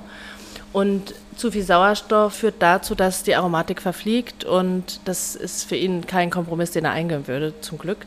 Und 0.72 1.14
zu 1.36 1.50
viel 1.50 1.62
Sauerstoff 1.62 2.34
führt 2.34 2.56
dazu, 2.58 2.94
dass 2.94 3.22
die 3.22 3.34
Aromatik 3.34 3.80
verfliegt 3.80 4.44
und 4.44 5.00
das 5.04 5.34
ist 5.34 5.64
für 5.64 5.76
ihn 5.76 6.06
kein 6.06 6.30
Kompromiss, 6.30 6.72
den 6.72 6.84
er 6.84 6.92
eingehen 6.92 7.26
würde, 7.26 7.54
zum 7.60 7.78
Glück. 7.78 8.06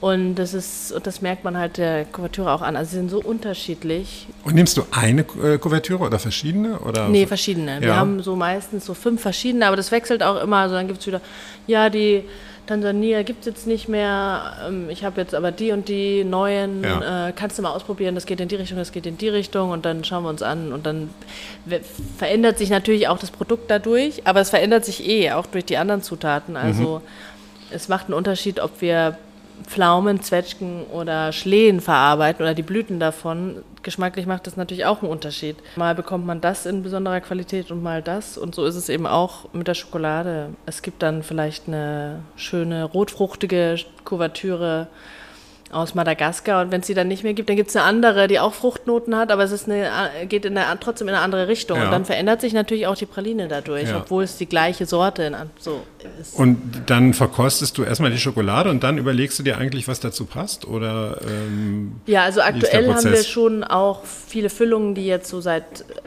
Und 0.00 0.34
das 0.36 0.52
ist, 0.54 0.92
und 0.92 1.06
das 1.06 1.22
merkt 1.22 1.42
man 1.44 1.56
halt 1.56 1.78
der 1.78 2.04
Kuvertüre 2.04 2.52
auch 2.52 2.62
an. 2.62 2.76
Also 2.76 2.90
sie 2.90 2.96
sind 2.96 3.10
so 3.10 3.20
unterschiedlich. 3.22 4.26
und 4.44 4.54
nimmst 4.54 4.76
du 4.76 4.82
eine 4.90 5.22
äh, 5.42 5.58
Kuvertüre 5.58 6.04
oder 6.04 6.18
verschiedene? 6.18 6.78
Oder 6.80 7.08
Nee, 7.08 7.26
verschiedene. 7.26 7.80
Wir 7.80 7.88
Ja. 7.88 7.96
haben 7.96 8.22
so 8.22 8.36
meistens 8.36 8.84
so 8.84 8.94
fünf 8.94 9.20
verschiedene, 9.22 9.66
aber 9.66 9.76
das 9.76 9.90
wechselt 9.90 10.22
auch 10.22 10.40
immer. 10.42 10.58
Also 10.58 10.74
dann 10.74 10.86
gibt 10.86 11.00
es 11.00 11.06
wieder, 11.06 11.20
ja, 11.66 11.88
die 11.90 12.24
Tansania 12.66 13.22
gibt 13.22 13.40
es 13.40 13.46
jetzt 13.46 13.66
nicht 13.66 13.88
mehr. 13.88 14.52
ähm, 14.68 14.90
Ich 14.90 15.02
habe 15.02 15.18
jetzt 15.22 15.34
aber 15.34 15.50
die 15.50 15.72
und 15.72 15.88
die 15.88 16.22
neuen. 16.24 16.84
Ja. 16.84 17.28
Äh, 17.28 17.32
kannst 17.32 17.56
du 17.58 17.62
mal 17.62 17.70
ausprobieren, 17.70 18.14
das 18.14 18.26
geht 18.26 18.40
in 18.40 18.48
die 18.48 18.56
Richtung, 18.56 18.76
das 18.76 18.92
geht 18.92 19.06
in 19.06 19.16
die 19.16 19.30
Richtung 19.30 19.70
und 19.70 19.86
dann 19.86 20.04
schauen 20.04 20.24
wir 20.24 20.28
uns 20.28 20.42
an. 20.42 20.72
Und 20.74 20.84
dann 20.84 21.08
verändert 22.18 22.58
sich 22.58 22.68
natürlich 22.70 23.08
auch 23.08 23.18
das 23.18 23.30
Produkt 23.30 23.70
dadurch, 23.70 24.26
aber 24.26 24.40
es 24.40 24.50
verändert 24.50 24.84
sich 24.84 25.06
eh, 25.08 25.32
auch 25.32 25.46
durch 25.46 25.64
die 25.64 25.78
anderen 25.78 26.02
Zutaten. 26.02 26.56
Also 26.58 27.00
es 27.70 27.88
macht 27.88 28.06
einen 28.06 28.14
Unterschied, 28.14 28.60
ob 28.60 28.80
wir 28.82 29.16
Pflaumen, 29.66 30.22
Zwetschgen 30.22 30.84
oder 30.84 31.32
Schlehen 31.32 31.80
verarbeiten 31.80 32.42
oder 32.42 32.54
die 32.54 32.62
Blüten 32.62 33.00
davon. 33.00 33.62
Geschmacklich 33.82 34.26
macht 34.26 34.46
das 34.46 34.56
natürlich 34.56 34.84
auch 34.84 35.02
einen 35.02 35.10
Unterschied. 35.10 35.56
Mal 35.76 35.94
bekommt 35.94 36.26
man 36.26 36.40
das 36.40 36.66
in 36.66 36.82
besonderer 36.82 37.20
Qualität 37.20 37.70
und 37.70 37.82
mal 37.82 38.02
das. 38.02 38.38
Und 38.38 38.54
so 38.54 38.64
ist 38.64 38.74
es 38.74 38.88
eben 38.88 39.06
auch 39.06 39.52
mit 39.52 39.68
der 39.68 39.74
Schokolade. 39.74 40.50
Es 40.66 40.82
gibt 40.82 41.02
dann 41.02 41.22
vielleicht 41.22 41.68
eine 41.68 42.20
schöne 42.36 42.84
rotfruchtige 42.84 43.76
Kuvertüre 44.04 44.88
aus 45.70 45.94
Madagaskar 45.94 46.62
und 46.62 46.70
wenn 46.70 46.80
es 46.80 46.86
die 46.86 46.94
dann 46.94 47.08
nicht 47.08 47.24
mehr 47.24 47.34
gibt, 47.34 47.48
dann 47.48 47.56
gibt 47.56 47.68
es 47.68 47.76
eine 47.76 47.84
andere, 47.84 48.26
die 48.26 48.40
auch 48.40 48.54
Fruchtnoten 48.54 49.16
hat, 49.16 49.30
aber 49.30 49.44
es 49.44 49.52
ist 49.52 49.68
eine, 49.68 49.90
geht 50.28 50.44
in 50.44 50.56
eine, 50.56 50.78
trotzdem 50.80 51.08
in 51.08 51.14
eine 51.14 51.22
andere 51.22 51.46
Richtung. 51.48 51.78
Ja. 51.78 51.84
Und 51.84 51.90
dann 51.90 52.04
verändert 52.04 52.40
sich 52.40 52.52
natürlich 52.52 52.86
auch 52.86 52.96
die 52.96 53.06
Praline 53.06 53.48
dadurch, 53.48 53.88
Ja. 53.90 53.98
obwohl 53.98 54.24
es 54.24 54.36
die 54.38 54.46
gleiche 54.46 54.86
Sorte 54.86 55.24
in, 55.24 55.36
so 55.58 55.82
ist. 56.20 56.34
Und 56.38 56.58
dann 56.86 57.12
verkostest 57.12 57.76
du 57.76 57.84
erstmal 57.84 58.10
die 58.10 58.18
Schokolade 58.18 58.70
und 58.70 58.82
dann 58.82 58.98
überlegst 58.98 59.38
du 59.38 59.42
dir 59.42 59.58
eigentlich, 59.58 59.88
was 59.88 60.00
dazu 60.00 60.24
passt? 60.24 60.66
Oder 60.66 61.18
ähm, 61.22 62.00
Ja, 62.06 62.22
also 62.22 62.40
aktuell 62.40 62.92
haben 62.92 63.04
wir 63.04 63.22
schon 63.24 63.62
auch 63.62 64.04
viele 64.04 64.48
Füllungen, 64.50 64.94
die 64.94 65.06
jetzt 65.06 65.28
so 65.28 65.40
seit 65.40 65.64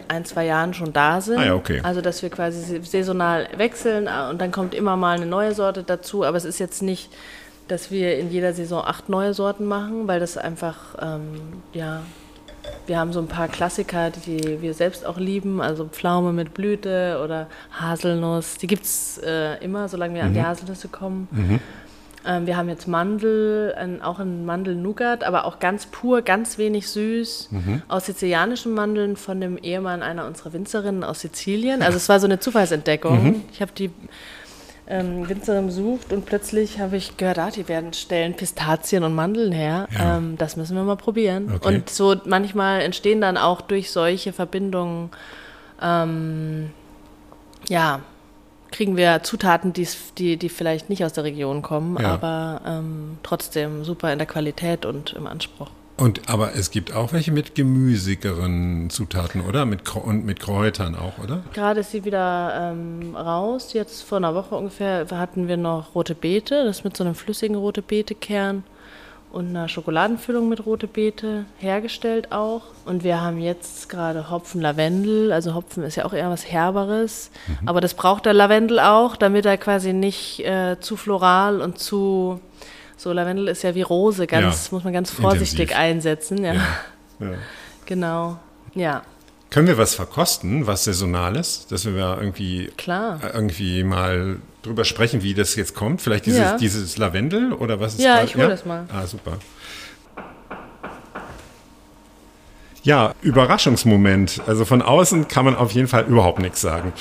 ein, 0.08 0.26
zwei 0.26 0.46
Jahren 0.46 0.74
schon 0.74 0.92
da 0.94 1.22
sind. 1.22 1.38
Ah 1.38 1.46
ja, 1.46 1.56
okay. 1.56 1.82
Also, 1.84 2.02
dass 2.02 2.22
wir 2.22 2.30
quasi 2.30 2.82
saisonal 2.84 3.48
wechseln 3.58 4.08
äh, 4.08 4.30
und 4.30 4.42
dann 4.42 4.52
kommt 4.52 4.74
immer 4.74 4.98
mal 4.98 5.16
eine 5.18 5.26
neue 5.26 5.54
Sorte 5.54 5.84
dazu. 5.84 6.24
Aber 6.24 6.38
es 6.38 6.46
ist 6.46 6.60
jetzt 6.60 6.82
nicht, 6.82 7.10
dass 7.72 7.90
wir 7.90 8.18
in 8.18 8.30
jeder 8.32 8.54
Saison 8.54 8.84
acht 8.86 9.08
neue 9.10 9.34
Sorten 9.34 9.66
machen, 9.66 10.08
weil 10.08 10.20
das 10.20 10.38
einfach, 10.38 10.78
ähm, 11.02 11.42
ja, 11.74 12.02
wir 12.86 13.00
haben 13.00 13.14
so 13.14 13.20
ein 13.20 13.28
paar 13.28 13.48
Klassiker, 13.48 14.12
die 14.12 14.62
wir 14.62 14.74
selbst 14.74 15.06
auch 15.06 15.18
lieben, 15.18 15.62
also 15.62 15.86
Pflaume 15.86 16.34
mit 16.34 16.54
Blüte 16.54 17.20
oder 17.24 17.48
Haselnuss. 17.80 18.58
Die 18.58 18.68
gibt 18.68 18.84
es 18.84 19.20
äh, 19.26 19.56
immer, 19.64 19.88
solange 19.88 20.16
wir 20.16 20.24
an 20.24 20.30
Mhm. 20.32 20.34
die 20.36 20.44
Haselnüsse 20.44 20.88
kommen. 20.90 21.28
Ähm, 22.24 22.46
wir 22.46 22.56
haben 22.58 22.70
jetzt 22.70 22.88
Mandel, 22.88 23.74
ein, 23.76 24.02
auch 24.04 24.20
ein 24.20 24.46
Mandel-Nougat, 24.46 25.24
aber 25.24 25.46
auch 25.46 25.58
ganz 25.60 25.88
pur, 25.88 26.22
ganz 26.22 26.60
wenig 26.60 26.88
süß, 26.90 27.48
Mhm. 27.52 27.82
aus 27.88 28.06
sizilianischen 28.06 28.74
Mandeln 28.76 29.16
von 29.16 29.42
dem 29.42 29.58
Ehemann 29.58 30.04
einer 30.04 30.28
unserer 30.28 30.54
Winzerinnen 30.54 31.04
aus 31.04 31.22
Sizilien. 31.22 31.82
Also 31.82 31.98
es 31.98 32.10
war 32.10 32.20
so 32.20 32.28
eine 32.28 32.40
Zufallsentdeckung. 32.40 33.24
Mhm. 33.24 33.42
Ich 33.52 33.62
habe 33.62 33.72
die 33.76 33.90
ähm, 34.92 35.28
Winzerin 35.30 35.66
besucht 35.68 36.12
und 36.14 36.26
plötzlich 36.26 36.80
habe 36.80 36.98
ich 36.98 37.18
gehört, 37.18 37.40
ah, 37.40 37.50
die 37.50 37.68
werden 37.68 37.94
stellen 37.94 38.36
Pistazien 38.36 39.04
und 39.04 39.16
Mandeln 39.16 39.52
her. 39.52 39.88
Ja. 39.98 40.18
Ähm, 40.18 40.38
das 40.38 40.58
müssen 40.58 40.76
wir 40.76 40.84
mal 40.84 40.98
probieren. 40.98 41.52
Okay. 41.56 41.68
Und 41.68 41.90
so 41.90 42.16
manchmal 42.26 42.82
entstehen 42.82 43.22
dann 43.22 43.38
auch 43.38 43.62
durch 43.62 43.92
solche 43.92 44.34
Verbindungen, 44.34 45.10
ähm, 45.82 46.72
ja, 47.68 48.02
kriegen 48.72 48.96
wir 48.98 49.24
Zutaten, 49.24 49.74
die, 49.74 50.38
die 50.38 50.50
vielleicht 50.50 50.90
nicht 50.90 51.04
aus 51.04 51.14
der 51.14 51.24
Region 51.26 51.62
kommen, 51.62 51.98
Ja. 52.00 52.14
aber 52.14 52.62
ähm, 52.66 53.18
trotzdem 53.24 53.84
super 53.84 54.12
in 54.12 54.18
der 54.20 54.28
Qualität 54.28 54.86
und 54.86 55.14
im 55.14 55.28
Anspruch. 55.28 55.70
Und 56.02 56.30
aber 56.30 56.56
es 56.56 56.72
gibt 56.72 56.96
auch 56.96 57.14
welche 57.14 57.32
mit 57.32 57.54
gemüsigeren 57.54 58.90
Zutaten, 58.90 59.42
oder? 59.42 59.68
Mit 59.68 59.96
und 59.96 60.26
mit 60.26 60.40
Kräutern 60.40 60.96
auch, 60.96 61.24
oder? 61.24 61.44
Gerade 61.54 61.82
ist 61.82 61.92
sie 61.92 62.06
wieder 62.06 62.74
ähm, 62.74 63.16
raus. 63.16 63.74
Jetzt 63.74 64.02
vor 64.02 64.18
einer 64.18 64.34
Woche 64.34 64.56
ungefähr 64.56 65.06
hatten 65.12 65.48
wir 65.48 65.58
noch 65.58 65.94
rote 65.94 66.16
Beete, 66.16 66.66
das 66.66 66.84
mit 66.84 66.98
so 66.98 67.04
einem 67.04 67.14
flüssigen 67.14 67.56
rote 67.56 67.84
Beete-Kern 67.84 68.64
und 69.32 69.50
einer 69.50 69.70
Schokoladenfüllung 69.70 70.50
mit 70.50 70.66
rote 70.66 70.88
Beete 70.88 71.46
hergestellt 71.60 72.32
auch. 72.32 72.64
Und 72.86 73.04
wir 73.04 73.22
haben 73.22 73.40
jetzt 73.40 73.88
gerade 73.88 74.32
Hopfen 74.32 74.60
Lavendel. 74.60 75.32
Also 75.32 75.54
Hopfen 75.54 75.84
ist 75.84 75.98
ja 75.98 76.06
auch 76.06 76.14
eher 76.14 76.32
was 76.32 76.52
Herberes, 76.52 77.30
aber 77.68 77.80
das 77.80 77.94
braucht 77.94 78.26
der 78.26 78.34
Lavendel 78.34 78.80
auch, 78.80 79.16
damit 79.16 79.46
er 79.46 79.58
quasi 79.58 79.94
nicht 79.94 80.40
äh, 80.40 80.78
zu 80.80 80.98
floral 80.98 81.62
und 81.62 81.78
zu 81.78 82.42
so 83.02 83.12
Lavendel 83.14 83.48
ist 83.48 83.64
ja 83.64 83.74
wie 83.74 83.82
Rose, 83.82 84.28
ganz 84.28 84.68
Ja, 84.68 84.76
muss 84.76 84.84
man 84.84 84.94
ganz 84.94 85.10
vorsichtig 85.10 85.72
intensiv. 85.72 85.78
einsetzen. 85.78 86.44
Ja, 86.44 86.54
Ja. 86.54 86.62
genau. 87.86 88.38
Ja, 88.76 89.02
Können 89.50 89.68
wir 89.68 89.78
was 89.78 89.96
verkosten, 89.96 90.66
was 90.68 90.84
Saisonales, 90.86 91.66
dass 91.68 91.84
wir 91.86 92.18
irgendwie 92.22 92.72
klar. 92.78 93.20
äh, 93.24 93.28
irgendwie 93.34 93.84
mal 93.84 94.38
drüber 94.62 94.86
sprechen, 94.86 95.24
wie 95.24 95.34
das 95.34 95.56
jetzt 95.56 95.74
kommt? 95.76 96.02
Vielleicht 96.02 96.26
dieses, 96.28 96.40
Ja. 96.40 96.58
dieses 96.58 96.98
Lavendel 96.98 97.52
oder 97.54 97.80
was 97.80 97.96
ist 97.96 98.02
Ja, 98.02 98.16
gerade- 98.18 98.28
ich 98.28 98.36
hol 98.36 98.48
das 98.48 98.66
mal. 98.66 98.86
Ah, 98.94 99.06
super. 99.08 99.40
Ja, 102.84 103.14
Überraschungsmoment. 103.22 104.42
Also 104.48 104.64
von 104.66 104.82
außen 104.82 105.28
kann 105.28 105.46
man 105.46 105.56
auf 105.56 105.72
jeden 105.72 105.88
Fall 105.88 106.06
überhaupt 106.06 106.40
nichts 106.40 106.62
sagen. 106.62 106.94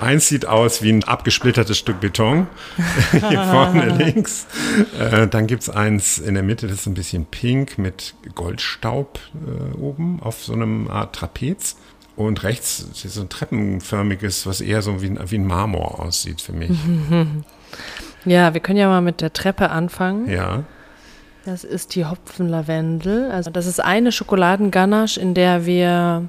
Eins 0.00 0.28
sieht 0.28 0.46
aus 0.46 0.82
wie 0.82 0.92
ein 0.92 1.04
abgesplittertes 1.04 1.78
Stück 1.78 2.00
Beton, 2.00 2.46
hier 3.12 3.42
vorne 3.44 3.88
links. 3.98 4.46
Äh, 4.98 5.26
dann 5.28 5.46
gibt's 5.46 5.70
eins 5.70 6.18
in 6.18 6.34
der 6.34 6.42
Mitte, 6.42 6.66
das 6.66 6.80
ist 6.80 6.86
ein 6.86 6.94
bisschen 6.94 7.26
pink 7.26 7.78
mit 7.78 8.14
Goldstaub 8.34 9.18
äh, 9.34 9.76
oben 9.76 10.20
auf 10.22 10.44
so 10.44 10.52
einem 10.52 10.88
Art 10.88 11.14
Trapez. 11.16 11.76
Und 12.16 12.44
rechts 12.44 12.80
ist 12.80 13.14
so 13.14 13.20
ein 13.20 13.28
treppenförmiges, 13.28 14.46
was 14.46 14.62
eher 14.62 14.80
so 14.80 15.02
wie 15.02 15.08
ein, 15.08 15.18
wie 15.26 15.36
ein 15.36 15.46
Marmor 15.46 16.00
aussieht 16.00 16.40
für 16.40 16.52
mich. 16.52 16.70
Ja, 18.26 18.54
wir 18.54 18.60
können 18.60 18.78
ja 18.78 18.88
mal 18.88 19.02
mit 19.02 19.20
der 19.20 19.32
Treppe 19.32 19.70
anfangen. 19.70 20.28
Ja. 20.28 20.64
Das 21.44 21.62
ist 21.62 21.94
die 21.94 22.04
Hopfenlavendel. 22.04 23.30
Also 23.30 23.50
das 23.50 23.66
ist 23.66 23.78
eine 23.78 24.10
Schokoladenganache, 24.10 25.20
in 25.20 25.32
der 25.32 25.64
wir 25.64 26.28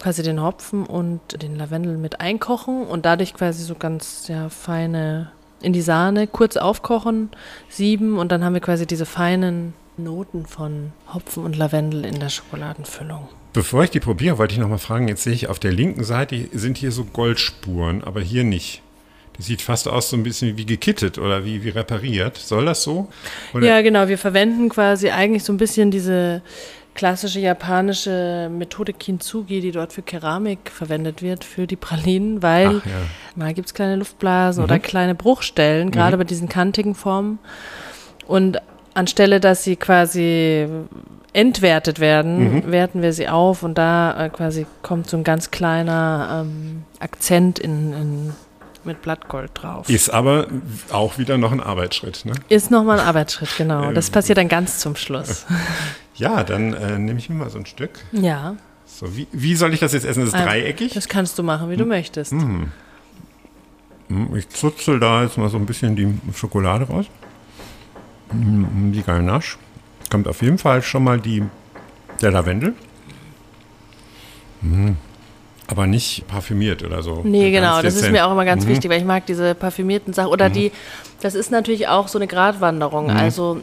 quasi 0.00 0.22
den 0.22 0.42
Hopfen 0.42 0.84
und 0.84 1.20
den 1.42 1.56
Lavendel 1.56 1.96
mit 1.96 2.20
einkochen 2.20 2.86
und 2.86 3.04
dadurch 3.04 3.34
quasi 3.34 3.62
so 3.62 3.74
ganz 3.74 4.28
ja, 4.28 4.48
feine 4.48 5.30
in 5.62 5.72
die 5.72 5.82
Sahne 5.82 6.26
kurz 6.26 6.56
aufkochen, 6.56 7.30
sieben 7.68 8.18
und 8.18 8.32
dann 8.32 8.44
haben 8.44 8.54
wir 8.54 8.60
quasi 8.60 8.86
diese 8.86 9.06
feinen 9.06 9.74
Noten 9.96 10.46
von 10.46 10.92
Hopfen 11.12 11.44
und 11.44 11.56
Lavendel 11.56 12.04
in 12.04 12.18
der 12.18 12.30
Schokoladenfüllung. 12.30 13.28
Bevor 13.52 13.84
ich 13.84 13.90
die 13.90 14.00
probiere, 14.00 14.38
wollte 14.38 14.54
ich 14.54 14.60
noch 14.60 14.68
mal 14.68 14.78
fragen, 14.78 15.08
jetzt 15.08 15.24
sehe 15.24 15.32
ich 15.32 15.48
auf 15.48 15.58
der 15.58 15.72
linken 15.72 16.04
Seite 16.04 16.48
sind 16.52 16.78
hier 16.78 16.92
so 16.92 17.04
Goldspuren, 17.04 18.02
aber 18.04 18.20
hier 18.20 18.44
nicht. 18.44 18.82
Das 19.36 19.46
sieht 19.46 19.62
fast 19.62 19.88
aus 19.88 20.10
so 20.10 20.16
ein 20.16 20.22
bisschen 20.22 20.56
wie 20.56 20.66
gekittet 20.66 21.18
oder 21.18 21.44
wie, 21.44 21.64
wie 21.64 21.70
repariert. 21.70 22.36
Soll 22.36 22.66
das 22.66 22.82
so? 22.82 23.08
Oder? 23.54 23.66
Ja, 23.66 23.80
genau. 23.80 24.06
Wir 24.06 24.18
verwenden 24.18 24.68
quasi 24.68 25.10
eigentlich 25.10 25.44
so 25.44 25.52
ein 25.52 25.56
bisschen 25.56 25.90
diese 25.90 26.42
klassische 26.94 27.40
japanische 27.40 28.50
Methode 28.50 28.92
Kintsugi, 28.92 29.60
die 29.60 29.72
dort 29.72 29.92
für 29.92 30.02
Keramik 30.02 30.70
verwendet 30.70 31.22
wird, 31.22 31.44
für 31.44 31.66
die 31.66 31.76
Pralinen, 31.76 32.42
weil 32.42 32.80
Ach 32.80 32.86
ja. 32.86 32.92
mal 33.36 33.54
gibt 33.54 33.68
es 33.68 33.74
kleine 33.74 33.96
Luftblasen 33.96 34.62
oder 34.62 34.78
kleine 34.78 35.14
Bruchstellen, 35.14 35.90
gerade 35.90 36.16
bei 36.16 36.24
diesen 36.24 36.48
kantigen 36.48 36.94
Formen. 36.94 37.38
Und 38.26 38.60
anstelle, 38.94 39.40
dass 39.40 39.64
sie 39.64 39.76
quasi 39.76 40.68
entwertet 41.32 42.00
werden, 42.00 42.70
werten 42.70 43.02
wir 43.02 43.12
sie 43.12 43.28
auf 43.28 43.62
und 43.62 43.78
da 43.78 44.26
äh, 44.26 44.28
quasi 44.30 44.66
kommt 44.82 45.08
so 45.08 45.16
ein 45.16 45.24
ganz 45.24 45.50
kleiner 45.50 46.42
ähm, 46.42 46.82
Akzent 46.98 47.58
in, 47.58 47.92
in 47.92 48.32
mit 48.90 49.02
Blattgold 49.02 49.50
drauf. 49.54 49.88
Ist 49.88 50.10
aber 50.10 50.46
auch 50.90 51.16
wieder 51.18 51.38
noch 51.38 51.52
ein 51.52 51.60
Arbeitsschritt. 51.60 52.24
Ne? 52.24 52.32
Ist 52.48 52.70
nochmal 52.70 52.98
ein 53.00 53.06
Arbeitsschritt, 53.06 53.50
genau. 53.56 53.92
Das 53.92 54.10
passiert 54.10 54.38
dann 54.38 54.48
ganz 54.48 54.78
zum 54.78 54.96
Schluss. 54.96 55.46
Ja, 56.16 56.44
dann 56.44 56.74
äh, 56.74 56.98
nehme 56.98 57.18
ich 57.18 57.30
mir 57.30 57.36
mal 57.36 57.48
so 57.48 57.56
ein 57.58 57.64
Stück. 57.64 57.92
Ja. 58.12 58.54
So, 58.84 59.16
wie, 59.16 59.26
wie 59.32 59.54
soll 59.56 59.72
ich 59.72 59.80
das 59.80 59.94
jetzt 59.94 60.04
essen? 60.04 60.26
Das 60.26 60.34
ist 60.34 60.38
dreieckig. 60.44 60.92
Das 60.92 61.08
kannst 61.08 61.38
du 61.38 61.42
machen, 61.42 61.70
wie 61.70 61.78
du 61.78 61.86
möchtest. 61.86 62.32
Hm, 62.32 62.70
Ich 64.36 64.46
zuzel 64.50 65.00
da 65.00 65.22
jetzt 65.22 65.38
mal 65.38 65.48
so 65.48 65.56
ein 65.56 65.64
bisschen 65.64 65.96
die 65.96 66.12
Schokolade 66.36 66.84
raus. 66.88 67.06
Mm, 68.32 68.92
Die 68.92 69.02
Ganache. 69.02 69.56
Kommt 70.10 70.28
auf 70.28 70.42
jeden 70.42 70.58
Fall 70.58 70.82
schon 70.82 71.04
mal 71.04 71.18
die, 71.18 71.42
der 72.20 72.32
Lavendel. 72.32 72.74
Mm, 74.60 74.90
Aber 75.70 75.86
nicht 75.86 76.26
parfümiert 76.26 76.82
oder 76.82 77.02
so. 77.02 77.20
Nee, 77.22 77.50
genau, 77.52 77.80
das 77.80 77.94
ist 77.94 78.10
mir 78.10 78.26
auch 78.26 78.32
immer 78.32 78.42
Mhm. 78.42 78.46
ganz 78.46 78.66
wichtig, 78.66 78.90
weil 78.90 78.98
ich 78.98 79.04
mag 79.06 79.24
diese 79.26 79.54
parfümierten 79.54 80.12
Sachen. 80.12 80.28
Oder 80.30 80.50
die, 80.50 80.72
das 81.20 81.34
ist 81.34 81.50
natürlich 81.50 81.86
auch 81.88 82.08
so 82.08 82.18
eine 82.18 82.26
Gratwanderung. 82.26 83.04
Mhm. 83.04 83.16
Also 83.16 83.60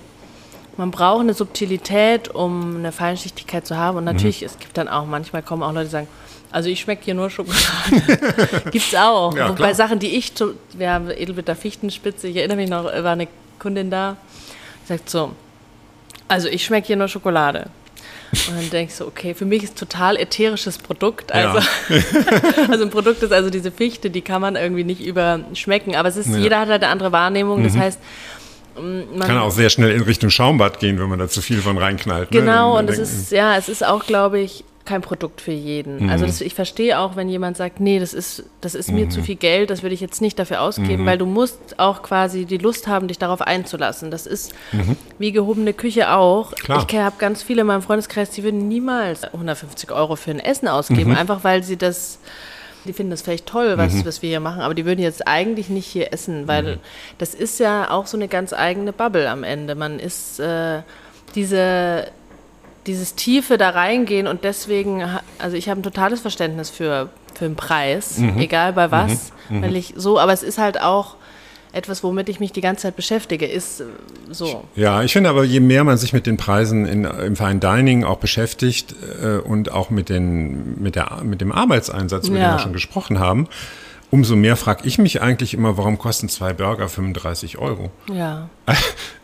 man 0.77 0.91
braucht 0.91 1.21
eine 1.21 1.33
Subtilität, 1.33 2.29
um 2.29 2.77
eine 2.77 2.91
Feinschichtigkeit 2.91 3.65
zu 3.67 3.75
haben. 3.77 3.97
Und 3.97 4.05
Mhm. 4.05 4.11
natürlich, 4.13 4.41
es 4.43 4.57
gibt 4.57 4.77
dann 4.77 4.87
auch, 4.87 5.05
manchmal 5.05 5.41
kommen 5.43 5.63
auch 5.63 5.73
Leute, 5.73 5.85
die 5.85 5.91
sagen, 5.91 6.07
also 6.51 6.69
ich 6.69 6.79
schmecke 6.79 7.03
hier 7.03 7.13
nur 7.13 7.29
Schokolade. 7.29 7.59
Gibt's 8.71 8.95
auch. 8.95 9.35
Ja, 9.35 9.51
klar. 9.51 9.73
Sachen, 9.75 9.99
die 9.99 10.15
ich, 10.15 10.31
wir 10.73 10.91
haben 10.91 11.09
Edelbitter 11.09 11.55
Fichtenspitze, 11.55 12.27
ich 12.29 12.37
erinnere 12.37 12.57
mich 12.57 12.69
noch, 12.69 12.85
war 12.85 13.11
eine 13.11 13.27
Kundin 13.59 13.89
da, 13.91 14.15
die 14.83 14.87
sagt 14.93 15.09
so, 15.09 15.31
also 16.29 16.47
ich 16.47 16.63
schmecke 16.63 16.87
hier 16.87 16.95
nur 16.95 17.09
Schokolade. 17.09 17.67
Und 18.31 18.57
dann 18.57 18.69
denke 18.69 18.91
ich 18.91 18.95
so, 18.95 19.07
okay, 19.07 19.33
für 19.33 19.45
mich 19.45 19.63
ist 19.63 19.77
total 19.77 20.17
ätherisches 20.17 20.77
Produkt. 20.77 21.31
Also, 21.31 21.59
also 22.71 22.83
ein 22.83 22.89
Produkt 22.89 23.23
ist 23.23 23.31
also 23.31 23.49
diese 23.49 23.71
Fichte, 23.71 24.09
die 24.09 24.21
kann 24.21 24.41
man 24.41 24.55
irgendwie 24.55 24.83
nicht 24.83 25.01
überschmecken. 25.05 25.95
Aber 25.95 26.09
es 26.09 26.17
ist, 26.17 26.29
Ja. 26.29 26.37
jeder 26.37 26.59
hat 26.59 26.69
halt 26.69 26.83
eine 26.83 26.91
andere 26.91 27.11
Wahrnehmung. 27.11 27.63
Das 27.63 27.77
heißt, 27.77 27.99
ähm, 28.77 29.03
man, 29.17 29.27
Kann 29.27 29.37
auch 29.37 29.51
sehr 29.51 29.69
schnell 29.69 29.91
in 29.91 30.01
Richtung 30.01 30.29
Schaumbad 30.29 30.79
gehen, 30.79 30.99
wenn 30.99 31.07
man 31.09 31.19
da 31.19 31.27
zu 31.29 31.41
viel 31.41 31.61
von 31.61 31.77
reinknallt. 31.77 32.31
ne? 32.33 32.39
Genau, 32.41 32.75
Dann- 32.75 32.85
und 32.87 32.91
es 32.91 32.99
ist, 32.99 33.31
ja, 33.31 33.55
es 33.57 33.69
ist 33.69 33.85
auch, 33.85 34.05
glaube 34.05 34.39
ich, 34.39 34.63
kein 34.87 35.01
Produkt 35.01 35.41
für 35.41 35.51
jeden. 35.51 36.05
Mhm. 36.05 36.09
Also 36.09 36.25
das, 36.25 36.41
ich 36.41 36.55
verstehe 36.55 36.97
auch, 36.97 37.15
wenn 37.15 37.29
jemand 37.29 37.57
sagt, 37.57 37.79
nee, 37.79 37.99
das 37.99 38.13
ist, 38.15 38.43
das 38.61 38.73
ist 38.73 38.91
mir 38.91 39.05
Mhm. 39.05 39.11
zu 39.11 39.21
viel 39.21 39.35
Geld, 39.35 39.69
das 39.69 39.83
würde 39.83 39.93
ich 39.93 40.01
jetzt 40.01 40.21
nicht 40.21 40.39
dafür 40.39 40.61
ausgeben, 40.61 41.05
weil 41.05 41.19
du 41.19 41.27
musst 41.27 41.77
auch 41.77 42.01
quasi 42.01 42.45
die 42.45 42.57
Lust 42.57 42.87
haben, 42.87 43.07
dich 43.07 43.19
darauf 43.19 43.41
einzulassen. 43.41 44.09
Das 44.09 44.25
ist 44.25 44.53
wie 45.19 45.31
gehobene 45.31 45.73
Küche 45.73 46.11
auch. 46.11 46.51
Mhm. 46.51 46.55
Klar. 46.55 46.85
Ich 46.89 46.95
habe 46.97 47.15
ganz 47.19 47.43
viele 47.43 47.61
in 47.61 47.67
meinem 47.67 47.81
Freundeskreis, 47.83 48.31
die 48.31 48.43
würden 48.43 48.67
niemals 48.67 49.23
150 49.25 49.91
Euro 49.91 50.15
für 50.15 50.31
ein 50.31 50.39
Essen 50.39 50.67
ausgeben, 50.67 51.11
Mhm. 51.11 51.17
einfach 51.17 51.43
weil 51.43 51.61
sie 51.63 51.77
das 51.77 52.17
die 52.85 52.93
finden 52.93 53.11
das 53.11 53.21
vielleicht 53.21 53.45
toll, 53.47 53.77
was, 53.77 54.05
was 54.05 54.21
wir 54.21 54.29
hier 54.29 54.39
machen, 54.39 54.61
aber 54.61 54.73
die 54.73 54.85
würden 54.85 55.01
jetzt 55.01 55.27
eigentlich 55.27 55.67
nicht 55.67 55.85
hier 55.87 56.13
essen, 56.13 56.47
weil 56.47 56.79
das 57.17 57.33
ist 57.33 57.59
ja 57.59 57.91
auch 57.91 58.07
so 58.07 58.15
eine 58.15 58.29
ganz 58.29 58.53
eigene 58.53 58.93
Bubble 58.93 59.29
am 59.29 59.43
Ende. 59.43 59.75
Man 59.75 59.99
ist 59.99 60.39
äh, 60.39 60.83
diese, 61.35 62.07
dieses 62.87 63.15
Tiefe 63.15 63.57
da 63.57 63.69
reingehen 63.69 64.27
und 64.27 64.43
deswegen, 64.43 65.03
also 65.39 65.55
ich 65.55 65.69
habe 65.69 65.79
ein 65.79 65.83
totales 65.83 66.21
Verständnis 66.21 66.69
für, 66.69 67.09
für 67.35 67.45
den 67.45 67.55
Preis, 67.55 68.19
egal 68.37 68.73
bei 68.73 68.89
was, 68.91 69.31
weil 69.49 69.75
ich 69.75 69.93
so, 69.95 70.19
aber 70.19 70.33
es 70.33 70.43
ist 70.43 70.57
halt 70.57 70.81
auch 70.81 71.15
etwas, 71.73 72.03
womit 72.03 72.29
ich 72.29 72.39
mich 72.39 72.51
die 72.51 72.61
ganze 72.61 72.83
Zeit 72.83 72.95
beschäftige, 72.95 73.45
ist 73.45 73.81
äh, 73.81 73.85
so. 74.31 74.63
Ja, 74.75 75.03
ich 75.03 75.13
finde 75.13 75.29
aber, 75.29 75.43
je 75.43 75.59
mehr 75.59 75.83
man 75.83 75.97
sich 75.97 76.13
mit 76.13 76.25
den 76.25 76.37
Preisen 76.37 76.85
in, 76.85 77.03
im 77.03 77.35
Fine 77.35 77.59
Dining 77.59 78.03
auch 78.03 78.17
beschäftigt 78.17 78.95
äh, 79.21 79.37
und 79.37 79.71
auch 79.71 79.89
mit, 79.89 80.09
den, 80.09 80.81
mit, 80.81 80.95
der, 80.95 81.21
mit 81.23 81.41
dem 81.41 81.51
Arbeitseinsatz, 81.51 82.27
über 82.27 82.37
den 82.37 82.43
Ja. 82.43 82.53
wir 82.53 82.59
schon 82.59 82.73
gesprochen 82.73 83.19
haben, 83.19 83.47
umso 84.09 84.35
mehr 84.35 84.55
frage 84.55 84.81
ich 84.87 84.97
mich 84.97 85.21
eigentlich 85.21 85.53
immer, 85.53 85.77
warum 85.77 85.97
kosten 85.97 86.29
zwei 86.29 86.53
Burger 86.53 86.87
35 86.89 87.57
Euro? 87.57 87.91
Ja. 88.11 88.49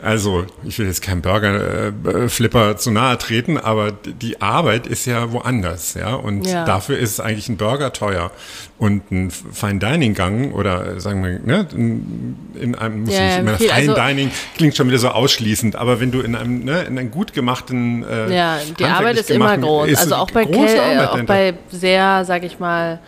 Also, 0.06 0.46
ich 0.66 0.78
will 0.80 0.88
jetzt 0.88 1.02
keinem 1.02 1.22
Burger-Flipper 1.22 2.76
zu 2.76 2.92
nahe 2.92 3.18
treten, 3.18 3.58
aber 3.58 3.94
die 3.94 4.42
Arbeit 4.42 4.86
ist 4.86 5.06
ja 5.06 5.32
woanders, 5.32 5.94
ja. 5.94 6.14
Und 6.16 6.46
Ja. 6.46 6.66
dafür 6.66 6.98
ist 6.98 7.22
eigentlich 7.22 7.48
ein 7.48 7.56
Burger 7.56 7.94
teuer. 7.94 8.32
Und 8.78 9.10
ein 9.12 9.32
Fine-Dining-Gang 9.32 10.52
oder 10.54 11.00
sagen 11.00 11.24
wir, 11.24 11.40
ne, 11.40 11.68
in 11.74 12.36
in 12.60 12.76
einem, 12.76 13.04
muss 13.04 13.14
Ja, 13.14 13.26
nicht 13.28 13.40
immer 13.40 13.58
viel, 13.58 13.72
also- 13.72 13.94
Fine-Dining 13.94 14.32
klingt 14.58 14.76
schon 14.76 14.88
wieder 14.90 15.00
so 15.00 15.08
ausschließend, 15.10 15.78
aber 15.78 16.02
wenn 16.02 16.12
du 16.12 16.20
in 16.20 16.36
einem, 16.36 16.66
ne, 16.66 16.82
in 16.84 17.00
einem 17.00 17.10
gut 17.12 17.32
gemachten, 17.34 18.04
äh, 18.04 18.36
Ja, 18.36 18.58
die 18.78 18.84
Arbeit 18.84 19.18
ist 19.18 19.32
immer 19.32 19.58
groß. 19.58 19.88
ist 19.88 20.00
also 20.00 20.16
auch 20.16 20.32
bei, 20.32 20.44
äh, 20.44 21.06
auch 21.06 21.22
bei 21.24 21.54
sehr, 21.72 22.26
sag 22.26 22.44
ich 22.44 22.60
mal, 22.60 23.00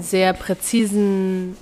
sehr 0.00 0.32
präzisen, 0.32 1.56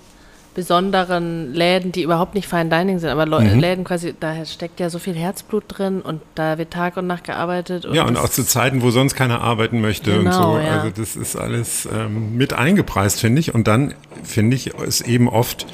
besonderen 0.55 1.55
Läden, 1.55 1.93
die 1.93 2.03
überhaupt 2.03 2.35
nicht 2.35 2.49
Fine 2.49 2.69
Dining 2.71 2.99
sind, 2.99 3.09
aber 3.09 3.25
Mhm. 3.25 3.61
Läden 3.61 3.85
quasi, 3.85 4.15
da 4.19 4.45
steckt 4.45 4.81
ja 4.81 4.91
so 4.91 4.99
viel 4.99 5.15
Herzblut 5.15 5.65
drin 5.69 6.01
und 6.03 6.21
da 6.35 6.59
wird 6.59 6.73
Tag 6.73 6.97
und 6.97 7.07
Nacht 7.07 7.25
gearbeitet. 7.25 7.87
Ja, 7.93 8.05
und 8.05 8.17
auch 8.17 8.29
zu 8.29 8.45
Zeiten, 8.45 8.83
wo 8.83 8.91
sonst 8.91 9.15
keiner 9.15 9.41
arbeiten 9.41 9.81
möchte 9.81 10.19
und 10.19 10.25
Genau, 10.25 10.55
so. 10.55 10.59
ja. 10.59 10.81
Also 10.81 10.91
das 10.91 11.15
ist 11.17 11.37
alles 11.37 11.89
ähm, 11.93 12.37
mit 12.37 12.53
eingepreist, 12.53 13.21
finde 13.21 13.41
ich. 13.41 13.55
Und 13.55 13.69
dann 13.69 13.95
finde 14.25 14.57
ich 14.57 14.73
es 14.87 15.01
eben 15.01 15.29
oft 15.29 15.67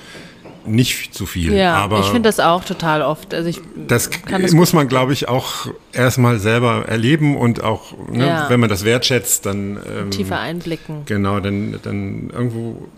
nicht 0.67 1.15
zu 1.15 1.27
viel. 1.27 1.53
ja, 1.55 1.75
aber 1.77 2.01
ich 2.01 2.07
finde 2.07 2.29
das 2.29 2.41
auch 2.41 2.65
total 2.65 3.03
oft. 3.03 3.33
Also 3.35 3.49
ich 3.49 3.61
das 3.89 4.11
das 4.31 4.53
muss 4.53 4.73
man, 4.73 4.89
glaube 4.89 5.13
ich, 5.13 5.29
auch 5.29 5.69
erstmal 5.93 6.39
selber 6.39 6.85
erleben 6.87 7.37
und 7.37 7.63
auch, 7.63 7.93
ne, 8.11 8.27
Ja. 8.27 8.51
wenn 8.51 8.61
man 8.61 8.69
das 8.69 8.85
wertschätzt, 8.85 9.47
dann 9.47 9.79
ähm, 9.89 10.11
tiefer 10.11 10.39
einblicken. 10.39 11.03
genau, 11.07 11.41
dann, 11.41 11.79
dann 11.83 12.31
irgendwo, 12.31 12.89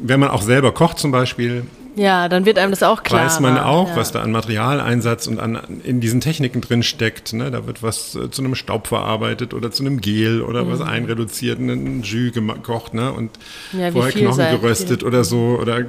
wenn 0.00 0.20
man 0.20 0.30
auch 0.30 0.42
selber 0.42 0.72
kocht 0.72 0.98
zum 0.98 1.10
Beispiel, 1.12 1.64
Ja, 1.96 2.28
dann 2.28 2.44
wird 2.44 2.58
einem 2.58 2.70
das 2.70 2.82
auch 2.82 3.02
klar. 3.02 3.24
weiß 3.24 3.40
man 3.40 3.58
auch, 3.58 3.88
ja. 3.88 3.96
was 3.96 4.12
da 4.12 4.20
an 4.20 4.30
Materialeinsatz 4.30 5.26
und 5.26 5.40
an, 5.40 5.58
in 5.82 6.00
diesen 6.00 6.20
Techniken 6.20 6.60
drin 6.60 6.82
steckt. 6.82 7.32
Ne? 7.32 7.50
Da 7.50 7.66
wird 7.66 7.82
was 7.82 8.14
äh, 8.14 8.30
zu 8.30 8.42
einem 8.42 8.54
Staub 8.54 8.86
verarbeitet 8.86 9.54
oder 9.54 9.70
zu 9.70 9.82
einem 9.82 10.00
Gel 10.00 10.42
oder 10.42 10.68
was 10.68 10.80
einreduziert, 10.82 11.58
ein 11.58 12.02
Jus 12.02 12.32
gekocht 12.34 12.94
ne? 12.94 13.12
und 13.12 13.30
Mhm. 13.72 13.80
Ja, 13.80 13.90
vorher 13.90 14.12
Knochen 14.12 14.50
geröstet 14.50 15.02
oder 15.04 15.24
so 15.24 15.58
oder 15.60 15.84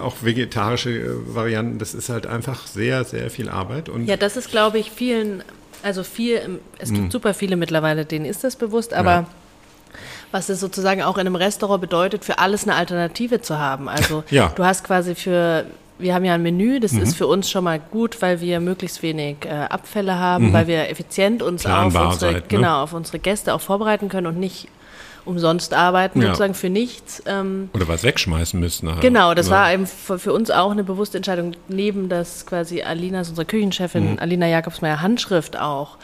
auch 0.00 0.16
vegetarische 0.22 0.90
äh, 0.90 1.34
Varianten. 1.34 1.78
Das 1.78 1.94
ist 1.94 2.08
halt 2.08 2.26
einfach 2.26 2.66
sehr, 2.66 3.04
sehr 3.04 3.30
viel 3.30 3.48
Arbeit. 3.48 3.88
Und 3.88 4.06
Ja, 4.06 4.16
das 4.16 4.36
ist, 4.36 4.50
glaube 4.50 4.78
ich, 4.78 4.90
vielen, 4.90 5.42
also 5.82 6.04
viel, 6.04 6.60
es 6.78 6.92
gibt 6.92 7.10
super 7.12 7.34
viele 7.34 7.56
mittlerweile, 7.56 8.04
denen 8.04 8.24
ist 8.24 8.44
das 8.44 8.56
bewusst, 8.56 8.94
aber 8.94 9.22
Mhm. 9.22 9.26
Ja. 9.26 9.39
Was 10.32 10.48
es 10.48 10.60
sozusagen 10.60 11.02
auch 11.02 11.16
in 11.16 11.22
einem 11.26 11.36
Restaurant 11.36 11.80
bedeutet, 11.80 12.24
für 12.24 12.38
alles 12.38 12.64
eine 12.64 12.74
Alternative 12.76 13.40
zu 13.40 13.58
haben. 13.58 13.88
Also 13.88 14.24
Ja. 14.30 14.48
Mhm. 14.48 14.52
du 14.56 14.64
hast 14.64 14.84
quasi 14.84 15.14
für, 15.14 15.64
wir 15.98 16.14
haben 16.14 16.24
ja 16.24 16.34
ein 16.34 16.42
Menü, 16.42 16.80
das 16.80 16.92
ist 16.92 17.16
für 17.16 17.26
uns 17.26 17.50
schon 17.50 17.64
mal 17.64 17.78
gut, 17.78 18.22
weil 18.22 18.40
wir 18.40 18.60
möglichst 18.60 19.02
wenig 19.02 19.36
äh, 19.44 19.48
Abfälle 19.50 20.18
haben, 20.18 20.52
weil 20.52 20.66
wir 20.66 20.88
effizient 20.88 21.42
uns 21.42 21.66
auf 21.66 21.70
Mhm. 21.72 21.74
Planbar 21.90 22.12
unsere, 22.12 22.32
seid, 22.32 22.42
ne? 22.42 22.48
genau, 22.58 22.82
auf 22.82 22.92
unsere 22.92 23.18
Gäste 23.18 23.52
auch 23.54 23.60
vorbereiten 23.60 24.08
können 24.08 24.26
und 24.26 24.38
nicht 24.38 24.68
umsonst 25.26 25.74
arbeiten, 25.74 26.20
Ja. 26.22 26.28
sozusagen 26.28 26.54
für 26.54 26.70
nichts. 26.70 27.22
Ähm, 27.26 27.68
oder 27.74 27.86
was 27.88 28.02
wegschmeißen 28.04 28.58
müssen. 28.58 28.86
nachher. 28.86 29.00
Genau, 29.00 29.34
das 29.34 29.48
Oder- 29.48 29.56
war 29.56 29.72
eben 29.72 29.86
für, 29.86 30.18
für 30.18 30.32
uns 30.32 30.50
auch 30.50 30.70
eine 30.70 30.82
bewusste 30.82 31.18
Entscheidung, 31.18 31.52
neben 31.68 32.08
das 32.08 32.46
quasi 32.46 32.82
Alinas, 32.82 33.28
unsere 33.28 33.44
Küchenchefin, 33.44 34.18
Alina 34.18 34.46
Jakobsmeier 34.48 35.02
Handschrift 35.02 35.58
auch. 35.58 35.98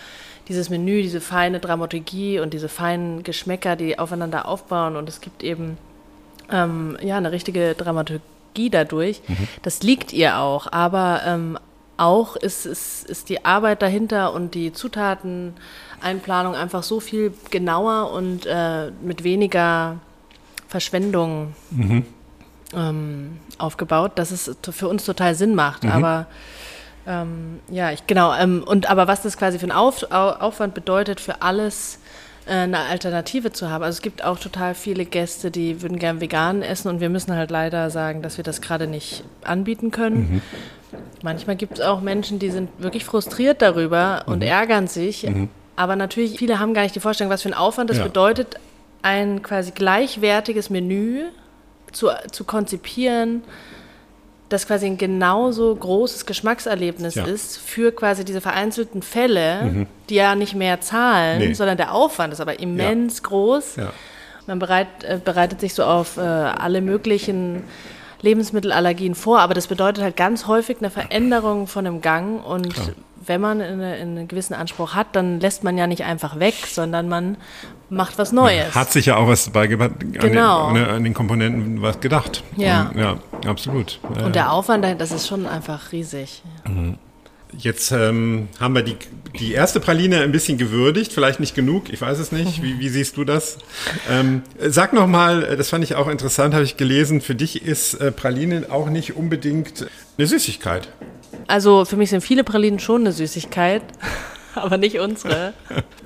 Dieses 0.48 0.70
Menü, 0.70 1.02
diese 1.02 1.20
feine 1.20 1.58
Dramaturgie 1.60 2.38
und 2.38 2.54
diese 2.54 2.68
feinen 2.68 3.22
Geschmäcker, 3.22 3.76
die 3.76 3.98
aufeinander 3.98 4.46
aufbauen 4.46 4.96
und 4.96 5.08
es 5.08 5.20
gibt 5.20 5.42
eben 5.42 5.76
ähm, 6.52 6.96
ja 7.02 7.16
eine 7.16 7.32
richtige 7.32 7.74
Dramaturgie 7.74 8.70
dadurch. 8.70 9.22
Das 9.62 9.82
liegt 9.82 10.12
ihr 10.12 10.38
auch, 10.38 10.70
aber 10.72 11.22
ähm, 11.26 11.58
auch 11.96 12.36
ist, 12.36 12.66
ist, 12.66 13.04
ist 13.08 13.28
die 13.28 13.44
Arbeit 13.44 13.82
dahinter 13.82 14.32
und 14.34 14.54
die 14.54 14.72
Zutateneinplanung 14.72 16.54
einfach 16.54 16.82
so 16.82 17.00
viel 17.00 17.32
genauer 17.50 18.12
und 18.12 18.46
äh, 18.46 18.90
mit 19.02 19.24
weniger 19.24 19.96
Verschwendung 20.68 21.54
ähm, 22.74 23.38
aufgebaut, 23.58 24.12
dass 24.16 24.30
es 24.30 24.54
für 24.70 24.88
uns 24.88 25.04
total 25.04 25.34
Sinn 25.34 25.54
macht. 25.54 25.84
Aber 25.94 26.26
ähm, 27.06 27.60
ja, 27.70 27.90
ich 27.92 28.06
genau. 28.06 28.34
Ähm, 28.34 28.64
und 28.66 28.90
aber 28.90 29.06
was 29.08 29.22
das 29.22 29.36
quasi 29.36 29.58
für 29.58 29.64
einen 29.64 29.72
Auf, 29.72 30.02
Au- 30.10 30.32
Aufwand 30.40 30.74
bedeutet, 30.74 31.20
für 31.20 31.42
alles 31.42 31.98
äh, 32.46 32.52
eine 32.52 32.78
Alternative 32.80 33.52
zu 33.52 33.70
haben. 33.70 33.84
Also 33.84 33.96
es 33.96 34.02
gibt 34.02 34.24
auch 34.24 34.38
total 34.38 34.74
viele 34.74 35.04
Gäste, 35.04 35.50
die 35.50 35.82
würden 35.82 35.98
gern 35.98 36.20
vegan 36.20 36.62
essen 36.62 36.88
und 36.88 37.00
wir 37.00 37.08
müssen 37.08 37.34
halt 37.34 37.50
leider 37.50 37.90
sagen, 37.90 38.22
dass 38.22 38.36
wir 38.36 38.44
das 38.44 38.60
gerade 38.60 38.86
nicht 38.86 39.24
anbieten 39.44 39.90
können. 39.90 40.42
Manchmal 41.22 41.56
gibt 41.56 41.78
es 41.78 41.84
auch 41.84 42.00
Menschen, 42.00 42.38
die 42.38 42.50
sind 42.50 42.70
wirklich 42.78 43.04
frustriert 43.04 43.62
darüber 43.62 44.22
und 44.26 44.42
ärgern 44.42 44.86
sich. 44.86 45.26
Aber 45.74 45.96
natürlich, 45.96 46.38
viele 46.38 46.58
haben 46.58 46.72
gar 46.74 46.82
nicht 46.82 46.94
die 46.94 47.00
Vorstellung, 47.00 47.32
was 47.32 47.42
für 47.42 47.48
ein 47.50 47.54
Aufwand 47.54 47.90
das 47.90 47.98
Ja. 47.98 48.04
bedeutet, 48.04 48.56
ein 49.02 49.42
quasi 49.42 49.72
gleichwertiges 49.72 50.70
Menü 50.70 51.24
zu, 51.92 52.08
zu 52.32 52.44
konzipieren, 52.44 53.42
das 54.48 54.66
quasi 54.66 54.86
ein 54.86 54.96
genauso 54.96 55.74
großes 55.74 56.24
Geschmackserlebnis 56.26 57.16
Ja. 57.16 57.24
ist 57.24 57.58
für 57.58 57.90
quasi 57.92 58.24
diese 58.24 58.40
vereinzelten 58.40 59.02
Fälle, 59.02 59.86
die 60.08 60.14
ja 60.14 60.34
nicht 60.36 60.54
mehr 60.54 60.80
zahlen, 60.80 61.38
Nee. 61.40 61.52
sondern 61.54 61.76
der 61.76 61.92
Aufwand 61.92 62.32
ist 62.32 62.40
aber 62.40 62.60
immens 62.60 63.22
groß. 63.24 63.76
Ja. 63.76 63.92
Man 64.46 64.60
bereit, 64.60 64.86
äh, 65.02 65.18
bereitet 65.24 65.60
sich 65.60 65.74
so 65.74 65.82
auf 65.82 66.16
äh, 66.16 66.20
alle 66.20 66.80
möglichen 66.80 67.64
Lebensmittelallergien 68.22 69.14
vor, 69.14 69.40
aber 69.40 69.54
das 69.54 69.66
bedeutet 69.66 70.02
halt 70.02 70.16
ganz 70.16 70.46
häufig 70.46 70.78
eine 70.78 70.90
Veränderung 70.90 71.66
von 71.66 71.86
einem 71.86 72.00
Gang 72.00 72.44
und 72.44 72.72
Klar. 72.74 72.88
wenn 73.26 73.40
man 73.40 73.60
eine, 73.60 73.92
einen 73.94 74.28
gewissen 74.28 74.54
Anspruch 74.54 74.94
hat, 74.94 75.08
dann 75.12 75.40
lässt 75.40 75.64
man 75.64 75.76
ja 75.76 75.86
nicht 75.86 76.04
einfach 76.04 76.38
weg, 76.38 76.54
sondern 76.66 77.08
man 77.08 77.36
macht 77.88 78.18
was 78.18 78.32
Neues. 78.32 78.74
Hat 78.74 78.92
sich 78.92 79.06
ja 79.06 79.16
auch 79.16 79.28
was 79.28 79.44
dabei 79.46 79.66
gebracht, 79.66 79.92
an, 80.00 80.12
Genau. 80.12 80.72
den, 80.72 80.84
an 80.84 81.04
den 81.04 81.14
Komponenten 81.14 81.82
was 81.82 82.00
gedacht. 82.00 82.42
Ja. 82.56 82.90
Und, 82.92 82.98
ja, 82.98 83.18
absolut. 83.46 84.00
Und 84.24 84.34
der 84.34 84.52
Aufwand, 84.52 84.84
das 84.98 85.12
ist 85.12 85.26
schon 85.28 85.46
einfach 85.46 85.92
riesig. 85.92 86.42
Jetzt 87.56 87.92
ähm, 87.92 88.48
haben 88.60 88.74
wir 88.74 88.82
die, 88.82 88.96
die 89.38 89.52
erste 89.52 89.80
Praline 89.80 90.20
ein 90.20 90.32
bisschen 90.32 90.58
gewürdigt, 90.58 91.12
vielleicht 91.12 91.40
nicht 91.40 91.54
genug, 91.54 91.90
ich 91.90 92.00
weiß 92.00 92.18
es 92.18 92.32
nicht. 92.32 92.62
Wie, 92.62 92.80
wie 92.80 92.88
siehst 92.88 93.16
du 93.16 93.24
das? 93.24 93.58
Ähm, 94.10 94.42
sag 94.60 94.92
noch 94.92 95.06
mal, 95.06 95.42
äh, 95.44 95.56
das 95.56 95.70
fand 95.70 95.84
ich 95.84 95.94
auch 95.94 96.08
interessant, 96.08 96.54
habe 96.54 96.64
ich 96.64 96.76
gelesen, 96.76 97.20
für 97.20 97.34
dich 97.36 97.64
ist 97.64 97.94
äh, 97.94 98.10
Praline 98.12 98.66
auch 98.70 98.90
nicht 98.90 99.16
unbedingt 99.16 99.86
eine 100.18 100.26
Süßigkeit. 100.26 100.88
Also 101.46 101.84
für 101.84 101.96
mich 101.96 102.10
sind 102.10 102.20
viele 102.22 102.42
Pralinen 102.44 102.78
schon 102.80 103.02
eine 103.02 103.12
Süßigkeit, 103.12 103.82
aber 104.62 104.78
nicht 104.78 104.98
unsere. 104.98 105.52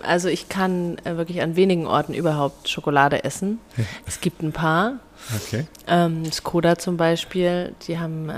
Also 0.03 0.29
ich 0.29 0.49
kann 0.49 0.99
äh, 1.05 1.17
wirklich 1.17 1.43
an 1.43 1.57
wenigen 1.57 1.87
Orten 1.87 2.15
überhaupt 2.15 2.69
Schokolade 2.69 3.25
essen. 3.25 3.61
Es 4.07 4.21
gibt 4.21 4.43
ein 4.43 4.53
paar. 4.53 4.99
Okay. 5.47 5.65
Ähm, 5.87 6.25
Skoda 6.33 6.77
zum 6.77 6.97
Beispiel, 6.97 7.73
die 7.87 7.99
haben, 7.99 8.29
äh, 8.29 8.35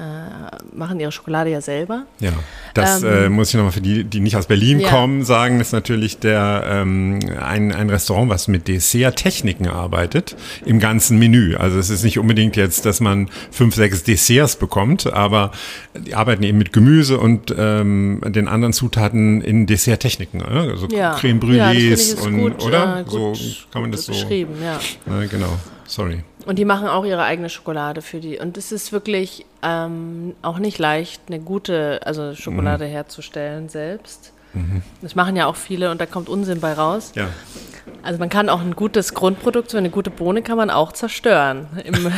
machen 0.75 1.01
ihre 1.01 1.11
Schokolade 1.13 1.51
ja 1.51 1.61
selber. 1.61 2.05
Ja, 2.21 2.33
das 2.75 3.03
Ähm, 3.03 3.09
äh, 3.09 3.29
muss 3.31 3.49
ich 3.49 3.55
nochmal 3.55 3.73
für 3.73 3.81
die, 3.81 4.05
die 4.05 4.21
nicht 4.21 4.37
aus 4.37 4.47
Berlin 4.47 4.79
Ja. 4.81 4.91
kommen, 4.91 5.25
sagen, 5.25 5.59
ist 5.61 5.73
natürlich 5.73 6.19
der 6.19 6.65
ähm, 6.67 7.19
ein, 7.41 7.73
ein 7.73 7.89
Restaurant, 7.89 8.29
was 8.31 8.47
mit 8.49 8.69
Desserttechniken 8.69 9.69
arbeitet, 9.69 10.37
im 10.67 10.81
ganzen 10.81 11.19
Menü. 11.19 11.57
Also 11.57 11.79
es 11.79 11.89
ist 11.89 12.03
nicht 12.05 12.19
unbedingt 12.19 12.57
jetzt, 12.57 12.85
dass 12.85 13.01
man 13.01 13.29
fünf, 13.51 13.75
sechs 13.75 14.03
Desserts 14.03 14.57
bekommt, 14.57 15.11
aber 15.13 15.53
die 15.99 16.15
arbeiten 16.15 16.43
eben 16.43 16.59
mit 16.59 16.73
Gemüse 16.73 17.19
und 17.19 17.55
ähm, 17.57 18.21
den 18.27 18.49
anderen 18.49 18.73
Zutaten 18.75 19.41
in 19.41 19.67
Desserttechniken. 19.67 20.41
Ne? 20.41 20.69
Also 20.73 20.89
Ja. 20.89 21.15
Creme 21.15 21.41
Ja, 21.55 21.71
Brûlés 21.71 21.93
ist 21.93 22.21
und 22.21 22.39
gut, 22.39 22.63
oder? 22.65 23.01
äh, 23.07 23.11
so 23.11 23.33
kann 23.73 23.83
man 23.83 23.93
das 23.93 24.05
so. 24.05 24.13
beschrieben, 24.13 24.55
ja. 24.63 24.79
Ne, 25.07 25.27
genau. 25.29 25.59
Sorry. 25.87 26.23
Und 26.47 26.59
die 26.59 26.65
machen 26.65 26.89
auch 26.89 27.05
ihre 27.05 27.23
eigene 27.23 27.49
Schokolade 27.49 28.03
für 28.03 28.21
die. 28.21 28.39
Und 28.39 28.57
es 28.57 28.73
ist 28.73 28.93
wirklich 28.93 29.47
ähm, 29.63 30.35
auch 30.43 30.59
nicht 30.59 30.79
leicht, 30.79 31.23
eine 31.29 31.41
gute 31.41 32.01
also 32.05 32.35
Schokolade 32.35 32.85
herzustellen 32.85 33.69
selbst. 33.69 34.33
Das 35.01 35.15
machen 35.15 35.35
ja 35.35 35.47
auch 35.47 35.57
viele 35.57 35.91
und 35.91 36.01
da 36.01 36.05
kommt 36.05 36.29
Unsinn 36.29 36.61
bei 36.61 36.75
raus. 36.75 37.13
Ja. 37.15 37.29
Also 38.03 38.19
man 38.19 38.29
kann 38.29 38.51
auch 38.51 38.61
ein 38.61 38.77
gutes 38.77 39.15
Grundprodukt, 39.15 39.71
so 39.71 39.79
eine 39.79 39.89
gute 39.89 40.11
Bohne 40.11 40.43
kann 40.43 40.59
man 40.59 40.69
auch 40.69 40.93
zerstören 40.93 41.69
im, 41.85 41.95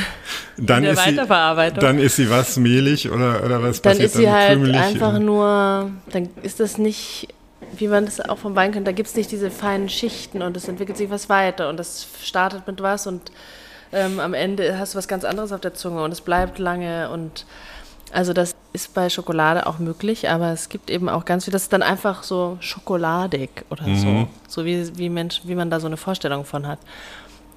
Dann 0.57 0.79
in 0.79 0.83
der 0.83 0.93
ist 0.93 1.05
sie, 1.05 1.17
Weiterverarbeitung. 1.17 1.81
dann 1.81 1.99
ist 1.99 2.17
sie 2.17 2.29
was 2.31 2.57
mehlig 2.57 3.11
oder 3.11 3.45
oder 3.45 3.63
was 3.63 3.81
dann 3.83 3.93
passiert 3.93 4.07
ist 4.07 4.17
sie 4.17 4.31
halt 4.31 4.75
einfach 4.75 5.19
nur, 5.19 5.91
dann 6.11 6.29
ist 6.43 6.61
das 6.61 6.77
nicht, 6.77 7.29
wie 7.77 7.89
man 7.89 8.05
das 8.05 8.21
auch 8.21 8.39
vom 8.39 8.57
Wein 8.57 8.73
kennt, 8.73 8.87
da 8.87 8.93
gibt 8.93 9.09
es 9.09 9.15
nicht 9.15 9.31
diese 9.31 9.51
feinen 9.51 9.89
Schichten 9.89 10.43
und 10.43 10.57
es 10.57 10.67
entwickelt 10.69 10.99
sich 10.99 11.11
was 11.11 11.29
weiter 11.29 11.69
und 11.69 11.79
das 11.79 12.07
startet 12.23 12.67
mit 12.67 12.83
was 12.83 13.07
und 13.07 13.31
ähm, 13.95 14.21
am 14.21 14.35
Ende 14.35 14.79
hast 14.79 14.95
du 14.95 14.99
was 14.99 15.09
ganz 15.09 15.25
anderes 15.25 15.53
auf 15.53 15.61
der 15.61 15.75
Zunge 15.75 16.03
und 16.03 16.13
es 16.13 16.21
bleibt 16.21 16.59
lange 16.59 17.11
und 17.11 17.47
also 18.13 18.33
das 18.33 18.55
ist 18.73 18.95
bei 18.95 19.09
Schokolade 19.09 19.67
auch 19.67 19.79
möglich, 19.79 20.29
aber 20.29 20.53
es 20.53 20.69
gibt 20.69 20.91
eben 20.91 21.09
auch 21.09 21.25
ganz 21.25 21.45
viel, 21.45 21.53
das 21.53 21.63
ist 21.63 21.73
dann 21.73 21.83
einfach 21.83 22.23
so 22.23 22.57
schokoladig 22.61 23.65
oder 23.71 23.85
so, 23.97 24.29
so 24.49 24.65
wie, 24.65 24.97
wie, 24.99 25.09
Mensch, 25.09 25.43
wie 25.45 25.55
man 25.55 25.71
da 25.71 25.81
so 25.81 25.87
eine 25.87 25.97
Vorstellung 25.97 26.45
von 26.45 26.67
hat. 26.67 26.79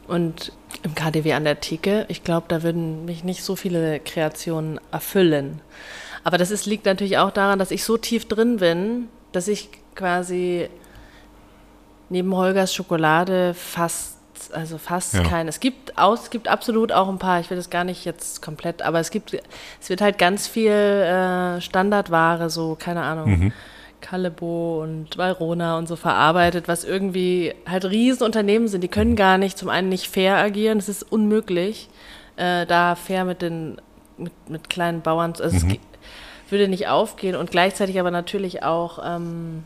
Und 0.07 0.53
im 0.83 0.95
KDW 0.95 1.33
an 1.33 1.43
der 1.43 1.59
Theke, 1.59 2.05
ich 2.07 2.23
glaube, 2.23 2.45
da 2.47 2.63
würden 2.63 3.05
mich 3.05 3.23
nicht 3.23 3.43
so 3.43 3.55
viele 3.55 3.99
Kreationen 3.99 4.79
erfüllen. 4.91 5.61
Aber 6.23 6.37
das 6.37 6.49
ist, 6.49 6.65
liegt 6.65 6.85
natürlich 6.85 7.17
auch 7.17 7.31
daran, 7.31 7.59
dass 7.59 7.71
ich 7.71 7.83
so 7.83 7.97
tief 7.97 8.27
drin 8.27 8.57
bin, 8.57 9.09
dass 9.31 9.47
ich 9.47 9.69
quasi 9.95 10.69
neben 12.09 12.35
Holgers 12.35 12.73
Schokolade 12.73 13.53
fast, 13.53 14.16
also 14.53 14.77
fast 14.77 15.13
Ja. 15.13 15.23
keine. 15.23 15.49
Es 15.49 15.59
gibt 15.59 15.97
aus, 15.97 16.23
es 16.23 16.29
gibt 16.29 16.47
absolut 16.47 16.91
auch 16.91 17.07
ein 17.09 17.17
paar, 17.19 17.39
ich 17.39 17.49
will 17.49 17.57
das 17.57 17.69
gar 17.69 17.83
nicht 17.83 18.05
jetzt 18.05 18.41
komplett, 18.41 18.81
aber 18.81 18.99
es 18.99 19.11
gibt, 19.11 19.33
es 19.81 19.89
wird 19.89 20.01
halt 20.01 20.17
ganz 20.17 20.47
viel 20.47 20.71
äh, 20.71 21.61
Standardware, 21.61 22.49
so, 22.49 22.75
keine 22.79 23.01
Ahnung. 23.03 23.51
Calebo 23.99 24.81
und 24.83 25.17
Valrona 25.17 25.77
und 25.77 25.87
so 25.87 25.95
verarbeitet, 25.95 26.67
was 26.67 26.83
irgendwie 26.83 27.53
halt 27.67 27.83
Riesenunternehmen 27.85 28.67
sind. 28.67 28.81
Die 28.81 28.87
können 28.87 29.15
gar 29.15 29.37
nicht, 29.39 29.57
zum 29.57 29.69
einen 29.69 29.89
nicht 29.89 30.07
fair 30.07 30.37
agieren, 30.37 30.77
es 30.77 30.87
ist 30.87 31.03
unmöglich, 31.11 31.89
äh, 32.35 32.65
da 32.67 32.95
fair 32.95 33.25
mit 33.25 33.41
den 33.41 33.81
mit, 34.19 34.33
mit 34.49 34.69
kleinen 34.69 35.01
Bauern, 35.01 35.35
zu- 35.35 35.43
also 35.43 35.57
es 35.57 35.67
ge- 35.67 35.79
würde 36.49 36.67
nicht 36.67 36.87
aufgehen 36.87 37.35
und 37.35 37.51
gleichzeitig 37.51 37.99
aber 37.99 38.09
natürlich 38.11 38.63
auch, 38.63 38.99
ähm, 39.03 39.63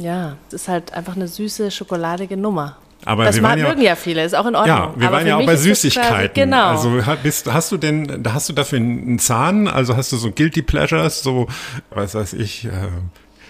ja, 0.00 0.36
es 0.48 0.54
ist 0.54 0.68
halt 0.68 0.92
einfach 0.94 1.16
eine 1.16 1.26
süße, 1.26 1.70
schokoladige 1.72 2.36
Nummer. 2.36 2.76
Aber 3.04 3.24
das 3.24 3.36
wir 3.36 3.42
mag, 3.42 3.58
ja- 3.58 3.68
mögen 3.68 3.80
ja 3.82 3.94
viele, 3.96 4.24
ist 4.24 4.34
auch 4.34 4.46
in 4.46 4.54
Ordnung. 4.56 4.76
Ja, 4.76 4.92
wir 4.96 5.06
aber 5.08 5.16
waren 5.18 5.26
ja 5.26 5.36
auch 5.36 5.46
bei 5.46 5.52
das 5.52 5.62
quasi- 5.62 5.68
Süßigkeiten. 5.88 6.34
genau. 6.34 6.66
Also 6.70 7.00
bist, 7.22 7.50
hast 7.52 7.70
du 7.72 7.76
denn, 7.76 8.22
da 8.22 8.32
hast 8.34 8.48
du 8.48 8.52
dafür 8.52 8.78
einen 8.78 9.18
Zahn? 9.18 9.68
Also 9.68 9.96
hast 9.96 10.10
du 10.12 10.16
so 10.16 10.30
Guilty 10.32 10.62
Pleasures, 10.62 11.22
so, 11.22 11.46
was 11.90 12.14
weiß 12.14 12.32
ich, 12.34 12.64
äh, 12.64 12.70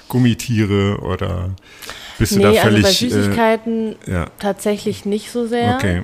Gummitiere 0.08 0.98
oder 1.00 1.50
bist 2.18 2.32
du 2.32 2.36
nee, 2.38 2.42
da 2.44 2.48
also 2.50 2.60
völlig. 2.62 2.82
bei 2.82 2.90
Süßigkeiten 2.90 3.96
äh, 4.06 4.12
ja, 4.12 4.26
tatsächlich 4.38 5.04
nicht 5.04 5.30
so 5.30 5.46
sehr. 5.46 5.74
okay. 5.76 6.02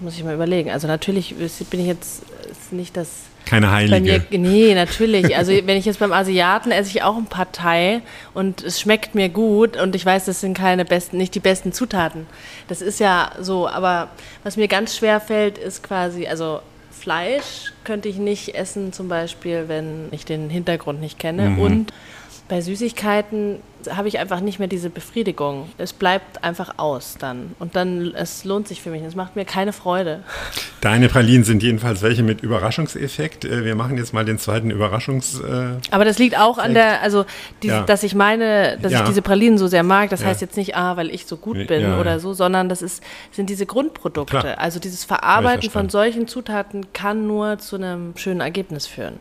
Muss 0.00 0.14
ich 0.16 0.24
mal 0.24 0.34
überlegen. 0.34 0.70
Also 0.70 0.86
natürlich 0.86 1.34
bin 1.70 1.80
ich 1.80 1.86
jetzt 1.86 2.22
ist 2.50 2.72
nicht 2.72 2.96
das 2.96 3.08
Keine 3.46 3.66
bei 3.68 4.00
mir. 4.00 4.12
Heilige. 4.12 4.38
Nee, 4.38 4.74
natürlich. 4.74 5.36
Also 5.36 5.52
wenn 5.64 5.78
ich 5.78 5.86
jetzt 5.86 6.00
beim 6.00 6.12
Asiaten 6.12 6.70
esse 6.72 6.90
ich 6.90 7.02
auch 7.02 7.16
ein 7.16 7.26
paar 7.26 7.50
Thai 7.52 8.02
und 8.34 8.62
es 8.62 8.80
schmeckt 8.80 9.14
mir 9.14 9.30
gut 9.30 9.76
und 9.76 9.94
ich 9.94 10.04
weiß, 10.04 10.26
das 10.26 10.40
sind 10.40 10.54
keine 10.54 10.84
besten, 10.84 11.16
nicht 11.16 11.34
die 11.34 11.40
besten 11.40 11.72
Zutaten. 11.72 12.26
Das 12.68 12.82
ist 12.82 13.00
ja 13.00 13.30
so, 13.40 13.68
aber 13.68 14.10
was 14.42 14.56
mir 14.56 14.68
ganz 14.68 14.96
schwer 14.96 15.20
fällt, 15.20 15.56
ist 15.56 15.82
quasi, 15.82 16.26
also 16.26 16.60
Fleisch 16.90 17.72
könnte 17.84 18.08
ich 18.08 18.16
nicht 18.16 18.56
essen, 18.56 18.92
zum 18.92 19.08
Beispiel, 19.08 19.64
wenn 19.68 20.08
ich 20.10 20.24
den 20.24 20.50
Hintergrund 20.50 21.00
nicht 21.00 21.18
kenne. 21.18 21.50
Mhm. 21.50 21.58
Und 21.60 21.92
bei 22.48 22.60
Süßigkeiten 22.60 23.60
habe 23.90 24.08
ich 24.08 24.18
einfach 24.18 24.40
nicht 24.40 24.58
mehr 24.58 24.66
diese 24.66 24.90
Befriedigung. 24.90 25.68
Es 25.78 25.92
bleibt 25.92 26.42
einfach 26.42 26.74
aus 26.76 27.16
dann. 27.18 27.54
Und 27.60 27.76
dann, 27.76 28.12
es 28.16 28.44
lohnt 28.44 28.66
sich 28.66 28.82
für 28.82 28.90
mich. 28.90 29.02
Es 29.02 29.14
macht 29.14 29.36
mir 29.36 29.44
keine 29.44 29.72
Freude. 29.72 30.24
Deine 30.80 31.08
Pralinen 31.08 31.44
sind 31.44 31.62
jedenfalls 31.62 32.02
welche 32.02 32.24
mit 32.24 32.40
Überraschungseffekt. 32.42 33.44
Äh, 33.44 33.64
Wir 33.64 33.76
machen 33.76 33.96
jetzt 33.96 34.12
mal 34.12 34.24
den 34.24 34.38
zweiten 34.38 34.70
Überraschungs. 34.70 35.40
Äh, 35.40 35.76
Aber 35.92 36.04
das 36.04 36.18
liegt 36.18 36.36
auch 36.38 36.58
an 36.58 36.74
der, 36.74 37.00
also, 37.02 37.26
diese, 37.62 37.74
Ja. 37.74 37.82
dass 37.82 38.02
ich 38.02 38.14
meine, 38.16 38.76
dass 38.82 38.92
Ja. 38.92 39.00
ich 39.02 39.08
diese 39.08 39.22
Pralinen 39.22 39.56
so 39.58 39.68
sehr 39.68 39.84
mag. 39.84 40.10
Das 40.10 40.22
Ja. 40.22 40.28
heißt 40.28 40.40
jetzt 40.40 40.56
nicht, 40.56 40.76
ah, 40.76 40.96
weil 40.96 41.10
ich 41.14 41.26
so 41.26 41.36
gut 41.36 41.66
bin 41.68 41.94
oder 41.94 42.18
so, 42.18 42.32
sondern 42.32 42.68
das 42.68 42.82
ist, 42.82 43.02
sind 43.30 43.50
diese 43.50 43.66
Grundprodukte. 43.66 44.38
Klar. 44.38 44.58
Also 44.58 44.80
dieses 44.80 45.04
Verarbeiten 45.04 45.70
von 45.70 45.88
solchen 45.90 46.26
Zutaten 46.26 46.92
kann 46.92 47.26
nur 47.28 47.58
zu 47.58 47.76
einem 47.76 48.16
schönen 48.16 48.40
Ergebnis 48.40 48.86
führen. 48.88 49.14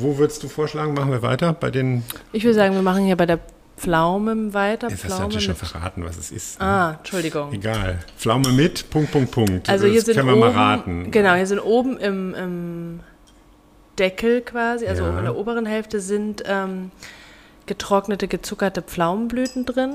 Wo 0.00 0.18
würdest 0.18 0.42
du 0.42 0.48
vorschlagen, 0.48 0.94
machen 0.94 1.10
wir 1.10 1.22
weiter? 1.22 1.52
Bei 1.52 1.70
den. 1.70 2.02
Ich 2.32 2.44
würde 2.44 2.54
sagen, 2.54 2.74
wir 2.74 2.82
machen 2.82 3.04
hier 3.04 3.16
bei 3.16 3.26
der 3.26 3.38
Pflaume 3.76 4.52
weiter. 4.54 4.88
Jetzt 4.88 5.04
hast 5.04 5.04
du 5.04 5.08
Pflaume 5.08 5.22
natürlich 5.24 5.44
schon 5.44 5.54
verraten, 5.54 6.04
was 6.04 6.16
es 6.16 6.30
ist. 6.32 6.58
ne? 6.60 6.66
ah, 6.66 6.94
Entschuldigung. 6.98 7.52
Egal. 7.52 8.00
Pflaume 8.18 8.50
mit, 8.52 8.90
Punkt, 8.90 9.12
Punkt, 9.12 9.30
Punkt. 9.30 9.68
Also 9.68 9.86
hier 9.86 9.96
das 9.96 10.06
sind 10.06 10.16
können 10.16 10.28
wir 10.28 10.32
oben, 10.32 10.40
mal 10.40 10.50
raten. 10.50 11.10
Genau, 11.10 11.34
hier 11.34 11.46
sind 11.46 11.60
oben 11.60 11.96
im, 11.98 12.34
im 12.34 13.00
Deckel 13.98 14.40
quasi, 14.40 14.86
also 14.86 15.04
Ja. 15.04 15.18
in 15.18 15.24
der 15.24 15.36
oberen 15.36 15.66
Hälfte 15.66 16.00
sind 16.00 16.42
ähm, 16.46 16.90
getrocknete, 17.66 18.26
gezuckerte 18.28 18.82
Pflaumenblüten 18.82 19.64
drin. 19.64 19.94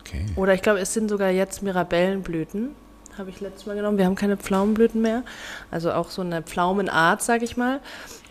Okay. 0.00 0.24
Oder 0.36 0.54
ich 0.54 0.62
glaube, 0.62 0.80
es 0.80 0.92
sind 0.94 1.08
sogar 1.08 1.30
jetzt 1.30 1.62
Mirabellenblüten. 1.62 2.70
Habe 3.16 3.30
ich 3.30 3.40
letztes 3.40 3.66
Mal 3.66 3.76
genommen. 3.76 3.96
Wir 3.96 4.06
haben 4.06 4.16
keine 4.16 4.36
Pflaumenblüten 4.36 5.00
mehr. 5.00 5.22
Also 5.70 5.92
auch 5.92 6.10
so 6.10 6.22
eine 6.22 6.42
Pflaumenart, 6.42 7.22
sage 7.22 7.44
ich 7.44 7.56
mal. 7.56 7.80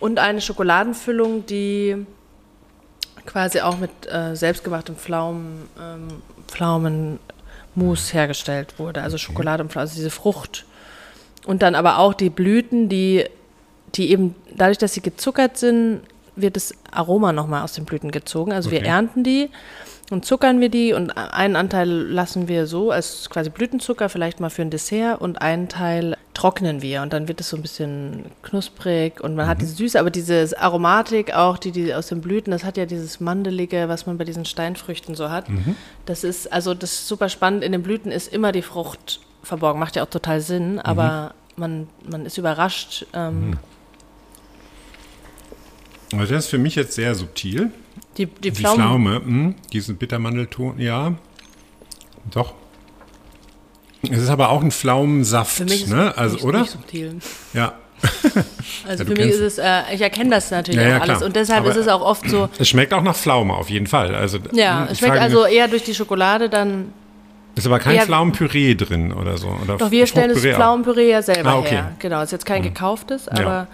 Und 0.03 0.19
eine 0.19 0.41
Schokoladenfüllung, 0.41 1.45
die 1.45 2.05
quasi 3.25 3.61
auch 3.61 3.77
mit 3.77 3.89
äh, 4.11 4.35
selbstgemachtem 4.35 4.97
Pflaumen, 4.97 5.69
ähm, 5.81 6.07
Pflaumenmus 6.49 8.13
hergestellt 8.13 8.79
wurde. 8.79 9.01
Also 9.01 9.17
Schokolade 9.17 9.63
und 9.63 9.69
Pflaumen, 9.71 9.87
also 9.87 9.95
diese 9.95 10.09
Frucht. 10.09 10.65
Und 11.45 11.61
dann 11.61 11.73
aber 11.73 11.99
auch 11.99 12.13
die 12.13 12.29
Blüten, 12.29 12.89
die, 12.89 13.23
die 13.95 14.11
eben, 14.11 14.35
dadurch, 14.53 14.77
dass 14.77 14.93
sie 14.93 14.99
gezuckert 14.99 15.55
sind, 15.55 16.01
wird 16.35 16.57
das 16.57 16.73
Aroma 16.91 17.31
nochmal 17.31 17.63
aus 17.63 17.71
den 17.71 17.85
Blüten 17.85 18.11
gezogen. 18.11 18.51
Also 18.51 18.71
wir 18.71 18.79
Okay. 18.79 18.87
ernten 18.89 19.23
die 19.23 19.51
und 20.11 20.25
zuckern 20.25 20.59
wir 20.59 20.67
die 20.67 20.91
und 20.91 21.11
einen 21.11 21.55
Anteil 21.55 21.87
lassen 21.87 22.49
wir 22.49 22.67
so 22.67 22.91
als 22.91 23.29
quasi 23.29 23.49
Blütenzucker, 23.49 24.09
vielleicht 24.09 24.41
mal 24.41 24.49
für 24.49 24.63
ein 24.63 24.69
Dessert 24.69 25.21
und 25.21 25.41
einen 25.41 25.69
Teil 25.69 26.17
trocknen 26.33 26.81
wir 26.81 27.01
und 27.03 27.13
dann 27.13 27.27
wird 27.27 27.39
es 27.41 27.49
so 27.49 27.57
ein 27.57 27.61
bisschen 27.61 28.25
knusprig 28.41 29.21
und 29.21 29.35
man 29.35 29.47
hat 29.47 29.57
Mhm. 29.57 29.61
diese 29.61 29.75
Süße, 29.75 29.99
aber 29.99 30.09
diese 30.09 30.49
Aromatik 30.59 31.33
auch, 31.35 31.57
die, 31.57 31.71
die 31.71 31.93
aus 31.93 32.07
den 32.07 32.21
Blüten, 32.21 32.51
das 32.51 32.63
hat 32.63 32.75
ja 32.77 32.85
dieses 32.85 33.19
Mandelige, 33.19 33.87
was 33.87 34.05
man 34.07 34.17
bei 34.17 34.23
diesen 34.23 34.45
Steinfrüchten 34.45 35.13
so 35.15 35.29
hat. 35.29 35.47
Mhm. 35.49 35.75
Das 36.05 36.23
ist, 36.23 36.51
also 36.51 36.73
das 36.73 36.93
ist 36.93 37.07
super 37.07 37.29
spannend. 37.29 37.63
In 37.63 37.71
den 37.71 37.83
Blüten 37.83 38.11
ist 38.11 38.33
immer 38.33 38.51
die 38.51 38.63
Frucht 38.63 39.19
verborgen, 39.43 39.79
macht 39.79 39.95
ja 39.95 40.03
auch 40.03 40.09
total 40.09 40.41
Sinn, 40.41 40.73
Mhm. 40.73 40.79
aber 40.79 41.33
man, 41.55 41.87
man 42.09 42.25
ist 42.25 42.37
überrascht. 42.37 43.05
Ähm, 43.13 43.57
Also 46.13 46.33
das 46.33 46.45
ist 46.45 46.49
für 46.51 46.57
mich 46.59 46.75
jetzt 46.75 46.93
sehr 46.93 47.15
subtil. 47.15 47.71
die, 48.17 48.25
die, 48.27 48.51
Die 48.51 48.51
Pflaumen, 48.51 48.77
Pflaume, 48.85 49.19
mh, 49.19 49.53
diesen 49.71 49.97
Bittermandelton, 49.97 50.79
ja. 50.79 51.13
Doch. 52.31 52.53
Es 54.11 54.19
ist 54.19 54.29
aber 54.29 54.49
auch 54.49 54.61
ein 54.61 54.71
Pflaumensaft, 54.71 55.51
für 55.51 55.63
mich 55.65 55.83
ist 55.83 55.89
ne? 55.89 56.13
Also, 56.17 56.35
nicht, 56.35 56.43
oder? 56.45 56.59
nicht 56.61 56.71
subtil. 56.71 57.15
Ja. 57.53 57.73
Also 58.87 59.03
Ja, 59.03 59.09
für 59.09 59.15
mich 59.15 59.31
ist 59.31 59.39
es, 59.39 59.57
äh, 59.59 59.81
ich 59.93 60.01
erkenne 60.01 60.31
das 60.31 60.51
natürlich 60.51 60.81
Ja, 60.81 60.87
ja, 60.89 60.97
auch 60.97 61.01
alles 61.03 61.17
klar. 61.19 61.27
und 61.27 61.35
deshalb 61.37 61.61
Aber- 61.61 61.69
ist 61.71 61.77
es 61.77 61.87
auch 61.87 62.01
oft 62.01 62.29
so, 62.29 62.49
Es 62.59 62.67
schmeckt 62.67 62.93
auch 62.93 63.01
nach 63.01 63.15
Pflaume, 63.15 63.53
auf 63.53 63.69
jeden 63.69 63.87
Fall. 63.87 64.13
Also, 64.13 64.39
ja, 64.51 64.81
mh, 64.81 64.87
es 64.91 64.99
schmeckt 64.99 65.17
also 65.19 65.45
eher 65.45 65.69
durch 65.69 65.83
die 65.83 65.93
Schokolade 65.95 66.49
dann 66.49 66.91
ist 67.55 67.65
aber 67.67 67.79
kein 67.79 67.99
Pflaumenpüree 68.01 68.73
drin 68.75 69.13
oder 69.13 69.37
so. 69.37 69.47
Oder 69.63 69.77
Doch, 69.77 69.91
wir 69.91 70.05
stellen 70.07 70.33
das. 70.33 70.39
Pflaumenpüree 70.41 71.11
ja 71.11 71.21
selber 71.21 71.51
Ah, 71.51 71.57
okay. 71.59 71.69
Her. 71.75 71.91
Genau, 71.99 72.21
ist 72.21 72.31
jetzt 72.31 72.45
kein 72.45 72.63
gekauftes, 72.63 73.27
Ja. 73.27 73.41
aber 73.45 73.67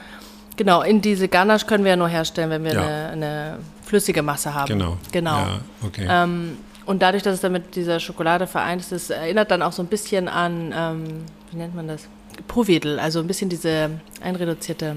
genau, 0.58 0.82
in 0.84 1.02
diese 1.02 1.28
Ganache 1.28 1.66
können 1.66 1.84
wir 1.86 1.92
ja 1.92 1.98
nur 1.98 2.10
herstellen, 2.10 2.50
wenn 2.52 2.64
wir 2.66 2.72
eine, 2.72 3.10
eine 3.14 3.58
flüssige 3.86 4.22
Masse 4.22 4.54
haben. 4.54 4.68
Genau. 4.68 4.98
Genau. 5.12 5.32
Ja, 5.38 5.60
okay. 5.86 6.08
Ähm, 6.10 6.58
und 6.90 7.04
dadurch, 7.04 7.22
dass 7.22 7.36
es 7.36 7.42
dann 7.42 7.52
mit 7.52 7.76
dieser 7.76 8.00
Schokolade 8.00 8.48
vereint 8.48 8.82
ist, 8.82 8.92
das 8.92 9.12
erinnert 9.12 9.52
dann 9.52 9.62
auch 9.62 9.74
so 9.74 9.84
ein 9.84 9.86
bisschen 9.86 10.28
an, 10.28 10.74
ähm, 10.76 11.04
wie 11.52 11.58
nennt 11.58 11.76
man 11.76 11.88
das? 11.88 12.08
Provedel, 12.48 13.00
also 13.00 13.20
ein 13.20 13.28
bisschen 13.28 13.48
diese 13.48 13.92
einreduzierte 14.24 14.96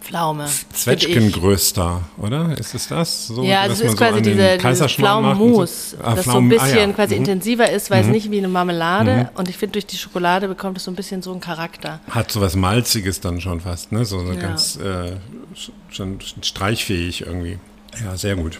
Pflaume. 0.00 0.46
Zwetschgengrößter, 0.72 2.00
oder? 2.18 2.58
Ist 2.58 2.74
es 2.74 2.88
das? 2.88 3.28
So, 3.28 3.44
Ja, 3.44 3.60
also 3.60 3.74
es 3.74 3.80
ist 3.82 3.90
so 3.92 3.96
quasi 3.96 4.22
den 4.22 4.36
diese, 4.36 4.58
dieses 4.58 4.92
Pflaumenmus, 4.92 5.90
so? 5.92 5.96
Ah, 6.02 6.16
das 6.16 6.24
so 6.24 6.32
ein 6.32 6.46
ah, 6.46 6.48
bisschen 6.48 6.90
ja. 6.90 6.92
quasi 6.96 7.14
Mhm. 7.14 7.20
intensiver 7.20 7.70
ist, 7.70 7.92
weil 7.92 8.02
es 8.02 8.08
nicht 8.08 8.32
wie 8.32 8.38
eine 8.38 8.48
Marmelade 8.48 9.30
und 9.36 9.48
ich 9.48 9.56
finde, 9.56 9.74
durch 9.74 9.86
die 9.86 9.96
Schokolade 9.96 10.48
bekommt 10.48 10.78
es 10.78 10.84
so 10.84 10.90
ein 10.90 10.96
bisschen 10.96 11.22
so 11.22 11.30
einen 11.30 11.40
Charakter. 11.40 12.00
Hat 12.10 12.32
so 12.32 12.40
was 12.40 12.56
Malziges 12.56 13.20
dann 13.20 13.40
schon 13.40 13.60
fast, 13.60 13.92
ne? 13.92 14.04
So 14.04 14.18
eine 14.18 14.34
Ja. 14.34 14.40
ganz 14.40 14.76
äh, 14.76 15.12
schon 15.90 16.18
streichfähig 16.42 17.24
irgendwie. 17.24 17.60
Ja, 18.04 18.16
sehr 18.16 18.34
gut. 18.34 18.58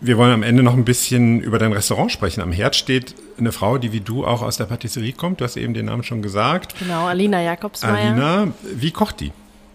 Wir 0.00 0.18
wollen 0.18 0.32
am 0.32 0.42
Ende 0.42 0.62
noch 0.62 0.74
ein 0.74 0.84
bisschen 0.84 1.40
über 1.40 1.58
dein 1.58 1.72
Restaurant 1.72 2.12
sprechen. 2.12 2.40
Am 2.40 2.52
Herd 2.52 2.76
steht 2.76 3.14
eine 3.38 3.52
Frau, 3.52 3.78
die 3.78 3.92
wie 3.92 4.00
du 4.00 4.24
auch 4.24 4.42
aus 4.42 4.56
der 4.56 4.64
Patisserie 4.64 5.12
kommt. 5.12 5.40
Du 5.40 5.44
hast 5.44 5.56
eben 5.56 5.74
den 5.74 5.86
Namen 5.86 6.02
schon 6.02 6.22
gesagt. 6.22 6.78
Genau, 6.78 7.06
Alina 7.06 7.40
Jakobsmeier. 7.40 8.12
Alina, 8.12 8.48
wie 8.62 8.90
kocht 8.90 9.20
die? 9.20 9.32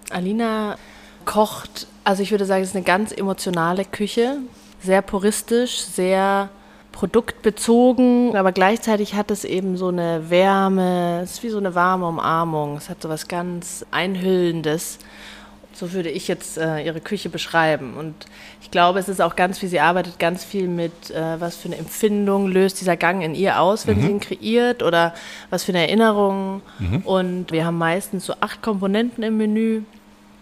Alina 0.09 0.77
kocht, 1.25 1.87
also 2.03 2.23
ich 2.23 2.31
würde 2.31 2.45
sagen, 2.45 2.63
es 2.63 2.69
ist 2.69 2.75
eine 2.75 2.85
ganz 2.85 3.11
emotionale 3.11 3.85
Küche, 3.85 4.37
sehr 4.81 5.01
puristisch, 5.01 5.81
sehr 5.81 6.49
produktbezogen, 6.93 8.35
aber 8.35 8.51
gleichzeitig 8.51 9.13
hat 9.13 9.29
es 9.29 9.43
eben 9.43 9.77
so 9.77 9.89
eine 9.89 10.31
Wärme, 10.31 11.21
es 11.23 11.33
ist 11.33 11.43
wie 11.43 11.49
so 11.49 11.59
eine 11.59 11.75
warme 11.75 12.07
Umarmung, 12.07 12.77
es 12.77 12.89
hat 12.89 13.03
so 13.03 13.09
was 13.09 13.27
ganz 13.27 13.85
Einhüllendes. 13.91 14.97
So 15.77 15.93
würde 15.93 16.09
ich 16.09 16.27
jetzt 16.27 16.57
äh, 16.57 16.83
ihre 16.83 16.99
Küche 16.99 17.29
beschreiben. 17.29 17.93
Und 17.97 18.15
ich 18.63 18.71
glaube, 18.71 18.97
es 18.97 19.07
ist 19.07 19.21
auch 19.21 19.35
ganz 19.35 19.59
viel, 19.59 19.69
sie 19.69 19.79
arbeitet 19.79 20.17
ganz 20.17 20.43
viel 20.43 20.67
mit, 20.67 21.11
äh, 21.11 21.39
was 21.39 21.55
für 21.55 21.67
eine 21.67 21.77
Empfindung 21.77 22.47
löst 22.47 22.81
dieser 22.81 22.97
Gang 22.97 23.21
in 23.21 23.35
ihr 23.35 23.61
aus, 23.61 23.85
wenn 23.85 24.01
sie 24.01 24.09
ihn 24.09 24.19
kreiert 24.19 24.81
oder 24.81 25.13
was 25.51 25.65
für 25.65 25.73
eine 25.73 25.81
Erinnerung. 25.81 26.63
Und 27.03 27.51
wir 27.51 27.63
haben 27.63 27.77
meistens 27.77 28.25
so 28.25 28.33
acht 28.39 28.63
Komponenten 28.63 29.23
im 29.23 29.37
Menü. 29.37 29.83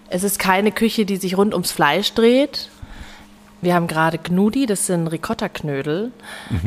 Es 0.07 0.23
ist 0.23 0.39
keine 0.39 0.71
Küche, 0.71 1.05
die 1.05 1.17
sich 1.17 1.36
rund 1.38 1.53
ums 1.53 1.73
Fleisch 1.73 2.13
dreht. 2.13 2.69
Wir 3.66 3.74
haben 3.74 3.88
gerade 3.88 4.20
Gnudi, 4.20 4.68
das 4.68 4.86
sind 4.86 5.07
Ricotta-Knödel, 5.07 6.11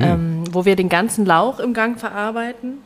ähm, 0.01 0.43
wo 0.51 0.65
wir 0.65 0.75
den 0.75 0.89
ganzen 0.89 1.25
Lauch 1.25 1.61
im 1.61 1.73
Gang 1.73 1.97
verarbeiten. 1.97 2.79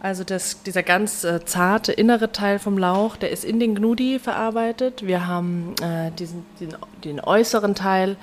Also 0.00 0.24
das, 0.24 0.64
dieser 0.64 0.82
ganz 0.82 1.22
äh, 1.22 1.44
zarte 1.44 1.92
innere 1.92 2.32
Teil 2.32 2.58
vom 2.58 2.76
Lauch, 2.76 3.16
der 3.16 3.30
ist 3.30 3.44
in 3.44 3.60
den 3.60 3.76
Gnudi 3.76 4.18
verarbeitet. 4.18 5.06
Wir 5.06 5.28
haben 5.28 5.76
äh, 5.80 6.10
diesen, 6.18 6.44
den, 6.58 6.74
den 7.04 7.20
äußeren 7.20 7.76
Teil, 7.76 8.16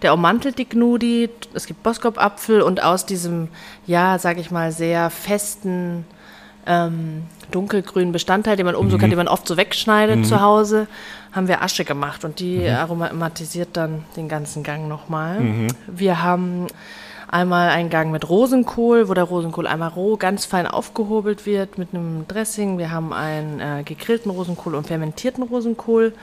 der 0.00 0.14
ummantelt 0.14 0.56
die 0.56 0.66
Gnudi. 0.66 1.28
Es 1.52 1.66
gibt 1.66 1.82
Boskop-Apfel 1.82 2.62
und 2.62 2.82
aus 2.82 3.04
diesem, 3.04 3.48
ja, 3.86 4.18
sag 4.18 4.38
ich 4.38 4.50
mal, 4.50 4.72
sehr 4.72 5.10
festen 5.10 6.06
ähm, 6.66 7.24
dunkelgrünen 7.50 8.12
Bestandteil, 8.12 8.56
den 8.56 8.66
man 8.66 8.74
oben 8.74 8.90
so 8.90 8.98
kann, 8.98 9.10
den 9.10 9.16
man 9.16 9.28
oft 9.28 9.46
so 9.46 9.56
wegschneidet 9.56 10.26
zu 10.26 10.40
Hause, 10.40 10.86
haben 11.32 11.48
wir 11.48 11.62
Asche 11.62 11.84
gemacht 11.84 12.24
und 12.24 12.40
die 12.40 12.68
aromatisiert 12.68 13.70
dann 13.74 14.04
den 14.16 14.28
ganzen 14.28 14.62
Gang 14.62 14.88
nochmal. 14.88 15.40
Wir 15.86 16.22
haben 16.22 16.66
einmal 17.28 17.70
einen 17.70 17.90
Gang 17.90 18.12
mit 18.12 18.28
Rosenkohl, 18.28 19.08
wo 19.08 19.14
der 19.14 19.24
Rosenkohl 19.24 19.66
einmal 19.66 19.90
roh 19.90 20.16
ganz 20.16 20.44
fein 20.46 20.66
aufgehobelt 20.66 21.46
wird 21.46 21.78
mit 21.78 21.88
einem 21.92 22.26
Dressing. 22.28 22.78
Wir 22.78 22.90
haben 22.90 23.12
einen 23.12 23.60
äh, 23.60 23.82
gegrillten 23.84 24.30
Rosenkohl 24.30 24.74
und 24.74 24.86
fermentierten 24.86 25.42
Rosenkohl. 25.42 26.14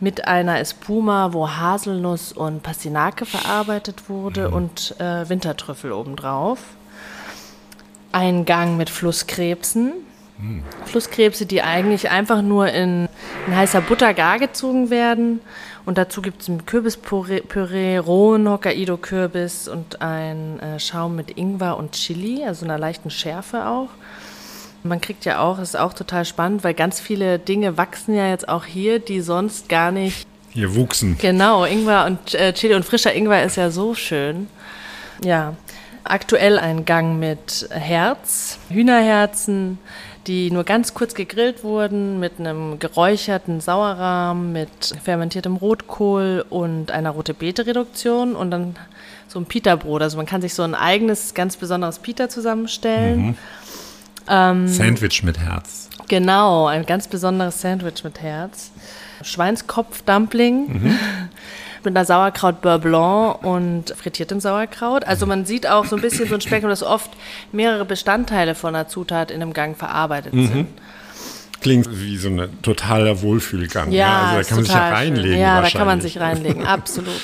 Mit 0.00 0.26
einer 0.26 0.58
Espuma, 0.58 1.32
wo 1.32 1.48
Haselnuss 1.48 2.32
und 2.32 2.64
Pastinake 2.64 3.24
verarbeitet 3.24 4.08
wurde 4.08 4.50
und 4.50 4.96
äh, 4.98 5.28
Wintertrüffel 5.28 5.92
obendrauf 5.92 6.58
einen 8.12 8.44
Gang 8.44 8.76
mit 8.76 8.90
Flusskrebsen. 8.90 9.92
Flusskrebse, 10.86 11.46
die 11.46 11.62
eigentlich 11.62 12.10
einfach 12.10 12.42
nur 12.42 12.68
in, 12.68 13.08
in 13.46 13.56
heißer 13.56 13.80
Butter 13.80 14.12
gar 14.12 14.38
gezogen 14.40 14.90
werden. 14.90 15.40
Und 15.84 15.98
dazu 15.98 16.20
gibt 16.20 16.42
es 16.42 16.48
ein 16.48 16.66
Kürbispüree, 16.66 17.40
Püree, 17.40 17.98
rohen 17.98 18.48
Hokkaido-Kürbis 18.48 19.68
und 19.68 20.02
ein 20.02 20.58
äh, 20.60 20.80
Schaum 20.80 21.16
mit 21.16 21.36
Ingwer 21.36 21.76
und 21.76 21.92
Chili, 21.92 22.44
also 22.44 22.64
einer 22.64 22.78
leichten 22.78 23.10
Schärfe 23.10 23.66
auch. 23.66 23.88
Man 24.84 25.00
kriegt 25.00 25.24
ja 25.24 25.40
auch, 25.40 25.60
ist 25.60 25.76
auch 25.76 25.92
total 25.92 26.24
spannend, 26.24 26.64
weil 26.64 26.74
ganz 26.74 26.98
viele 27.00 27.38
Dinge 27.38 27.76
wachsen 27.76 28.16
ja 28.16 28.28
jetzt 28.28 28.48
auch 28.48 28.64
hier, 28.64 28.98
die 28.98 29.20
sonst 29.20 29.68
gar 29.68 29.92
nicht 29.92 30.26
Hier 30.50 30.74
wuchsen. 30.74 31.18
Genau, 31.20 31.64
Ingwer 31.64 32.04
und 32.06 32.34
äh, 32.34 32.52
Chili 32.52 32.74
und 32.74 32.84
frischer 32.84 33.14
Ingwer 33.14 33.44
ist 33.44 33.56
ja 33.56 33.70
so 33.70 33.94
schön. 33.94 34.48
Ja, 35.24 35.54
aktuell 36.04 36.58
ein 36.58 36.84
Gang 36.84 37.18
mit 37.18 37.68
Herz, 37.70 38.58
Hühnerherzen, 38.68 39.78
die 40.26 40.50
nur 40.50 40.64
ganz 40.64 40.94
kurz 40.94 41.14
gegrillt 41.14 41.64
wurden 41.64 42.20
mit 42.20 42.38
einem 42.38 42.78
geräucherten 42.78 43.60
Sauerrahm, 43.60 44.52
mit 44.52 44.94
fermentiertem 45.02 45.56
Rotkohl 45.56 46.44
und 46.48 46.90
einer 46.90 47.10
rote 47.10 47.34
Beete 47.34 47.66
Reduktion 47.66 48.36
und 48.36 48.50
dann 48.50 48.76
so 49.26 49.40
ein 49.40 49.46
Pita-Brot. 49.46 50.02
Also 50.02 50.16
man 50.16 50.26
kann 50.26 50.42
sich 50.42 50.54
so 50.54 50.62
ein 50.62 50.74
eigenes, 50.74 51.34
ganz 51.34 51.56
besonderes 51.56 51.98
Pita 51.98 52.28
zusammenstellen. 52.28 53.36
Sandwich 54.68 55.22
mit 55.24 55.38
Herz. 55.38 55.88
Genau, 56.08 56.66
ein 56.66 56.86
ganz 56.86 57.08
besonderes 57.08 57.60
Sandwich 57.60 58.04
mit 58.04 58.20
Herz. 58.20 58.70
Schweinskopf-Dumpling 59.22 60.96
mit 61.84 61.96
einer 61.96 62.04
Sauerkraut 62.04 62.60
Beurre 62.60 62.78
Blanc 62.78 63.44
und 63.44 63.94
frittiertem 63.96 64.40
Sauerkraut. 64.40 65.04
Also 65.04 65.26
man 65.26 65.44
sieht 65.44 65.66
auch 65.66 65.84
so 65.84 65.96
ein 65.96 66.02
bisschen 66.02 66.28
so 66.28 66.34
ein 66.34 66.40
Spektrum, 66.40 66.70
dass 66.70 66.82
oft 66.82 67.10
mehrere 67.52 67.84
Bestandteile 67.84 68.54
von 68.54 68.74
einer 68.74 68.88
Zutat 68.88 69.30
in 69.30 69.42
einem 69.42 69.52
Gang 69.52 69.76
verarbeitet 69.76 70.32
sind. 70.32 70.66
Klingt 71.60 71.88
wie 72.00 72.16
so 72.16 72.28
ein 72.28 72.48
totaler 72.62 73.22
Wohlfühlgang. 73.22 73.92
Ja, 73.92 74.32
also 74.32 74.36
da 74.38 74.42
kann 74.42 74.56
man 74.56 74.64
sich 74.64 74.74
ja 74.74 74.88
reinlegen. 74.88 75.38
Ja, 75.38 75.62
da 75.62 75.70
kann 75.70 75.86
man 75.86 76.00
sich 76.00 76.18
reinlegen, 76.18 76.66
absolut. 76.66 77.14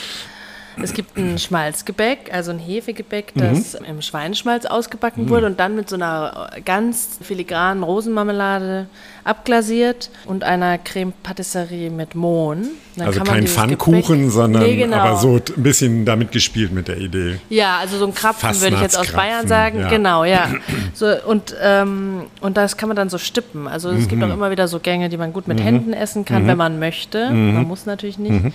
Es 0.83 0.93
gibt 0.93 1.17
ein 1.17 1.39
Schmalzgebäck, 1.39 2.31
also 2.33 2.51
ein 2.51 2.59
Hefegebäck, 2.59 3.33
das 3.35 3.75
im 3.75 4.01
Schweineschmalz 4.03 4.65
ausgebacken 4.67 5.29
wurde 5.29 5.47
und 5.47 5.59
dann 5.59 5.75
mit 5.75 5.89
so 5.89 5.97
einer 5.97 6.51
ganz 6.65 7.19
filigranen 7.23 7.83
Rosenmarmelade 7.83 8.87
abglasiert 9.25 10.11
und 10.25 10.45
einer 10.45 10.79
Creme 10.79 11.13
Patisserie 11.23 11.91
mit 11.91 12.15
Mohn. 12.15 12.69
Dann 12.97 13.09
Also 13.09 13.21
kein 13.21 13.47
Pfannkuchen, 13.47 14.27
Gebäck- 14.27 14.31
sondern 14.31 14.63
Nee, 14.63 14.77
genau. 14.77 14.97
aber 14.97 15.17
so 15.17 15.37
ein 15.37 15.63
bisschen 15.63 16.05
damit 16.05 16.33
gespielt 16.33 16.73
mit 16.73 16.89
der 16.89 16.97
Idee. 16.99 17.39
Ja, 17.49 17.79
also 17.79 17.99
so 17.99 18.07
ein 18.07 18.15
Krapfen 18.15 18.61
würde 18.61 18.77
ich 18.77 18.83
jetzt 18.83 18.99
aus 18.99 19.13
Bayern 19.13 19.47
sagen. 19.47 19.81
ja. 19.81 19.89
Genau, 19.89 20.25
ja. 20.25 20.49
So, 20.95 21.07
und, 21.27 21.55
ähm, 21.63 22.23
und 22.41 22.57
das 22.57 22.77
kann 22.77 22.89
man 22.89 22.97
dann 22.97 23.09
so 23.11 23.19
stippen. 23.19 23.69
Also 23.69 23.91
es 23.91 24.05
Mhm. 24.05 24.09
gibt 24.09 24.25
auch 24.25 24.33
immer 24.33 24.51
wieder 24.51 24.67
so 24.67 24.81
Gänge, 24.81 25.09
die 25.09 25.17
man 25.17 25.33
gut 25.33 25.47
mit 25.47 25.63
Händen 25.63 25.93
essen 25.93 26.25
kann, 26.25 26.47
wenn 26.47 26.57
man 26.57 26.79
möchte. 26.79 27.31
Mhm. 27.31 27.55
Man 27.55 27.65
muss 27.69 27.87
natürlich 27.87 28.19
nicht. 28.19 28.47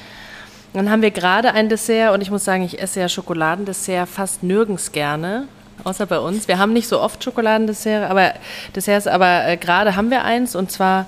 Dann 0.74 0.90
haben 0.90 1.02
wir 1.02 1.12
gerade 1.12 1.54
ein 1.54 1.70
Dessert 1.70 2.14
und 2.14 2.22
ich 2.22 2.32
muss 2.32 2.44
sagen, 2.44 2.64
ich 2.64 2.82
esse 2.82 3.00
ja 3.00 3.08
Schokoladendessert 3.08 4.10
fast 4.10 4.44
nirgends 4.44 4.92
gerne. 4.92 5.48
Außer 5.84 6.06
bei 6.06 6.20
uns. 6.20 6.48
Wir 6.48 6.60
haben 6.60 6.72
nicht 6.74 6.88
so 6.88 7.02
oft 7.02 7.24
Schokoladendessert, 7.24 8.10
aber 8.10 8.34
Desserts, 8.76 9.08
aber 9.08 9.48
äh, 9.48 9.58
gerade 9.58 9.96
haben 9.96 10.10
wir 10.12 10.24
eins 10.24 10.56
und 10.56 10.72
zwar 10.72 11.08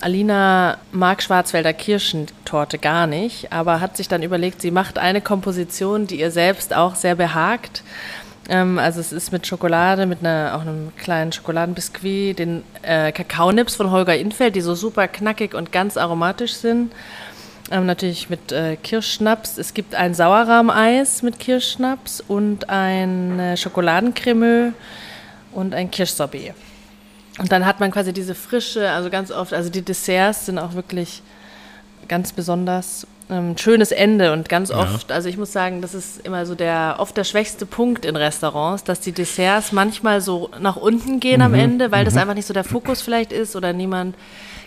Alina 0.00 0.78
mag 0.92 1.22
Schwarzwälder 1.22 1.72
Kirschentorte 1.72 2.78
gar 2.78 3.06
nicht, 3.06 3.52
aber 3.52 3.80
hat 3.80 3.96
sich 3.96 4.08
dann 4.08 4.22
überlegt, 4.22 4.60
sie 4.60 4.70
macht 4.70 4.98
eine 4.98 5.20
Komposition, 5.20 6.06
die 6.06 6.20
ihr 6.20 6.30
selbst 6.30 6.74
auch 6.74 6.94
sehr 6.94 7.14
behagt. 7.14 7.82
Ähm, 8.48 8.78
also 8.78 9.00
es 9.00 9.12
ist 9.12 9.32
mit 9.32 9.46
Schokolade, 9.46 10.06
mit 10.06 10.20
einer, 10.20 10.54
auch 10.56 10.60
einem 10.60 10.92
kleinen 10.96 11.32
Schokoladenbiskuit, 11.32 12.38
den 12.38 12.64
äh, 12.82 13.12
Kakaonips 13.12 13.76
von 13.76 13.90
Holger 13.90 14.16
Infeld, 14.16 14.56
die 14.56 14.60
so 14.60 14.74
super 14.74 15.08
knackig 15.08 15.54
und 15.54 15.72
ganz 15.72 15.96
aromatisch 15.96 16.54
sind. 16.54 16.92
Ähm, 17.70 17.86
natürlich 17.86 18.28
mit 18.28 18.52
äh, 18.52 18.76
Kirschschnaps. 18.76 19.56
Es 19.56 19.72
gibt 19.72 19.94
ein 19.94 20.12
Sauerrahmeis 20.12 21.22
mit 21.22 21.38
Kirschschnaps 21.38 22.22
und 22.26 22.68
ein 22.68 23.40
äh, 23.40 23.56
Schokoladencremeux 23.56 24.74
und 25.52 25.74
ein 25.74 25.90
Kirschsorbet. 25.90 26.54
Und 27.38 27.50
dann 27.50 27.64
hat 27.66 27.80
man 27.80 27.90
quasi 27.90 28.12
diese 28.12 28.34
frische, 28.34 28.90
also 28.90 29.10
ganz 29.10 29.30
oft, 29.30 29.52
also 29.52 29.70
die 29.70 29.82
Desserts 29.82 30.46
sind 30.46 30.58
auch 30.58 30.74
wirklich 30.74 31.22
ganz 32.06 32.32
besonders 32.32 33.06
ähm, 33.30 33.56
schönes 33.56 33.90
Ende 33.90 34.32
und 34.32 34.48
ganz 34.48 34.70
oft, 34.70 35.08
ja. 35.08 35.16
also 35.16 35.28
ich 35.30 35.38
muss 35.38 35.52
sagen, 35.52 35.80
das 35.80 35.94
ist 35.94 36.24
immer 36.26 36.44
so 36.44 36.54
der 36.54 36.96
oft 36.98 37.16
der 37.16 37.24
schwächste 37.24 37.64
Punkt 37.64 38.04
in 38.04 38.16
Restaurants, 38.16 38.84
dass 38.84 39.00
die 39.00 39.12
Desserts 39.12 39.72
manchmal 39.72 40.20
so 40.20 40.50
nach 40.60 40.76
unten 40.76 41.18
gehen 41.20 41.38
mhm. 41.38 41.46
am 41.46 41.54
Ende, 41.54 41.90
weil 41.90 42.02
mhm. 42.02 42.04
das 42.04 42.16
einfach 42.16 42.34
nicht 42.34 42.46
so 42.46 42.52
der 42.54 42.64
Fokus 42.64 43.00
vielleicht 43.00 43.32
ist 43.32 43.56
oder 43.56 43.72
niemand 43.72 44.14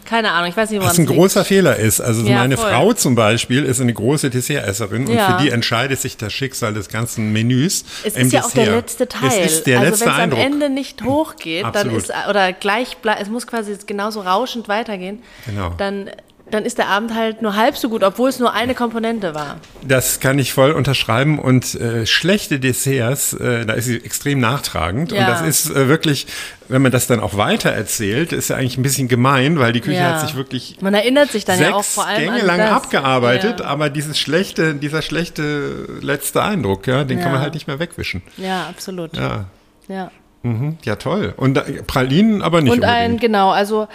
keine 0.08 0.32
Ahnung, 0.32 0.50
ich 0.50 0.58
weiß 0.58 0.70
nicht, 0.70 0.80
woran 0.80 0.92
Was 0.92 1.00
ein 1.00 1.06
großer 1.06 1.44
Fehler 1.44 1.76
ist. 1.76 2.00
Also 2.00 2.26
ja, 2.26 2.38
meine 2.38 2.58
voll. 2.58 2.72
Frau 2.72 2.94
zum 2.94 3.16
Beispiel 3.16 3.64
ist 3.66 3.82
eine 3.82 3.94
große 3.94 4.30
Dessertesserin 4.30 5.06
und 5.06 5.14
ja. 5.14 5.38
für 5.38 5.44
die 5.44 5.50
entscheidet 5.50 6.00
sich 6.00 6.16
das 6.16 6.32
Schicksal 6.32 6.74
des 6.74 6.88
ganzen 6.88 7.34
Menüs. 7.34 7.84
Es 8.04 8.16
ist 8.16 8.32
ja 8.32 8.42
Dessert. 8.42 8.46
auch 8.46 8.52
der 8.52 8.76
letzte 8.78 9.08
Teil. 9.08 9.30
Es 9.30 9.52
ist 9.52 9.68
der 9.68 9.80
also 9.80 9.92
letzte 9.92 10.06
wenn 10.06 10.14
es 10.14 10.20
am 10.20 10.32
Ende 10.32 10.70
nicht 10.70 11.04
hochgeht, 11.04 11.66
dann 11.74 11.94
ist 11.94 12.12
oder 12.30 12.54
gleich 12.54 12.98
es 13.20 13.30
muss 13.30 13.48
quasi 13.48 13.78
genauso 13.86 14.22
rauschend 14.22 14.70
weitergehen. 14.70 15.22
Genau. 15.46 15.74
Dann 15.78 16.10
dann 16.52 16.66
ist 16.66 16.78
der 16.78 16.88
Abend 16.88 17.14
halt 17.14 17.42
nur 17.42 17.56
halb 17.56 17.78
so 17.78 17.90
gut, 17.90 18.04
obwohl 18.04 18.30
es 18.30 18.40
nur 18.40 18.54
eine 18.54 18.74
Komponente 18.74 19.36
war. 19.36 19.58
Das 19.86 20.20
kann 20.20 20.40
ich 20.40 20.54
voll 20.54 20.72
unterschreiben. 20.72 21.40
Und 21.40 21.76
äh, 21.76 22.06
schlechte 22.06 22.60
Desserts, 22.60 23.34
äh, 23.34 23.66
da 23.66 23.74
ist 23.74 23.86
sie 23.86 23.98
extrem 23.98 24.40
nachtragend. 24.40 25.12
Ja. 25.12 25.20
Und 25.20 25.28
das 25.28 25.42
ist 25.42 25.70
äh, 25.70 25.88
wirklich, 25.88 26.28
wenn 26.70 26.82
man 26.82 26.92
das 26.92 27.08
dann 27.08 27.20
auch 27.20 27.38
weiter 27.38 27.72
erzählt, 27.72 28.32
ist 28.32 28.50
ja 28.50 28.56
eigentlich 28.56 28.78
ein 28.78 28.84
bisschen 28.84 29.08
gemein, 29.08 29.60
weil 29.60 29.74
die 29.74 29.82
Küche 29.82 29.98
ja. 29.98 30.14
hat 30.14 30.22
sich 30.22 30.36
wirklich 30.36 30.78
man 30.82 30.94
erinnert 30.94 31.32
sich 31.32 31.46
dann 31.46 31.60
ja 31.60 31.74
auch 31.74 31.84
vor 31.84 32.06
allem 32.06 32.26
Gänge 32.26 32.46
lang 32.46 32.60
das. 32.60 32.72
abgearbeitet, 32.72 33.60
ja. 33.60 33.66
aber 33.66 33.90
dieses 33.90 34.20
schlechte, 34.20 34.76
dieser 34.76 35.02
schlechte 35.02 35.88
letzte 36.02 36.44
Eindruck, 36.44 36.88
ja, 36.88 37.04
den 37.04 37.20
kann 37.20 37.32
man 37.32 37.42
halt 37.42 37.54
nicht 37.54 37.68
mehr 37.68 37.80
wegwischen. 37.80 38.22
Ja, 38.38 38.68
absolut. 38.68 39.16
Ja. 39.16 39.46
Ja. 39.88 40.12
Mhm, 40.44 40.78
ja, 40.84 40.96
toll. 40.96 41.34
Und 41.36 41.60
Pralinen 41.88 42.42
aber 42.42 42.62
nicht. 42.62 42.72
Und 42.72 42.80
unbedingt. 42.80 42.98
ein, 42.98 43.18
genau, 43.18 43.50
also 43.50 43.88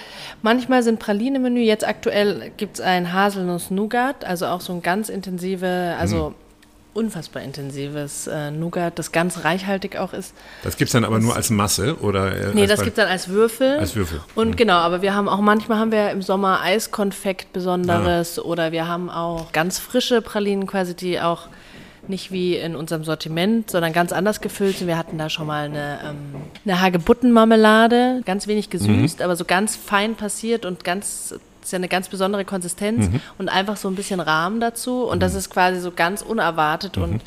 manchmal 0.42 0.82
sind 0.82 0.98
Pralinen 0.98 1.36
im 1.36 1.42
Menü. 1.42 1.60
Jetzt 1.60 1.86
aktuell 1.86 2.52
gibt 2.56 2.76
es 2.76 2.80
ein 2.80 3.12
Haselnuss-Nougat, 3.12 4.24
also 4.24 4.46
auch 4.46 4.60
so 4.60 4.72
ein 4.72 4.82
ganz 4.82 5.08
intensive, 5.08 5.94
also 5.98 6.30
mhm. 6.30 6.34
unfassbar 6.94 7.42
intensives 7.42 8.26
äh, 8.26 8.50
Nougat, 8.50 8.98
das 8.98 9.12
ganz 9.12 9.44
reichhaltig 9.44 9.96
auch 9.96 10.12
ist. 10.12 10.34
Das 10.62 10.76
gibt 10.76 10.88
es 10.88 10.92
dann 10.92 11.04
aber 11.04 11.16
das, 11.16 11.24
nur 11.24 11.36
als 11.36 11.50
Masse 11.50 11.96
oder? 12.00 12.34
Äh, 12.34 12.54
nee, 12.54 12.66
das 12.66 12.80
gibt 12.80 12.98
es 12.98 13.02
dann 13.02 13.10
als 13.10 13.28
Würfel. 13.28 13.78
Als 13.78 13.94
Würfel. 13.94 14.20
Und 14.34 14.50
mhm. 14.50 14.56
genau, 14.56 14.76
aber 14.76 15.00
wir 15.00 15.14
haben 15.14 15.28
auch 15.28 15.40
manchmal 15.40 15.78
haben 15.78 15.92
wir 15.92 16.10
im 16.10 16.22
Sommer 16.22 16.60
Eiskonfekt 16.60 17.52
Besonderes 17.52 18.38
ah. 18.38 18.42
oder 18.42 18.72
wir 18.72 18.88
haben 18.88 19.08
auch 19.08 19.52
ganz 19.52 19.78
frische 19.78 20.20
Pralinen 20.20 20.66
quasi, 20.66 20.94
die 20.94 21.20
auch 21.20 21.48
nicht 22.08 22.32
wie 22.32 22.56
in 22.56 22.74
unserem 22.74 23.04
Sortiment, 23.04 23.70
sondern 23.70 23.92
ganz 23.92 24.12
anders 24.12 24.40
gefüllt 24.40 24.78
sind. 24.78 24.86
Wir 24.88 24.98
hatten 24.98 25.18
da 25.18 25.30
schon 25.30 25.46
mal 25.46 25.66
eine, 25.66 26.00
ähm, 26.04 26.42
eine 26.64 26.80
Hagebuttenmarmelade, 26.80 28.22
ganz 28.24 28.46
wenig 28.46 28.70
gesüßt, 28.70 29.18
mhm. 29.18 29.24
aber 29.24 29.36
so 29.36 29.44
ganz 29.44 29.76
fein 29.76 30.14
passiert 30.14 30.64
und 30.64 30.84
ganz 30.84 31.34
ist 31.62 31.72
ja 31.72 31.76
eine 31.76 31.88
ganz 31.88 32.08
besondere 32.08 32.44
Konsistenz 32.44 33.08
mhm. 33.08 33.20
und 33.38 33.48
einfach 33.48 33.76
so 33.76 33.88
ein 33.88 33.94
bisschen 33.94 34.20
Rahmen 34.20 34.60
dazu. 34.60 35.04
Und 35.04 35.18
mhm. 35.18 35.20
das 35.20 35.34
ist 35.34 35.50
quasi 35.50 35.80
so 35.80 35.92
ganz 35.92 36.22
unerwartet 36.22 36.96
und 36.96 37.12
mhm. 37.12 37.20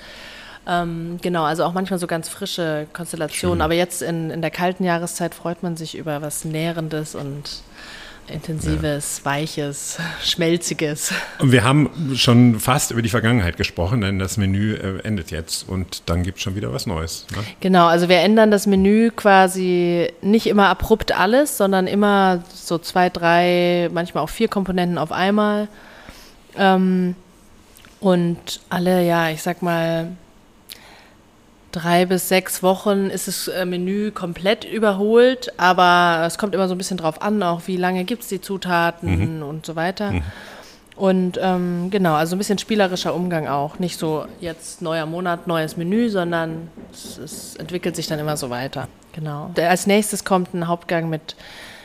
ähm, 0.67 1.17
genau, 1.21 1.43
also 1.43 1.63
auch 1.63 1.73
manchmal 1.73 1.99
so 1.99 2.07
ganz 2.07 2.27
frische 2.27 2.87
Konstellationen. 2.91 3.59
Schön. 3.59 3.61
Aber 3.61 3.73
jetzt 3.73 4.01
in, 4.01 4.29
in 4.29 4.41
der 4.41 4.51
kalten 4.51 4.83
Jahreszeit 4.83 5.33
freut 5.33 5.63
man 5.63 5.77
sich 5.77 5.97
über 5.97 6.21
was 6.21 6.43
Nährendes 6.45 7.15
und 7.15 7.61
intensives, 8.27 9.19
ja. 9.19 9.25
weiches, 9.31 9.97
schmelziges. 10.23 11.13
Und 11.39 11.51
wir 11.51 11.63
haben 11.63 11.89
schon 12.15 12.59
fast 12.59 12.91
über 12.91 13.01
die 13.01 13.09
Vergangenheit 13.09 13.57
gesprochen, 13.57 14.01
denn 14.01 14.19
das 14.19 14.37
Menü 14.37 14.75
äh, 14.75 14.99
endet 15.03 15.31
jetzt 15.31 15.67
und 15.67 16.03
dann 16.07 16.23
gibt 16.23 16.37
es 16.37 16.43
schon 16.43 16.55
wieder 16.55 16.73
was 16.73 16.87
Neues. 16.87 17.25
Ne? 17.35 17.43
Genau, 17.59 17.87
also 17.87 18.09
wir 18.09 18.17
ändern 18.17 18.51
das 18.51 18.67
Menü 18.67 19.11
quasi 19.11 20.11
nicht 20.21 20.47
immer 20.47 20.69
abrupt 20.69 21.11
alles, 21.11 21.57
sondern 21.57 21.87
immer 21.87 22.43
so 22.53 22.77
zwei, 22.77 23.09
drei, 23.09 23.89
manchmal 23.93 24.23
auch 24.23 24.29
vier 24.29 24.47
Komponenten 24.47 24.97
auf 24.97 25.11
einmal. 25.11 25.67
Ähm, 26.57 27.15
und 27.99 28.61
alle, 28.69 29.05
ja, 29.05 29.29
ich 29.29 29.41
sag 29.41 29.61
mal, 29.61 30.11
drei 31.75 32.05
bis 32.05 32.29
sechs 32.29 32.63
Wochen 32.63 33.09
ist 33.09 33.27
das 33.27 33.47
äh, 33.49 33.65
Menü 33.65 34.11
komplett 34.11 34.63
überholt, 34.63 35.51
aber 35.57 36.25
es 36.25 36.37
kommt 36.37 36.55
immer 36.55 36.67
so 36.67 36.75
ein 36.75 36.77
bisschen 36.77 36.97
drauf 36.97 37.21
an, 37.21 37.43
auch 37.43 37.63
wie 37.65 37.77
lange 37.77 38.05
gibt 38.05 38.23
es 38.23 38.29
die 38.29 38.39
Zutaten 38.39 39.37
mhm. 39.37 39.43
und 39.43 39.65
so 39.65 39.75
weiter. 39.75 40.11
Mhm. 40.11 40.23
Und 40.95 41.37
ähm, 41.41 41.89
genau, 41.91 42.13
also 42.13 42.35
ein 42.35 42.37
bisschen 42.37 42.57
spielerischer 42.57 43.13
Umgang 43.13 43.47
auch. 43.47 43.79
Nicht 43.79 43.99
so 43.99 44.25
jetzt 44.39 44.81
neuer 44.81 45.05
Monat, 45.05 45.45
neues 45.45 45.75
Menü, 45.75 46.09
sondern 46.09 46.69
es, 46.93 47.17
es 47.17 47.55
entwickelt 47.57 47.97
sich 47.97 48.07
dann 48.07 48.19
immer 48.19 48.37
so 48.37 48.49
weiter. 48.49 48.87
Genau. 49.11 49.51
Als 49.57 49.87
nächstes 49.87 50.23
kommt 50.23 50.53
ein 50.53 50.69
Hauptgang 50.69 51.09
mit 51.09 51.35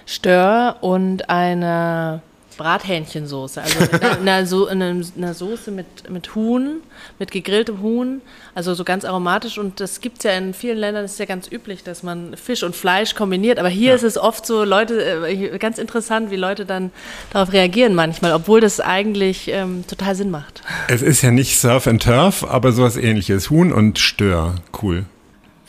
Stör 0.06 0.76
und 0.80 1.28
eine 1.28 2.22
Brathähnchensoße. 2.60 3.62
Also 3.62 3.78
eine, 3.90 4.18
eine, 4.18 4.46
so, 4.46 4.66
eine, 4.66 5.02
eine 5.16 5.34
Soße 5.34 5.70
mit, 5.70 6.10
mit 6.10 6.34
Huhn, 6.34 6.82
mit 7.18 7.30
gegrilltem 7.30 7.80
Huhn, 7.80 8.20
also 8.54 8.74
so 8.74 8.84
ganz 8.84 9.06
aromatisch. 9.06 9.56
Und 9.56 9.80
das 9.80 10.02
gibt 10.02 10.18
es 10.18 10.24
ja 10.24 10.32
in 10.32 10.52
vielen 10.52 10.76
Ländern, 10.76 11.04
das 11.04 11.12
ist 11.12 11.18
ja 11.18 11.24
ganz 11.24 11.50
üblich, 11.50 11.84
dass 11.84 12.02
man 12.02 12.36
Fisch 12.36 12.62
und 12.62 12.76
Fleisch 12.76 13.14
kombiniert. 13.14 13.58
Aber 13.58 13.70
hier 13.70 13.90
ja. 13.90 13.94
ist 13.94 14.02
es 14.02 14.18
oft 14.18 14.44
so, 14.44 14.64
Leute, 14.64 15.26
äh, 15.26 15.58
ganz 15.58 15.78
interessant, 15.78 16.30
wie 16.30 16.36
Leute 16.36 16.66
dann 16.66 16.90
darauf 17.32 17.52
reagieren 17.52 17.94
manchmal, 17.94 18.34
obwohl 18.34 18.60
das 18.60 18.78
eigentlich 18.78 19.48
ähm, 19.48 19.84
total 19.88 20.14
Sinn 20.14 20.30
macht. 20.30 20.62
Es 20.88 21.00
ist 21.00 21.22
ja 21.22 21.30
nicht 21.30 21.58
Surf 21.58 21.86
and 21.86 22.02
Turf, 22.02 22.44
aber 22.44 22.72
sowas 22.72 22.98
ähnliches. 22.98 23.48
Huhn 23.48 23.72
und 23.72 23.98
Stör. 23.98 24.56
Cool. 24.82 25.06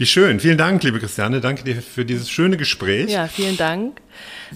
Wie 0.01 0.07
schön. 0.07 0.39
Vielen 0.39 0.57
Dank, 0.57 0.81
liebe 0.81 0.97
Christiane. 0.97 1.41
Danke 1.41 1.63
dir 1.63 1.79
für 1.79 2.05
dieses 2.05 2.27
schöne 2.27 2.57
Gespräch. 2.57 3.11
Ja, 3.11 3.27
vielen 3.27 3.55
Dank. 3.55 4.01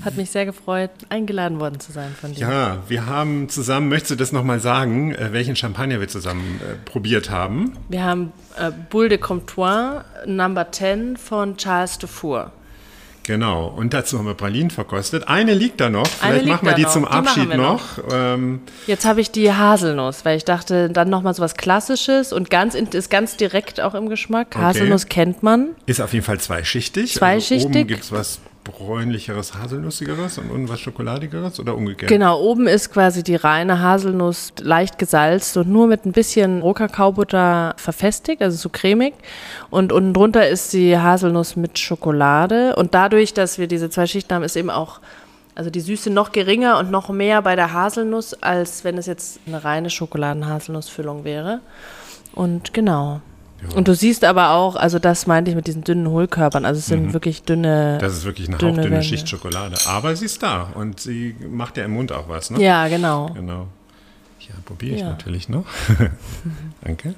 Hat 0.03 0.17
mich 0.17 0.31
sehr 0.31 0.43
gefreut, 0.47 0.89
eingeladen 1.09 1.59
worden 1.59 1.79
zu 1.79 1.91
sein 1.91 2.15
von 2.19 2.33
dir. 2.33 2.39
Ja, 2.39 2.83
wir 2.87 3.05
haben 3.05 3.47
zusammen, 3.47 3.87
möchtest 3.87 4.09
du 4.09 4.15
das 4.15 4.31
nochmal 4.31 4.59
sagen, 4.59 5.13
äh, 5.13 5.33
welchen 5.33 5.55
Champagner 5.55 5.99
wir 5.99 6.07
zusammen 6.07 6.59
äh, 6.61 6.73
probiert 6.89 7.29
haben? 7.29 7.77
Wir 7.89 8.03
haben 8.03 8.33
äh, 8.57 8.71
Boule 8.89 9.07
de 9.09 9.19
Comptoir 9.19 10.05
Number 10.25 10.71
10 10.71 11.15
von 11.15 11.57
Charles 11.57 11.99
Dufour. 11.99 12.51
Genau, 13.25 13.67
und 13.67 13.93
dazu 13.95 14.19
haben 14.19 14.27
wir 14.27 14.35
Pralinen 14.35 14.69
verkostet. 14.69 15.27
Eine 15.27 15.55
liegt 15.55 15.81
da 15.81 15.89
noch, 15.89 16.05
vielleicht 16.05 16.45
machen 16.45 16.67
wir 16.67 16.75
die 16.75 16.83
noch. 16.83 16.91
zum 16.91 17.05
Abschied 17.05 17.51
die 17.51 17.57
noch. 17.57 17.97
noch. 17.97 18.03
Ähm 18.13 18.61
Jetzt 18.85 19.05
habe 19.05 19.19
ich 19.19 19.31
die 19.31 19.51
Haselnuss, 19.51 20.25
weil 20.25 20.37
ich 20.37 20.45
dachte, 20.45 20.89
dann 20.89 21.09
nochmal 21.09 21.33
so 21.33 21.41
was 21.41 21.55
Klassisches 21.55 22.31
und 22.31 22.51
ganz 22.51 22.75
ist 22.75 23.09
ganz 23.09 23.35
direkt 23.35 23.81
auch 23.81 23.95
im 23.95 24.09
Geschmack. 24.09 24.49
Okay. 24.51 24.59
Haselnuss 24.59 25.07
kennt 25.07 25.41
man. 25.41 25.69
Ist 25.87 26.01
auf 26.01 26.13
jeden 26.13 26.23
Fall 26.23 26.39
zweischichtig. 26.39 27.15
Zweischichtig. 27.15 27.65
Also 27.65 27.79
oben 27.79 27.87
gibt 27.87 28.03
es 28.03 28.11
was 28.11 28.39
bräunlicheres, 28.65 29.53
haselnussigeres 29.53 30.37
und 30.37 30.51
unten 30.51 30.67
was 30.67 30.81
Schokoladigeres 30.81 31.59
oder 31.59 31.75
umgekehrt? 31.75 32.09
Genau, 32.09 32.41
oben 32.41 32.67
ist 32.67 32.91
quasi 32.91 33.23
die 33.23 33.35
reine 33.35 33.79
Haselnuss 33.79 34.51
leicht 34.59 34.99
gesalzt 34.99 35.55
und 35.55 35.69
nur 35.69 35.87
mit 35.87 36.05
ein 36.05 36.11
bisschen 36.11 36.61
Rohkakaobutter 36.61 37.75
verfestigt, 37.77 38.41
also 38.41 38.57
so 38.57 38.69
cremig. 38.69 39.13
Und 39.69 39.93
unten 39.93 40.13
drunter 40.13 40.49
ist 40.49 40.73
die 40.73 40.97
Haselnuss 40.97 41.55
mit 41.55 41.79
Schokolade. 41.79 42.75
Und 42.75 42.93
dadurch, 42.93 43.33
dass 43.33 43.57
wir 43.57 43.67
diese 43.67 43.89
zwei 43.89 44.07
Schichten 44.07 44.33
haben, 44.33 44.43
ist 44.43 44.57
eben 44.57 44.69
auch 44.69 44.99
also 45.55 45.69
die 45.69 45.79
Süße 45.79 46.09
noch 46.09 46.33
geringer 46.33 46.77
und 46.79 46.91
noch 46.91 47.09
mehr 47.09 47.41
bei 47.41 47.55
der 47.55 47.71
Haselnuss, 47.71 48.33
als 48.33 48.83
wenn 48.83 48.97
es 48.97 49.05
jetzt 49.05 49.39
eine 49.47 49.63
reine 49.63 49.89
Schokoladen-Haselnussfüllung 49.89 51.23
wäre. 51.23 51.61
Und 52.33 52.73
genau. 52.73 53.21
Und 53.73 53.87
du 53.87 53.95
siehst 53.95 54.23
aber 54.23 54.51
auch, 54.51 54.75
also 54.75 54.99
das 54.99 55.27
meinte 55.27 55.51
ich 55.51 55.55
mit 55.55 55.67
diesen 55.67 55.83
dünnen 55.83 56.07
Hohlkörpern, 56.09 56.65
also 56.65 56.79
es 56.79 56.85
sind 56.87 57.07
mhm. 57.07 57.13
wirklich 57.13 57.43
dünne. 57.43 57.97
Das 57.99 58.13
ist 58.13 58.25
wirklich 58.25 58.47
eine 58.47 58.57
dünne 58.57 58.73
hauchdünne 58.73 58.95
Wände. 58.95 59.03
Schicht 59.03 59.29
Schokolade. 59.29 59.75
Aber 59.87 60.15
sie 60.15 60.25
ist 60.25 60.43
da 60.43 60.69
und 60.75 60.99
sie 60.99 61.35
macht 61.49 61.77
ja 61.77 61.85
im 61.85 61.91
Mund 61.91 62.11
auch 62.11 62.29
was, 62.29 62.49
ne? 62.51 62.61
Ja, 62.61 62.87
genau. 62.87 63.29
Genau. 63.33 63.67
Ja, 64.41 64.55
probiere 64.65 64.95
ich 64.95 65.01
ja. 65.01 65.09
natürlich 65.09 65.49
noch. 65.49 65.65
Danke. 66.81 67.15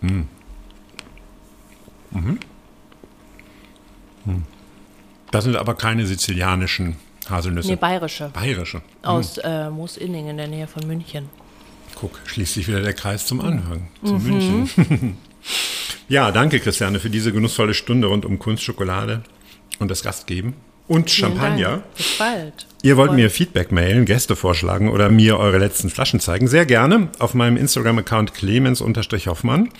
Mm. 0.00 0.22
Mhm. 2.10 2.38
Mhm. 4.24 4.44
Das 5.30 5.44
sind 5.44 5.56
aber 5.56 5.74
keine 5.74 6.06
sizilianischen 6.06 6.96
Haselnüsse. 7.28 7.70
Nee, 7.70 7.76
bayerische. 7.76 8.30
Bayerische. 8.30 8.82
Aus 9.02 9.36
mhm. 9.36 9.42
äh, 9.44 9.70
Moosinning 9.70 10.28
in 10.28 10.36
der 10.36 10.48
Nähe 10.48 10.66
von 10.66 10.86
München. 10.86 11.28
Guck, 12.00 12.20
schließt 12.26 12.54
sich 12.54 12.68
wieder 12.68 12.80
der 12.80 12.92
Kreis 12.92 13.26
zum 13.26 13.40
Anhang, 13.40 13.88
zu 14.04 14.14
mhm. 14.14 14.22
München. 14.22 15.16
ja, 16.08 16.30
danke 16.30 16.60
Christiane 16.60 17.00
für 17.00 17.10
diese 17.10 17.32
genussvolle 17.32 17.74
Stunde 17.74 18.06
rund 18.06 18.24
um 18.24 18.38
Kunstschokolade 18.38 19.22
und 19.80 19.90
das 19.90 20.04
Gastgeben. 20.04 20.54
und 20.86 21.10
Vielen 21.10 21.32
Champagner. 21.32 21.68
Dank. 21.68 21.94
Bis 21.96 22.18
bald. 22.18 22.66
Ihr 22.84 22.96
wollt 22.96 23.12
mir 23.12 23.30
Feedback 23.30 23.72
mailen, 23.72 24.04
Gäste 24.04 24.36
vorschlagen 24.36 24.90
oder 24.90 25.10
mir 25.10 25.38
eure 25.38 25.58
letzten 25.58 25.90
Flaschen 25.90 26.20
zeigen, 26.20 26.46
sehr 26.46 26.64
gerne 26.66 27.08
auf 27.18 27.34
meinem 27.34 27.56
Instagram-Account 27.56 28.32
clemens-hoffmann. 28.32 29.70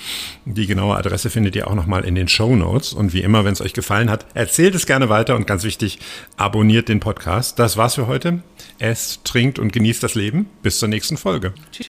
Die 0.45 0.67
genaue 0.67 0.97
Adresse 0.97 1.31
findet 1.31 1.55
ihr 1.55 1.69
auch 1.69 1.77
nochmal 1.77 2.05
in 2.05 2.17
den 2.17 2.27
Show 2.27 2.57
Notes. 2.57 2.93
Und 2.93 3.13
wie 3.13 3.23
immer, 3.23 3.45
wenn 3.45 3.53
es 3.53 3.61
euch 3.61 3.75
gefallen 3.75 4.11
hat, 4.11 4.27
erzählt 4.35 4.75
es 4.75 4.87
gerne 4.87 5.09
weiter 5.09 5.37
und 5.37 5.47
ganz 5.47 5.63
wichtig, 5.63 6.01
abonniert 6.37 6.89
den 6.89 6.99
Podcast. 6.99 7.61
Das 7.61 7.77
war's 7.77 7.95
für 7.95 8.09
heute. 8.09 8.43
Esst, 8.81 9.25
trinkt 9.25 9.61
und 9.61 9.73
genießt 9.73 10.03
das 10.03 10.17
Leben. 10.17 10.47
Bis 10.63 10.81
zur 10.81 10.89
nächsten 10.89 11.17
Folge. 11.17 11.55
Tschüss. 11.71 11.88